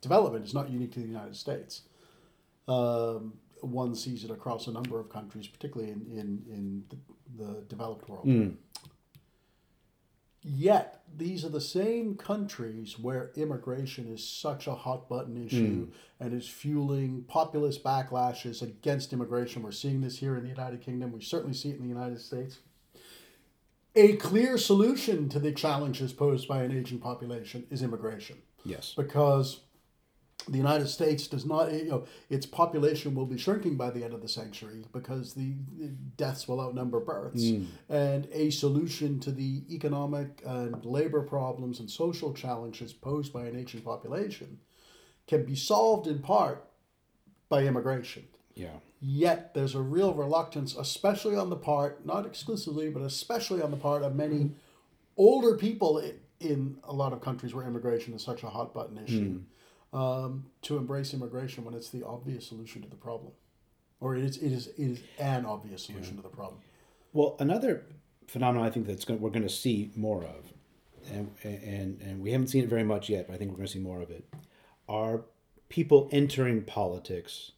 development 0.00 0.44
is 0.44 0.54
not 0.54 0.70
unique 0.70 0.92
to 0.92 1.00
the 1.00 1.06
United 1.06 1.36
States. 1.36 1.82
Um, 2.68 3.34
one 3.60 3.94
sees 3.94 4.24
it 4.24 4.30
across 4.30 4.66
a 4.66 4.72
number 4.72 4.98
of 5.00 5.08
countries, 5.08 5.46
particularly 5.46 5.92
in 5.92 6.00
in, 6.10 6.42
in 6.50 6.84
the, 6.90 7.44
the 7.44 7.60
developed 7.68 8.08
world. 8.08 8.26
Yet 10.48 11.02
these 11.16 11.44
are 11.44 11.48
the 11.48 11.60
same 11.60 12.14
countries 12.14 13.00
where 13.00 13.32
immigration 13.34 14.06
is 14.06 14.26
such 14.26 14.68
a 14.68 14.74
hot 14.74 15.08
button 15.08 15.34
hmm. 15.34 15.46
issue 15.46 15.88
and 16.20 16.32
is 16.32 16.48
fueling 16.48 17.24
populist 17.26 17.82
backlashes 17.82 18.62
against 18.62 19.12
immigration. 19.12 19.62
We're 19.62 19.72
seeing 19.72 20.02
this 20.02 20.18
here 20.18 20.36
in 20.36 20.44
the 20.44 20.48
United 20.48 20.82
Kingdom. 20.82 21.10
We 21.10 21.20
certainly 21.20 21.54
see 21.54 21.70
it 21.70 21.76
in 21.76 21.82
the 21.82 21.88
United 21.88 22.20
States. 22.20 22.58
A 23.96 24.14
clear 24.16 24.56
solution 24.56 25.28
to 25.30 25.40
the 25.40 25.52
challenges 25.52 26.12
posed 26.12 26.46
by 26.46 26.62
an 26.62 26.70
aging 26.70 27.00
population 27.00 27.66
is 27.70 27.82
immigration 27.82 28.36
Yes. 28.64 28.92
because 28.96 29.60
the 30.48 30.58
United 30.58 30.88
States 30.88 31.26
does 31.26 31.44
not, 31.44 31.72
you 31.72 31.90
know, 31.90 32.04
its 32.30 32.46
population 32.46 33.14
will 33.14 33.26
be 33.26 33.36
shrinking 33.36 33.76
by 33.76 33.90
the 33.90 34.04
end 34.04 34.14
of 34.14 34.22
the 34.22 34.28
century 34.28 34.84
because 34.92 35.34
the, 35.34 35.54
the 35.78 35.88
deaths 36.16 36.46
will 36.46 36.60
outnumber 36.60 37.00
births. 37.00 37.48
Hmm. 37.48 37.64
And 37.88 38.28
a 38.32 38.50
solution 38.50 39.18
to 39.20 39.32
the 39.32 39.62
economic 39.70 40.42
and 40.46 40.84
labor 40.84 41.22
problems 41.22 41.80
and 41.80 41.90
social 41.90 42.32
challenges 42.32 42.92
posed 42.92 43.32
by 43.32 43.46
an 43.46 43.58
aging 43.58 43.80
population 43.80 44.58
can 45.26 45.44
be 45.44 45.56
solved 45.56 46.06
in 46.06 46.20
part 46.20 46.64
by 47.48 47.64
immigration. 47.64 48.24
Yeah. 48.54 48.76
Yet 49.00 49.52
there's 49.52 49.74
a 49.74 49.80
real 49.80 50.14
reluctance, 50.14 50.76
especially 50.76 51.36
on 51.36 51.50
the 51.50 51.56
part, 51.56 52.06
not 52.06 52.24
exclusively, 52.24 52.88
but 52.88 53.02
especially 53.02 53.62
on 53.62 53.70
the 53.70 53.76
part 53.76 54.02
of 54.02 54.14
many 54.14 54.38
hmm. 54.38 54.52
older 55.16 55.56
people 55.56 55.98
in, 55.98 56.14
in 56.38 56.76
a 56.84 56.92
lot 56.92 57.12
of 57.12 57.20
countries 57.20 57.52
where 57.52 57.66
immigration 57.66 58.14
is 58.14 58.22
such 58.22 58.44
a 58.44 58.48
hot 58.48 58.72
button 58.72 58.98
issue, 58.98 59.30
hmm. 59.30 59.38
Um, 59.96 60.44
to 60.60 60.76
embrace 60.76 61.14
immigration 61.14 61.64
when 61.64 61.74
it's 61.74 61.88
the 61.88 62.04
obvious 62.04 62.46
solution 62.46 62.82
to 62.82 62.88
the 62.88 62.96
problem, 62.96 63.32
or 63.98 64.14
it 64.14 64.22
is 64.22 64.36
it 64.36 64.52
is 64.52 64.66
it 64.66 64.74
is 64.78 65.00
an 65.18 65.46
obvious 65.46 65.84
solution 65.84 66.16
to 66.16 66.22
the 66.22 66.28
problem. 66.28 66.60
Well, 67.14 67.34
another 67.40 67.86
phenomenon 68.26 68.66
I 68.66 68.70
think 68.70 68.86
that's 68.86 69.06
going, 69.06 69.20
we're 69.20 69.30
going 69.30 69.42
to 69.42 69.48
see 69.48 69.90
more 69.96 70.22
of, 70.22 70.52
and, 71.10 71.30
and 71.42 72.02
and 72.02 72.20
we 72.20 72.32
haven't 72.32 72.48
seen 72.48 72.62
it 72.62 72.68
very 72.68 72.84
much 72.84 73.08
yet, 73.08 73.26
but 73.26 73.34
I 73.34 73.38
think 73.38 73.50
we're 73.50 73.56
going 73.56 73.68
to 73.68 73.72
see 73.72 73.78
more 73.78 74.02
of 74.02 74.10
it, 74.10 74.24
are 74.86 75.22
people 75.70 76.10
entering 76.12 76.62
politics 76.62 77.52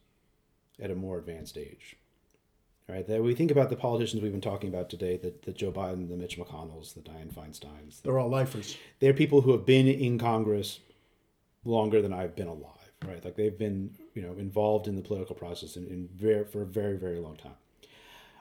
at 0.81 0.93
a 0.93 0.95
more 0.95 1.19
advanced 1.19 1.59
age. 1.59 1.97
Right, 2.91 3.07
that 3.07 3.23
we 3.23 3.35
think 3.35 3.51
about 3.51 3.69
the 3.69 3.77
politicians 3.77 4.23
we've 4.23 4.33
been 4.33 4.41
talking 4.41 4.71
about 4.71 4.89
today, 4.89 5.19
the, 5.19 5.35
the 5.45 5.53
Joe 5.53 5.71
Biden, 5.71 6.09
the 6.09 6.17
Mitch 6.17 6.39
McConnells, 6.39 6.95
the 6.95 7.01
Dianne 7.01 7.31
Feinsteins. 7.31 8.01
They're 8.01 8.19
all 8.19 8.31
lifers. 8.31 8.79
They're 9.01 9.13
people 9.13 9.43
who 9.43 9.53
have 9.53 9.67
been 9.67 9.87
in 9.87 10.19
Congress 10.19 10.81
longer 11.65 12.01
than 12.01 12.13
I've 12.13 12.37
been 12.37 12.49
alive, 12.49 12.93
right? 13.07 13.25
Like 13.25 13.37
they've 13.37 13.59
been, 13.59 13.91
you 14.15 14.23
know, 14.23 14.33
involved 14.33 14.89
in 14.89 14.97
the 14.97 15.03
political 15.03 15.35
process 15.35 15.77
in, 15.77 15.87
in 15.87 16.09
very, 16.15 16.45
for 16.45 16.63
a 16.63 16.67
very, 16.67 16.97
very 16.97 17.19
long 17.19 17.37
time. 17.37 17.57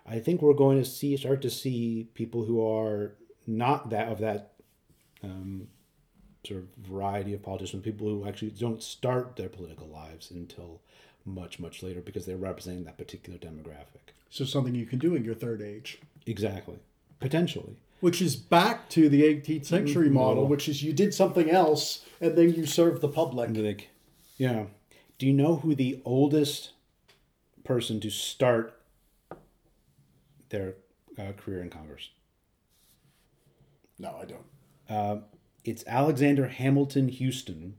I 0.05 0.19
think 0.19 0.41
we're 0.41 0.53
going 0.53 0.77
to 0.77 0.85
see 0.85 1.17
start 1.17 1.41
to 1.41 1.49
see 1.49 2.09
people 2.13 2.45
who 2.45 2.65
are 2.65 3.15
not 3.45 3.89
that 3.89 4.07
of 4.07 4.19
that 4.19 4.53
um, 5.23 5.67
sort 6.45 6.61
of 6.61 6.67
variety 6.77 7.33
of 7.33 7.43
politicians, 7.43 7.83
people 7.83 8.07
who 8.07 8.27
actually 8.27 8.51
don't 8.51 8.81
start 8.81 9.35
their 9.35 9.49
political 9.49 9.87
lives 9.87 10.31
until 10.31 10.81
much, 11.25 11.59
much 11.59 11.83
later 11.83 11.99
because 11.99 12.25
they're 12.25 12.37
representing 12.37 12.85
that 12.85 12.97
particular 12.97 13.37
demographic. 13.37 14.13
So 14.29 14.45
something 14.45 14.75
you 14.75 14.85
can 14.85 14.99
do 14.99 15.15
in 15.15 15.25
your 15.25 15.35
third 15.35 15.61
age. 15.61 15.99
Exactly, 16.25 16.79
potentially. 17.19 17.77
Which 17.99 18.21
is 18.21 18.35
back 18.35 18.89
to 18.89 19.09
the 19.09 19.23
18th 19.23 19.65
century 19.65 20.09
model, 20.09 20.35
Model. 20.35 20.47
which 20.47 20.69
is 20.69 20.83
you 20.83 20.93
did 20.93 21.13
something 21.13 21.49
else 21.49 22.05
and 22.21 22.37
then 22.37 22.53
you 22.53 22.65
serve 22.65 23.01
the 23.01 23.07
public. 23.07 23.89
Yeah. 24.37 24.65
Do 25.17 25.25
you 25.25 25.33
know 25.33 25.55
who 25.57 25.73
the 25.73 25.99
oldest 26.05 26.71
person 27.63 27.99
to 28.01 28.09
start 28.11 28.79
their 30.49 30.75
uh, 31.17 31.31
career 31.37 31.61
in 31.61 31.69
Congress? 31.69 32.09
No, 33.97 34.15
I 34.21 34.25
don't. 34.25 34.45
Uh, 34.87 35.21
it's 35.65 35.83
Alexander 35.87 36.47
Hamilton 36.47 37.09
Houston. 37.09 37.75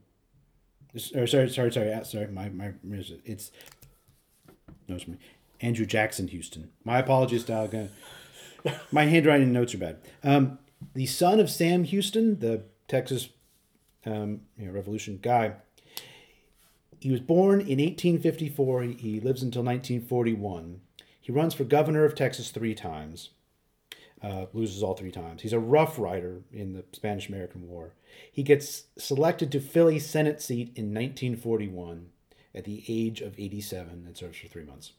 Or 1.15 1.27
sorry, 1.27 1.49
sorry, 1.49 1.73
sorry, 1.73 1.93
uh, 1.93 2.03
sorry. 2.03 2.27
My 2.27 2.49
my 2.49 2.73
it's 3.25 3.53
no, 4.89 4.97
it's 4.97 5.07
me. 5.07 5.17
Andrew 5.61 5.87
Jackson 5.87 6.29
Houston. 6.29 6.71
My 6.85 6.99
apologies 6.99 7.45
to 7.45 7.53
Alexander. 7.53 7.91
My 8.93 9.05
handwriting 9.05 9.53
notes 9.53 9.75
are 9.75 9.79
bad. 9.79 9.99
Um, 10.23 10.59
the 10.95 11.07
son 11.07 11.41
of 11.41 11.51
Sam 11.51 11.85
Houston, 11.85 12.39
the 12.41 12.63
Texas 12.87 13.29
um, 14.07 14.43
you 14.57 14.67
know, 14.67 14.73
Revolution 14.73 15.19
guy. 15.21 15.55
he 17.01 17.11
was 17.11 17.21
born 17.21 17.61
in 17.61 17.79
1854. 17.79 18.83
He, 18.83 19.21
lives 19.21 19.43
until 19.43 19.63
1941. 19.63 20.81
He 21.21 21.33
runs 21.33 21.55
for 21.55 21.65
governor 21.65 22.05
of 22.05 22.15
Texas 22.15 22.51
three 22.51 22.75
times. 22.75 23.31
Uh, 24.21 24.47
loses 24.53 24.83
all 24.83 24.95
three 24.95 25.13
times. 25.13 25.43
He's 25.43 25.53
a 25.53 25.61
rough 25.61 25.97
rider 25.97 26.43
in 26.53 26.73
the 26.73 26.85
Spanish 26.93 27.29
American 27.29 27.69
War. 27.69 27.93
He 28.33 28.43
gets 28.43 28.85
selected 28.97 29.53
to 29.53 29.61
fill 29.61 29.89
a 29.89 30.01
Senate 30.01 30.43
seat 30.43 30.73
in 30.75 30.87
1941 30.87 32.09
at 32.53 32.65
the 32.65 32.83
age 32.89 33.21
of 33.21 33.39
87 33.39 34.05
and 34.07 34.17
serves 34.17 34.39
for 34.39 34.49
three 34.49 34.65
months. 34.65 34.93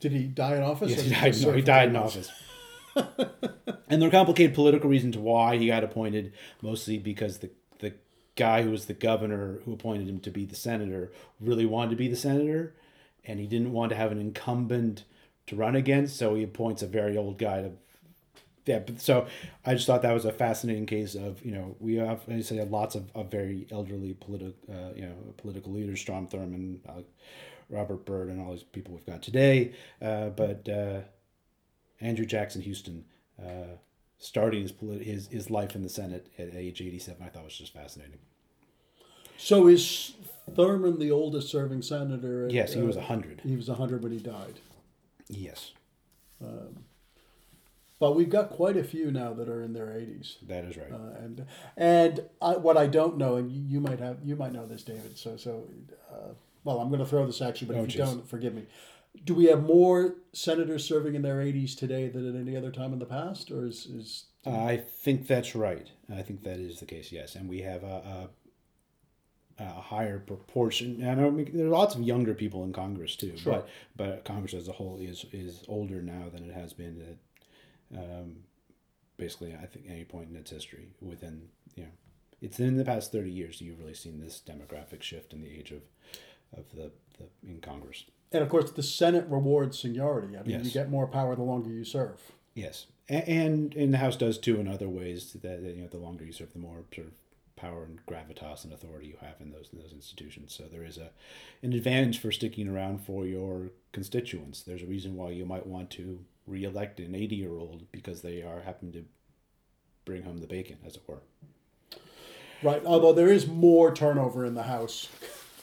Did 0.00 0.12
he 0.12 0.24
die 0.24 0.56
in 0.56 0.62
office? 0.62 0.90
Yes, 0.90 1.02
he 1.02 1.10
died, 1.10 1.42
no, 1.42 1.52
he 1.52 1.62
died 1.62 1.88
in 1.88 1.96
office. 1.96 2.30
and 2.96 4.00
there 4.00 4.08
are 4.08 4.12
complicated 4.12 4.54
political 4.54 4.88
reasons 4.88 5.16
why 5.16 5.56
he 5.56 5.66
got 5.66 5.84
appointed, 5.84 6.32
mostly 6.62 6.98
because 6.98 7.38
the, 7.38 7.50
the 7.78 7.94
guy 8.36 8.62
who 8.62 8.70
was 8.70 8.86
the 8.86 8.94
governor 8.94 9.60
who 9.64 9.72
appointed 9.72 10.08
him 10.08 10.20
to 10.20 10.30
be 10.30 10.44
the 10.44 10.54
senator 10.54 11.10
really 11.40 11.66
wanted 11.66 11.90
to 11.90 11.96
be 11.96 12.08
the 12.08 12.16
senator, 12.16 12.74
and 13.24 13.40
he 13.40 13.46
didn't 13.46 13.72
want 13.72 13.90
to 13.90 13.96
have 13.96 14.12
an 14.12 14.20
incumbent 14.20 15.04
to 15.46 15.56
run 15.56 15.76
against, 15.76 16.16
so 16.16 16.34
he 16.34 16.42
appoints 16.42 16.82
a 16.82 16.86
very 16.86 17.16
old 17.16 17.38
guy 17.38 17.62
to. 17.62 17.72
Yeah, 18.66 18.78
but 18.78 18.98
so 18.98 19.26
I 19.66 19.74
just 19.74 19.86
thought 19.86 20.00
that 20.02 20.14
was 20.14 20.24
a 20.24 20.32
fascinating 20.32 20.86
case 20.86 21.14
of 21.14 21.44
you 21.44 21.52
know 21.52 21.76
we 21.80 21.96
have 21.96 22.22
I 22.30 22.40
say 22.40 22.62
lots 22.64 22.94
of, 22.94 23.10
of 23.14 23.30
very 23.30 23.66
elderly 23.70 24.14
political 24.14 24.54
uh, 24.70 24.94
you 24.96 25.02
know 25.02 25.14
political 25.36 25.72
leaders 25.72 26.00
Strom 26.00 26.26
Thurmond, 26.26 26.78
uh, 26.88 27.02
Robert 27.68 28.04
Byrd, 28.04 28.28
and 28.28 28.40
all 28.40 28.52
these 28.52 28.62
people 28.62 28.94
we've 28.94 29.06
got 29.06 29.22
today, 29.22 29.72
uh, 30.02 30.30
but 30.30 30.68
uh, 30.68 31.00
Andrew 32.00 32.26
Jackson 32.26 32.62
Houston 32.62 33.04
uh, 33.40 33.76
starting 34.18 34.62
his, 34.62 34.72
his 35.00 35.28
his 35.28 35.50
life 35.50 35.74
in 35.74 35.82
the 35.82 35.88
Senate 35.88 36.28
at 36.38 36.54
age 36.54 36.80
87 36.80 37.22
I 37.24 37.28
thought 37.28 37.44
was 37.44 37.56
just 37.56 37.72
fascinating. 37.72 38.18
So 39.36 39.66
is 39.66 40.14
Thurmond 40.50 40.98
the 40.98 41.10
oldest 41.10 41.48
serving 41.48 41.82
senator? 41.82 42.46
at, 42.46 42.52
Yes, 42.52 42.74
he 42.74 42.82
was 42.82 42.96
uh, 42.96 43.00
100. 43.00 43.40
He 43.44 43.56
was 43.56 43.68
100 43.68 44.02
when 44.02 44.12
he 44.12 44.18
died. 44.18 44.60
Yes, 45.28 45.72
But 47.98 48.14
we've 48.14 48.28
got 48.28 48.50
quite 48.50 48.76
a 48.76 48.84
few 48.84 49.10
now 49.10 49.32
that 49.32 49.48
are 49.48 49.62
in 49.62 49.72
their 49.72 49.86
80s. 49.86 50.36
that 50.46 50.64
is 50.64 50.76
right. 50.76 50.92
Uh, 50.92 51.18
and 51.18 51.46
and 51.76 52.20
I, 52.42 52.52
what 52.56 52.76
I 52.76 52.86
don't 52.86 53.16
know, 53.16 53.36
and 53.36 53.50
you, 53.50 53.62
you 53.66 53.80
might 53.80 54.00
have, 54.00 54.18
you 54.22 54.36
might 54.36 54.52
know 54.52 54.66
this, 54.66 54.82
David. 54.82 55.16
So 55.16 55.36
so, 55.36 55.64
uh, 56.12 56.34
well, 56.64 56.80
I'm 56.80 56.88
going 56.88 57.00
to 57.00 57.06
throw 57.06 57.26
this 57.26 57.40
at 57.42 57.60
you, 57.60 57.66
but 57.66 57.76
Oh, 57.76 57.84
if 57.84 57.94
you 57.94 58.00
jeez. 58.02 58.06
don't, 58.06 58.28
forgive 58.28 58.54
me. 58.54 58.66
Do 59.24 59.34
we 59.34 59.44
have 59.46 59.62
more 59.62 60.16
senators 60.32 60.84
serving 60.84 61.14
in 61.14 61.22
their 61.22 61.36
80s 61.36 61.76
today 61.76 62.08
than 62.08 62.28
at 62.28 62.40
any 62.40 62.56
other 62.56 62.72
time 62.72 62.92
in 62.92 62.98
the 62.98 63.06
past, 63.06 63.50
or 63.50 63.64
is 63.66 63.86
is 63.86 64.26
I 64.44 64.76
think 64.76 65.26
that's 65.26 65.54
right. 65.54 65.88
I 66.12 66.22
think 66.22 66.42
that 66.42 66.58
is 66.58 66.80
the 66.80 66.86
case. 66.86 67.12
Yes, 67.12 67.34
and 67.36 67.48
we 67.48 67.60
have 67.62 67.82
a, 67.84 68.28
a, 69.58 69.62
a 69.62 69.80
higher 69.80 70.18
proportion. 70.18 71.00
And 71.00 71.10
I 71.10 71.14
know 71.14 71.30
there 71.44 71.66
are 71.66 71.70
lots 71.70 71.94
of 71.94 72.02
younger 72.02 72.34
people 72.34 72.64
in 72.64 72.72
Congress 72.72 73.14
too. 73.14 73.36
Sure. 73.36 73.52
But 73.52 73.68
but 73.96 74.24
Congress 74.24 74.52
as 74.54 74.66
a 74.68 74.72
whole 74.72 74.98
is 75.00 75.24
is 75.32 75.62
older 75.68 76.02
now 76.02 76.28
than 76.32 76.48
it 76.50 76.52
has 76.54 76.72
been 76.72 77.16
at 77.92 77.98
um, 77.98 78.38
basically 79.16 79.54
I 79.54 79.66
think 79.66 79.86
any 79.88 80.04
point 80.04 80.28
in 80.30 80.36
its 80.36 80.50
history. 80.50 80.88
Within 81.00 81.48
you 81.76 81.84
know, 81.84 81.90
it's 82.42 82.58
in 82.58 82.76
the 82.76 82.84
past 82.84 83.12
thirty 83.12 83.30
years 83.30 83.60
you've 83.60 83.78
really 83.78 83.94
seen 83.94 84.20
this 84.20 84.42
demographic 84.44 85.02
shift 85.02 85.32
in 85.32 85.40
the 85.40 85.50
age 85.50 85.70
of 85.70 85.82
of 86.58 86.70
the, 86.74 86.90
the 87.18 87.48
in 87.48 87.60
Congress. 87.60 88.04
and 88.32 88.42
of 88.42 88.48
course 88.48 88.70
the 88.70 88.82
Senate 88.82 89.26
rewards 89.28 89.78
seniority. 89.78 90.36
I 90.36 90.42
mean, 90.42 90.64
you 90.64 90.70
get 90.70 90.90
more 90.90 91.06
power 91.06 91.34
the 91.36 91.42
longer 91.42 91.70
you 91.70 91.84
serve. 91.84 92.20
Yes, 92.54 92.86
A- 93.08 93.28
and 93.28 93.74
and 93.74 93.92
the 93.92 93.98
House 93.98 94.16
does 94.16 94.38
too 94.38 94.60
in 94.60 94.68
other 94.68 94.88
ways. 94.88 95.32
That 95.32 95.42
that, 95.62 95.74
you 95.74 95.82
know, 95.82 95.88
the 95.88 95.98
longer 95.98 96.24
you 96.24 96.32
serve, 96.32 96.52
the 96.52 96.58
more 96.58 96.84
sort 96.94 97.08
of 97.08 97.12
power 97.56 97.84
and 97.84 98.04
gravitas 98.06 98.64
and 98.64 98.72
authority 98.72 99.06
you 99.06 99.16
have 99.20 99.40
in 99.40 99.52
those 99.52 99.68
in 99.72 99.78
those 99.80 99.92
institutions. 99.92 100.54
So 100.54 100.64
there 100.64 100.84
is 100.84 100.98
a 100.98 101.10
an 101.62 101.72
advantage 101.72 102.18
for 102.20 102.30
sticking 102.32 102.68
around 102.68 102.98
for 103.04 103.26
your 103.26 103.70
constituents. 103.92 104.62
There's 104.62 104.82
a 104.82 104.86
reason 104.86 105.16
why 105.16 105.30
you 105.30 105.44
might 105.46 105.66
want 105.66 105.90
to 105.90 106.20
reelect 106.46 107.00
an 107.00 107.14
eighty 107.14 107.36
year 107.36 107.56
old 107.56 107.90
because 107.92 108.22
they 108.22 108.42
are 108.42 108.60
happen 108.62 108.92
to 108.92 109.04
bring 110.04 110.22
home 110.24 110.38
the 110.38 110.46
bacon, 110.46 110.78
as 110.86 110.96
it 110.96 111.02
were. 111.06 111.22
Right. 112.62 112.82
Although 112.84 113.12
there 113.12 113.28
is 113.32 113.46
more 113.46 113.94
turnover 113.94 114.44
in 114.44 114.54
the 114.54 114.64
House 114.64 115.08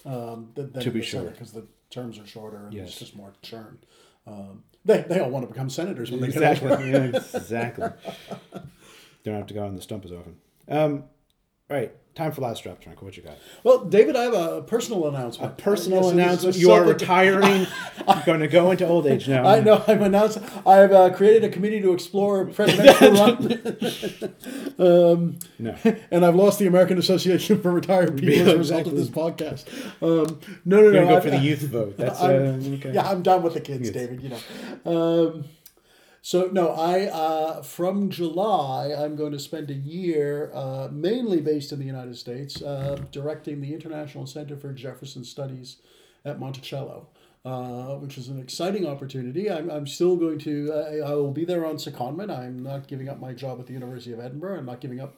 um, 0.05 0.51
than, 0.55 0.73
To 0.73 0.91
be 0.91 1.01
sure. 1.01 1.23
because 1.29 1.51
the 1.51 1.65
terms 1.89 2.17
are 2.19 2.25
shorter 2.25 2.65
and 2.65 2.73
Yes. 2.73 2.85
there's 2.87 2.99
just 2.99 3.15
more 3.15 3.33
churn. 3.41 3.79
Um, 4.27 4.63
they, 4.85 5.01
they 5.01 5.19
all 5.19 5.29
want 5.29 5.43
to 5.47 5.51
become 5.53 5.69
senators 5.69 6.11
when 6.11 6.21
they 6.21 6.27
get 6.27 6.37
Exactly. 6.37 6.69
older. 6.71 6.85
yeah, 6.87 7.03
exactly. 7.35 7.89
Don't 9.23 9.35
have 9.35 9.47
to 9.47 9.53
go 9.53 9.65
on 9.65 9.75
the 9.75 9.81
stump 9.81 10.05
as 10.05 10.11
often. 10.11 10.37
Um, 10.67 11.03
right. 11.71 11.91
Time 12.13 12.33
for 12.33 12.41
Last 12.41 12.63
Drops 12.63 12.83
Frank. 12.83 13.01
What 13.01 13.15
you 13.15 13.23
got? 13.23 13.37
Well, 13.63 13.85
David, 13.85 14.17
I 14.17 14.23
have 14.23 14.33
a 14.33 14.61
personal 14.63 15.07
announcement. 15.07 15.53
A 15.53 15.55
personal 15.55 16.03
Yes, 16.03 16.11
announcement. 16.11 16.57
You 16.57 16.71
are 16.73 16.83
retiring. 16.83 17.65
You're 18.07 18.23
going 18.25 18.41
to 18.41 18.49
go 18.49 18.69
into 18.71 18.85
old 18.85 19.07
age 19.07 19.29
now. 19.29 19.47
I 19.47 19.61
know. 19.61 19.81
I'm 19.87 20.01
announced. 20.03 20.39
I 20.67 20.75
have 20.75 20.91
uh, 20.91 21.09
created 21.11 21.45
a 21.45 21.49
committee 21.49 21.79
to 21.81 21.93
explore 21.93 22.45
presidential 22.53 23.13
run, 23.13 24.35
um, 24.77 25.39
No. 25.57 25.75
and 26.11 26.25
I've 26.25 26.35
lost 26.35 26.59
the 26.59 26.67
American 26.67 26.97
Association 26.97 27.61
for 27.61 27.71
Retired 27.71 28.17
People 28.17 28.41
as 28.41 28.47
a 28.49 28.57
result 28.57 28.87
of 28.87 28.95
this 28.97 29.07
podcast. 29.07 29.65
Um, 30.01 30.37
no, 30.65 30.81
no, 30.81 30.81
You're 30.81 30.91
no. 30.91 30.91
going 30.91 31.07
to 31.07 31.11
go 31.13 31.15
I've- 31.17 31.29
for 31.29 31.31
the 31.37 31.41
youth 31.41 31.61
vote. 31.61 31.95
That's 31.97 32.19
uh, 32.21 32.25
I'm- 32.25 32.73
okay. 32.75 32.93
Yeah, 32.93 33.09
I'm 33.09 33.21
done 33.23 33.41
with 33.41 33.53
the 33.53 33.61
kids, 33.61 33.85
Yes. 33.89 33.93
David. 33.93 34.21
You 34.21 34.29
know. 34.29 35.27
Um, 35.29 35.45
so 36.21 36.49
no, 36.51 36.69
I 36.69 37.05
uh, 37.05 37.61
from 37.61 38.09
July 38.09 38.93
I'm 38.97 39.15
going 39.15 39.31
to 39.31 39.39
spend 39.39 39.69
a 39.69 39.75
year, 39.75 40.51
uh, 40.53 40.89
mainly 40.91 41.41
based 41.41 41.71
in 41.71 41.79
the 41.79 41.85
United 41.85 42.17
States, 42.17 42.61
uh, 42.61 42.99
directing 43.11 43.61
the 43.61 43.73
International 43.73 44.27
Center 44.27 44.55
for 44.55 44.71
Jefferson 44.73 45.23
Studies 45.23 45.77
at 46.23 46.39
Monticello. 46.39 47.07
Uh, 47.43 47.95
which 47.95 48.19
is 48.19 48.27
an 48.27 48.39
exciting 48.39 48.85
opportunity. 48.85 49.49
I'm, 49.49 49.67
I'm 49.71 49.87
still 49.87 50.15
going 50.15 50.37
to, 50.39 50.71
uh, 50.71 51.09
I 51.09 51.15
will 51.15 51.31
be 51.31 51.43
there 51.43 51.65
on 51.65 51.77
secondment. 51.77 52.29
I'm 52.29 52.61
not 52.61 52.87
giving 52.87 53.09
up 53.09 53.19
my 53.19 53.33
job 53.33 53.59
at 53.59 53.65
the 53.65 53.73
University 53.73 54.13
of 54.13 54.19
Edinburgh. 54.19 54.59
I'm 54.59 54.67
not 54.67 54.79
giving 54.79 54.99
up 54.99 55.15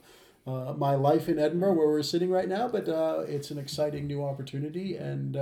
uh, 0.47 0.73
my 0.77 0.95
life 0.95 1.27
in 1.27 1.37
Edinburgh, 1.37 1.73
where 1.73 1.87
we're 1.87 2.01
sitting 2.01 2.29
right 2.29 2.47
now, 2.47 2.69
but 2.69 2.87
it's 3.27 3.51
an 3.51 3.57
exciting 3.57 4.07
new 4.07 4.23
opportunity. 4.23 4.95
And 4.95 5.35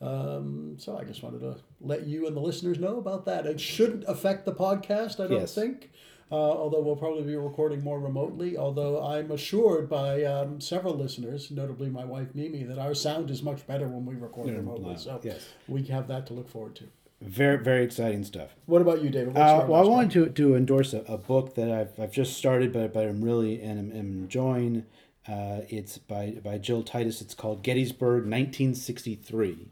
um, 0.00 0.76
so 0.78 0.96
I 0.96 1.04
just 1.04 1.22
wanted 1.22 1.40
to 1.40 1.56
let 1.80 2.06
you 2.06 2.26
and 2.26 2.36
the 2.36 2.40
listeners 2.40 2.78
know 2.78 2.98
about 2.98 3.24
that. 3.26 3.46
It 3.46 3.60
shouldn't 3.60 4.04
affect 4.06 4.44
the 4.44 4.52
podcast, 4.52 5.22
I 5.22 5.26
don't 5.28 5.40
Yes. 5.40 5.54
think. 5.54 5.90
Uh, 6.30 6.34
although 6.34 6.82
we'll 6.82 6.94
probably 6.94 7.22
be 7.22 7.34
recording 7.36 7.82
more 7.82 7.98
remotely. 7.98 8.56
Although 8.58 9.02
I'm 9.02 9.30
assured 9.30 9.88
by 9.88 10.22
um, 10.24 10.60
several 10.60 10.94
listeners, 10.94 11.50
notably 11.50 11.88
my 11.88 12.04
wife 12.04 12.34
Mimi, 12.34 12.64
that 12.64 12.78
our 12.78 12.94
sound 12.94 13.30
is 13.30 13.42
much 13.42 13.66
better 13.66 13.88
when 13.88 14.04
we 14.04 14.14
record 14.14 14.48
Yeah, 14.48 14.56
remotely. 14.56 14.96
So 14.98 15.20
Yes. 15.22 15.48
we 15.66 15.84
have 15.84 16.06
that 16.08 16.26
to 16.26 16.34
look 16.34 16.48
forward 16.50 16.74
to. 16.76 16.84
Very, 17.22 17.56
very 17.58 17.82
exciting 17.82 18.24
stuff. 18.24 18.54
What 18.66 18.82
about 18.82 19.02
you, 19.02 19.08
David? 19.08 19.36
Uh, 19.36 19.64
well, 19.66 19.82
I 19.82 19.88
wanted 19.88 20.10
to, 20.12 20.28
to 20.28 20.54
endorse 20.54 20.92
a, 20.92 21.00
a 21.08 21.16
book 21.18 21.54
that 21.54 21.70
I've, 21.72 21.98
I've 21.98 22.12
just 22.12 22.34
started, 22.36 22.72
but, 22.74 22.92
but 22.92 23.06
I'm 23.06 23.24
really 23.24 23.60
and 23.60 23.78
I'm, 23.80 23.90
am 23.98 24.06
enjoying. 24.24 24.84
Uh, 25.26 25.62
it's 25.70 25.96
by, 25.98 26.36
by 26.44 26.58
Jill 26.58 26.82
Titus. 26.82 27.20
It's 27.22 27.34
called 27.34 27.62
Gettysburg, 27.62 28.24
1963. 28.24 29.68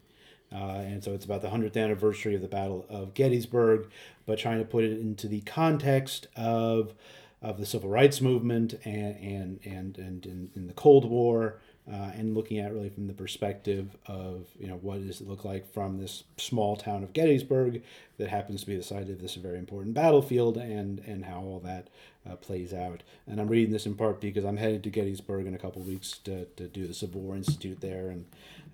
Uh, 0.53 0.83
and 0.87 1.03
so 1.03 1.13
it's 1.13 1.25
about 1.25 1.43
the 1.43 1.49
100th 1.49 1.77
anniversary 1.77 2.35
of 2.35 2.41
the 2.41 2.49
Battle 2.49 2.87
of 2.89 3.15
Gettysburg, 3.15 3.91
but 4.27 4.39
trying 4.39 4.59
to 4.59 4.65
put 4.65 4.85
it 4.85 4.99
into 5.01 5.29
the 5.29 5.41
context 5.43 6.29
of 6.37 6.95
of 7.43 7.59
the 7.59 7.66
civil 7.66 7.91
rights 7.91 8.20
movement 8.20 8.74
and 8.84 9.16
and 9.16 9.61
and 9.64 9.99
and 9.99 10.26
in, 10.26 10.51
in 10.55 10.66
the 10.66 10.72
Cold 10.72 11.05
War, 11.05 11.59
uh, 11.91 12.11
and 12.14 12.34
looking 12.34 12.59
at 12.59 12.72
really 12.72 12.89
from 12.89 13.07
the 13.07 13.12
perspective 13.12 13.97
of 14.07 14.47
you 14.59 14.66
know 14.66 14.76
what 14.76 15.07
does 15.07 15.20
it 15.20 15.28
look 15.28 15.45
like 15.45 15.72
from 15.72 15.99
this 15.99 16.24
small 16.37 16.76
town 16.76 17.03
of 17.03 17.12
Gettysburg 17.12 17.82
that 18.18 18.28
happens 18.28 18.62
to 18.62 18.66
be 18.66 18.76
the 18.76 18.82
site 18.82 19.11
of 19.11 19.20
this 19.20 19.34
very 19.34 19.59
important 19.59 19.95
battlefield, 19.95 20.57
and 20.57 21.01
and 21.01 21.26
how 21.26 21.41
all 21.41 21.61
that 21.61 21.89
uh, 22.28 22.37
plays 22.37 22.72
out. 22.72 23.03
And 23.26 23.41
I'm 23.41 23.49
reading 23.49 23.72
this 23.72 23.87
in 23.87 23.95
part 23.95 24.20
because 24.20 24.45
I'm 24.45 24.57
headed 24.57 24.82
to 24.84 24.91
Gettysburg 24.91 25.47
in 25.47 25.55
a 25.55 25.59
couple 25.59 25.82
weeks 25.82 26.18
to, 26.24 26.47
to 26.57 26.66
do 26.66 26.87
the 26.87 26.95
Civil 26.95 27.20
War 27.20 27.37
Institute 27.37 27.80
there, 27.80 28.09
and 28.09 28.24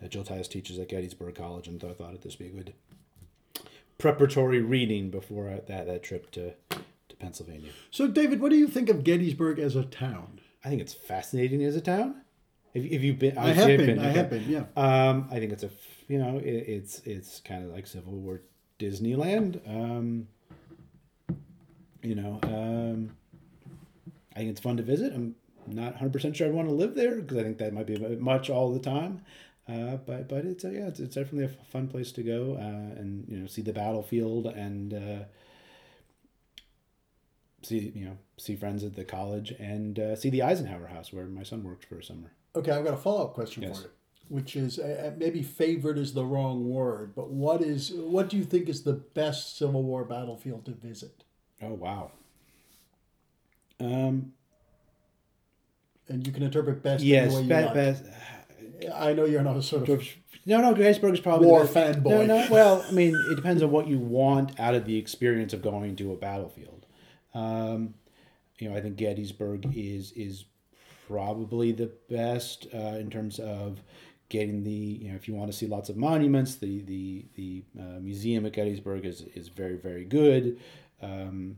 uh, 0.02 0.06
Jill 0.06 0.24
Titus 0.24 0.48
teaches 0.48 0.78
at 0.78 0.88
Gettysburg 0.88 1.34
College, 1.34 1.66
and 1.66 1.80
so 1.80 1.90
I 1.90 1.94
thought 1.94 2.22
this 2.22 2.38
would 2.38 2.52
be 2.52 2.58
a 2.58 2.62
good 2.62 2.74
preparatory 3.98 4.60
reading 4.60 5.10
before 5.10 5.48
that 5.66 5.86
that 5.86 6.02
trip 6.02 6.30
to 6.32 6.54
Pennsylvania. 7.22 7.70
So, 7.90 8.08
David, 8.08 8.40
what 8.40 8.50
do 8.50 8.56
you 8.56 8.68
think 8.68 8.90
of 8.90 9.04
Gettysburg 9.04 9.58
as 9.58 9.76
a 9.76 9.84
town? 9.84 10.40
I 10.64 10.68
think 10.68 10.82
it's 10.82 10.92
fascinating 10.92 11.62
as 11.64 11.76
a 11.76 11.80
town. 11.80 12.16
If, 12.74 12.84
if 12.84 13.02
you've 13.02 13.18
been, 13.18 13.38
I 13.38 13.48
have 13.48 13.64
obviously 13.64 13.86
been. 13.86 13.98
I've 13.98 14.06
okay. 14.06 14.18
have 14.18 14.30
been. 14.30 14.48
Yeah. 14.48 14.64
Um, 14.76 15.28
I 15.30 15.38
think 15.38 15.52
it's 15.52 15.62
a 15.62 15.70
you 16.08 16.18
know 16.18 16.38
it, 16.38 16.44
it's 16.46 17.00
it's 17.00 17.40
kind 17.40 17.64
of 17.64 17.70
like 17.70 17.86
Civil 17.86 18.12
War 18.14 18.42
Disneyland. 18.78 19.60
Um, 19.68 20.28
you 22.02 22.16
know, 22.16 22.40
um, 22.42 23.16
I 24.34 24.40
think 24.40 24.50
it's 24.50 24.60
fun 24.60 24.76
to 24.78 24.82
visit. 24.82 25.12
I'm 25.14 25.36
not 25.66 25.92
100 25.92 26.12
percent 26.12 26.36
sure 26.36 26.48
I'd 26.48 26.54
want 26.54 26.68
to 26.68 26.74
live 26.74 26.94
there 26.94 27.20
because 27.20 27.38
I 27.38 27.42
think 27.44 27.58
that 27.58 27.72
might 27.72 27.86
be 27.86 27.98
much 28.16 28.50
all 28.50 28.72
the 28.72 28.80
time. 28.80 29.22
Uh, 29.68 29.96
but 29.96 30.28
but 30.28 30.44
it's 30.44 30.64
a, 30.64 30.72
yeah, 30.72 30.88
it's, 30.88 30.98
it's 30.98 31.14
definitely 31.14 31.44
a 31.44 31.64
fun 31.66 31.86
place 31.86 32.10
to 32.12 32.22
go 32.22 32.56
uh, 32.56 32.98
and 33.00 33.26
you 33.28 33.38
know 33.38 33.46
see 33.46 33.62
the 33.62 33.72
battlefield 33.72 34.46
and 34.46 34.94
uh, 34.94 35.24
see 37.62 37.92
you 37.94 38.04
know 38.04 38.18
see 38.38 38.56
friends 38.56 38.82
at 38.84 38.94
the 38.96 39.04
college 39.04 39.52
and 39.58 39.98
uh, 39.98 40.16
see 40.16 40.30
the 40.30 40.42
Eisenhower 40.42 40.86
House 40.88 41.12
where 41.12 41.26
my 41.26 41.42
son 41.42 41.62
worked 41.62 41.84
for 41.84 41.98
a 41.98 42.02
summer. 42.04 42.32
Okay, 42.56 42.70
I've 42.70 42.84
got 42.84 42.94
a 42.94 42.98
follow 42.98 43.24
up 43.24 43.34
question 43.34 43.62
Yes. 43.62 43.78
for 43.78 43.84
you. 43.84 43.90
which 44.28 44.56
is 44.56 44.78
uh, 44.78 45.08
uh, 45.12 45.16
maybe 45.18 45.42
favored 45.42 45.98
is 45.98 46.12
the 46.14 46.24
wrong 46.24 46.68
word, 46.68 47.14
but 47.14 47.30
what 47.30 47.60
is 47.62 47.92
what 47.94 48.28
do 48.28 48.36
you 48.36 48.44
think 48.44 48.68
is 48.68 48.82
the 48.82 48.92
best 48.92 49.56
Civil 49.58 49.82
War 49.82 50.04
battlefield 50.04 50.64
to 50.66 50.72
visit? 50.72 51.24
Oh 51.62 51.74
wow. 51.74 52.12
Um. 53.80 54.32
And 56.08 56.26
you 56.26 56.32
can 56.32 56.42
interpret 56.42 56.82
best. 56.82 57.02
Yes, 57.04 57.32
any 57.34 57.46
way 57.48 57.62
you 57.62 57.68
be- 57.68 57.74
best. 57.74 58.04
I 58.94 59.12
know 59.12 59.24
you're 59.24 59.42
not 59.42 59.56
a 59.56 59.62
sort 59.62 59.88
of 59.88 60.02
No, 60.44 60.60
no, 60.60 60.74
Gettysburg 60.74 61.14
is 61.14 61.20
probably 61.20 61.46
War 61.46 61.64
fanboy. 61.64 62.04
No, 62.04 62.26
no, 62.26 62.46
well, 62.50 62.84
I 62.86 62.90
mean, 62.90 63.14
it 63.30 63.36
depends 63.36 63.62
on 63.62 63.70
what 63.70 63.86
you 63.86 63.98
want 63.98 64.58
out 64.58 64.74
of 64.74 64.84
the 64.86 64.96
experience 64.96 65.52
of 65.52 65.62
going 65.62 65.94
to 65.96 66.12
a 66.12 66.16
battlefield. 66.16 66.81
Um, 67.34 67.94
you 68.58 68.68
know, 68.68 68.76
I 68.76 68.80
think 68.80 68.96
Gettysburg 68.96 69.76
is 69.76 70.12
is 70.12 70.44
probably 71.08 71.72
the 71.72 71.90
best 72.08 72.66
uh, 72.74 72.96
in 72.98 73.10
terms 73.10 73.38
of 73.38 73.82
getting 74.28 74.64
the 74.64 74.70
you 74.70 75.10
know 75.10 75.14
if 75.14 75.28
you 75.28 75.34
want 75.34 75.50
to 75.50 75.56
see 75.56 75.66
lots 75.66 75.88
of 75.88 75.96
monuments, 75.96 76.56
the 76.56 76.82
the 76.82 77.24
the 77.34 77.62
uh, 77.78 78.00
museum 78.00 78.46
at 78.46 78.52
Gettysburg 78.52 79.04
is 79.04 79.22
is 79.34 79.48
very 79.48 79.76
very 79.76 80.04
good. 80.04 80.58
Um, 81.00 81.56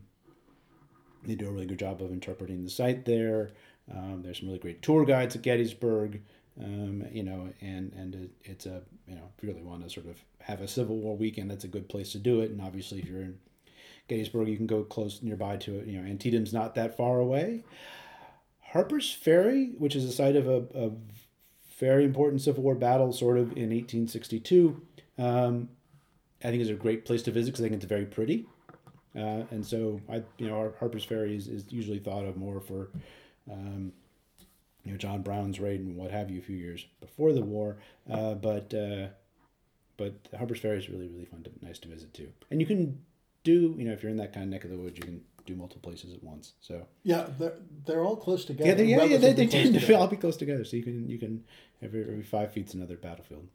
they 1.23 1.35
do 1.35 1.47
a 1.47 1.51
really 1.51 1.65
good 1.65 1.79
job 1.79 2.01
of 2.01 2.11
interpreting 2.11 2.63
the 2.63 2.69
site 2.69 3.05
there. 3.05 3.51
Um, 3.91 4.21
there's 4.23 4.39
some 4.39 4.47
really 4.47 4.59
great 4.59 4.81
tour 4.81 5.05
guides 5.05 5.35
at 5.35 5.41
Gettysburg, 5.41 6.21
um, 6.61 7.05
you 7.11 7.23
know, 7.23 7.49
and 7.61 7.93
and 7.93 8.15
it, 8.15 8.31
it's 8.43 8.65
a 8.65 8.81
you 9.07 9.15
know 9.15 9.29
if 9.37 9.43
you 9.43 9.49
really 9.49 9.63
want 9.63 9.83
to 9.83 9.89
sort 9.89 10.07
of 10.07 10.17
have 10.39 10.61
a 10.61 10.67
Civil 10.67 10.97
War 10.97 11.15
weekend, 11.15 11.49
that's 11.49 11.63
a 11.63 11.69
good 11.69 11.87
place 11.87 12.11
to 12.11 12.19
do 12.19 12.41
it. 12.41 12.51
And 12.51 12.61
obviously, 12.61 12.99
if 12.99 13.07
you're 13.07 13.21
in 13.21 13.37
Gettysburg, 14.07 14.47
you 14.47 14.57
can 14.57 14.67
go 14.67 14.83
close 14.83 15.21
nearby 15.21 15.57
to 15.57 15.79
it. 15.79 15.87
You 15.87 16.01
know, 16.01 16.07
Antietam's 16.07 16.53
not 16.53 16.75
that 16.75 16.95
far 16.95 17.19
away. 17.19 17.63
Harper's 18.59 19.11
Ferry, 19.11 19.71
which 19.77 19.95
is 19.95 20.05
a 20.05 20.11
site 20.11 20.35
of 20.35 20.47
a, 20.47 20.65
a 20.75 20.91
very 21.79 22.03
important 22.03 22.41
Civil 22.41 22.63
War 22.63 22.75
battle, 22.75 23.11
sort 23.13 23.37
of 23.37 23.51
in 23.51 23.69
1862, 23.69 24.81
um, 25.17 25.69
I 26.43 26.49
think 26.49 26.61
is 26.61 26.69
a 26.69 26.75
great 26.75 27.05
place 27.05 27.23
to 27.23 27.31
visit 27.31 27.51
because 27.51 27.61
I 27.61 27.69
think 27.69 27.81
it's 27.81 27.89
very 27.89 28.05
pretty. 28.05 28.47
Uh, 29.15 29.43
and 29.51 29.65
so 29.65 30.01
I, 30.09 30.23
you 30.37 30.47
know, 30.47 30.73
Harper's 30.79 31.05
Ferry 31.05 31.35
is, 31.35 31.47
is 31.47 31.71
usually 31.71 31.99
thought 31.99 32.25
of 32.25 32.35
more 32.35 32.59
for, 32.59 32.89
um, 33.49 33.93
you 34.83 34.91
know, 34.91 34.97
John 34.97 35.21
Brown's 35.21 35.59
raid 35.59 35.79
and 35.79 35.95
what 35.95 36.11
have 36.11 36.29
you 36.29 36.39
a 36.39 36.43
few 36.43 36.57
years 36.57 36.85
before 36.99 37.31
the 37.31 37.41
war. 37.41 37.77
Uh, 38.11 38.33
but 38.33 38.73
uh, 38.73 39.07
but 39.97 40.13
Harper's 40.37 40.59
Ferry 40.59 40.77
is 40.77 40.89
really 40.89 41.07
really 41.07 41.25
fun 41.25 41.43
to 41.43 41.51
nice 41.65 41.79
to 41.79 41.87
visit 41.87 42.13
too. 42.13 42.27
And 42.51 42.59
you 42.59 42.67
can 42.67 43.01
do, 43.45 43.75
you 43.77 43.85
know, 43.85 43.93
if 43.93 44.03
you're 44.03 44.11
in 44.11 44.17
that 44.17 44.33
kind 44.33 44.43
of 44.43 44.49
neck 44.49 44.65
of 44.65 44.71
the 44.71 44.77
woods, 44.77 44.97
you 44.97 45.05
can 45.05 45.21
do 45.45 45.55
multiple 45.55 45.89
places 45.89 46.13
at 46.13 46.21
once. 46.21 46.53
So 46.59 46.85
yeah. 47.03 47.27
They're 47.39 47.53
they're 47.85 48.03
all 48.03 48.17
close 48.17 48.43
together. 48.43 48.69
yeah, 48.69 48.75
they, 48.75 48.85
yeah, 48.85 49.03
yeah, 49.03 49.17
they, 49.17 49.33
they 49.33 49.45
relatively 49.45 49.47
close 49.47 49.63
tend 49.63 49.73
to 49.75 49.79
together. 49.79 49.99
all 50.01 50.07
be 50.07 50.17
close 50.17 50.35
together. 50.37 50.65
So 50.65 50.75
you 50.75 50.83
can 50.83 51.07
you 51.07 51.17
can 51.17 51.43
every 51.81 52.01
every 52.01 52.23
five 52.23 52.51
feet's 52.51 52.73
another 52.73 52.97
battlefield. 52.97 53.47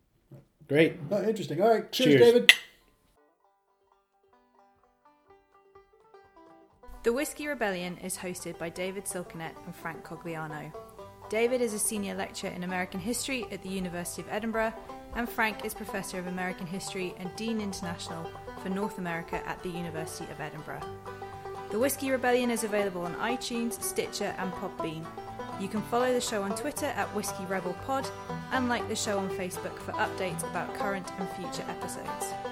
Great. 0.68 0.98
Oh, 1.10 1.22
interesting. 1.22 1.60
All 1.60 1.68
right. 1.68 1.90
Cheers, 1.92 2.08
Cheers. 2.08 2.20
David. 2.20 2.52
The 7.02 7.12
Whiskey 7.12 7.48
Rebellion 7.48 7.98
is 7.98 8.16
hosted 8.16 8.56
by 8.58 8.68
David 8.68 9.04
Silkenat 9.04 9.54
and 9.66 9.74
Frank 9.74 10.04
Cogliano. 10.04 10.72
David 11.30 11.60
is 11.60 11.74
a 11.74 11.78
senior 11.78 12.14
lecturer 12.14 12.50
in 12.50 12.62
American 12.62 13.00
history 13.00 13.46
at 13.50 13.62
the 13.62 13.68
University 13.68 14.20
of 14.22 14.28
Edinburgh, 14.28 14.74
and 15.16 15.28
Frank 15.28 15.64
is 15.64 15.74
Professor 15.74 16.18
of 16.18 16.26
American 16.26 16.66
History 16.66 17.14
and 17.18 17.34
Dean 17.36 17.60
International 17.60 18.30
for 18.62 18.68
North 18.68 18.98
America 18.98 19.42
at 19.46 19.62
the 19.62 19.68
University 19.68 20.30
of 20.30 20.40
Edinburgh. 20.40 20.82
The 21.70 21.78
Whiskey 21.78 22.10
Rebellion 22.10 22.50
is 22.50 22.64
available 22.64 23.02
on 23.02 23.14
iTunes, 23.16 23.80
Stitcher, 23.82 24.34
and 24.38 24.52
Podbean. 24.52 25.04
You 25.60 25.68
can 25.68 25.82
follow 25.82 26.12
the 26.12 26.20
show 26.20 26.42
on 26.42 26.56
Twitter 26.56 26.86
at 26.86 27.14
Whiskey 27.14 27.44
Rebel 27.44 27.74
Pod 27.86 28.08
and 28.52 28.68
like 28.68 28.88
the 28.88 28.96
show 28.96 29.18
on 29.18 29.28
Facebook 29.30 29.78
for 29.78 29.92
updates 29.92 30.42
about 30.50 30.74
current 30.74 31.06
and 31.18 31.28
future 31.30 31.68
episodes. 31.68 32.49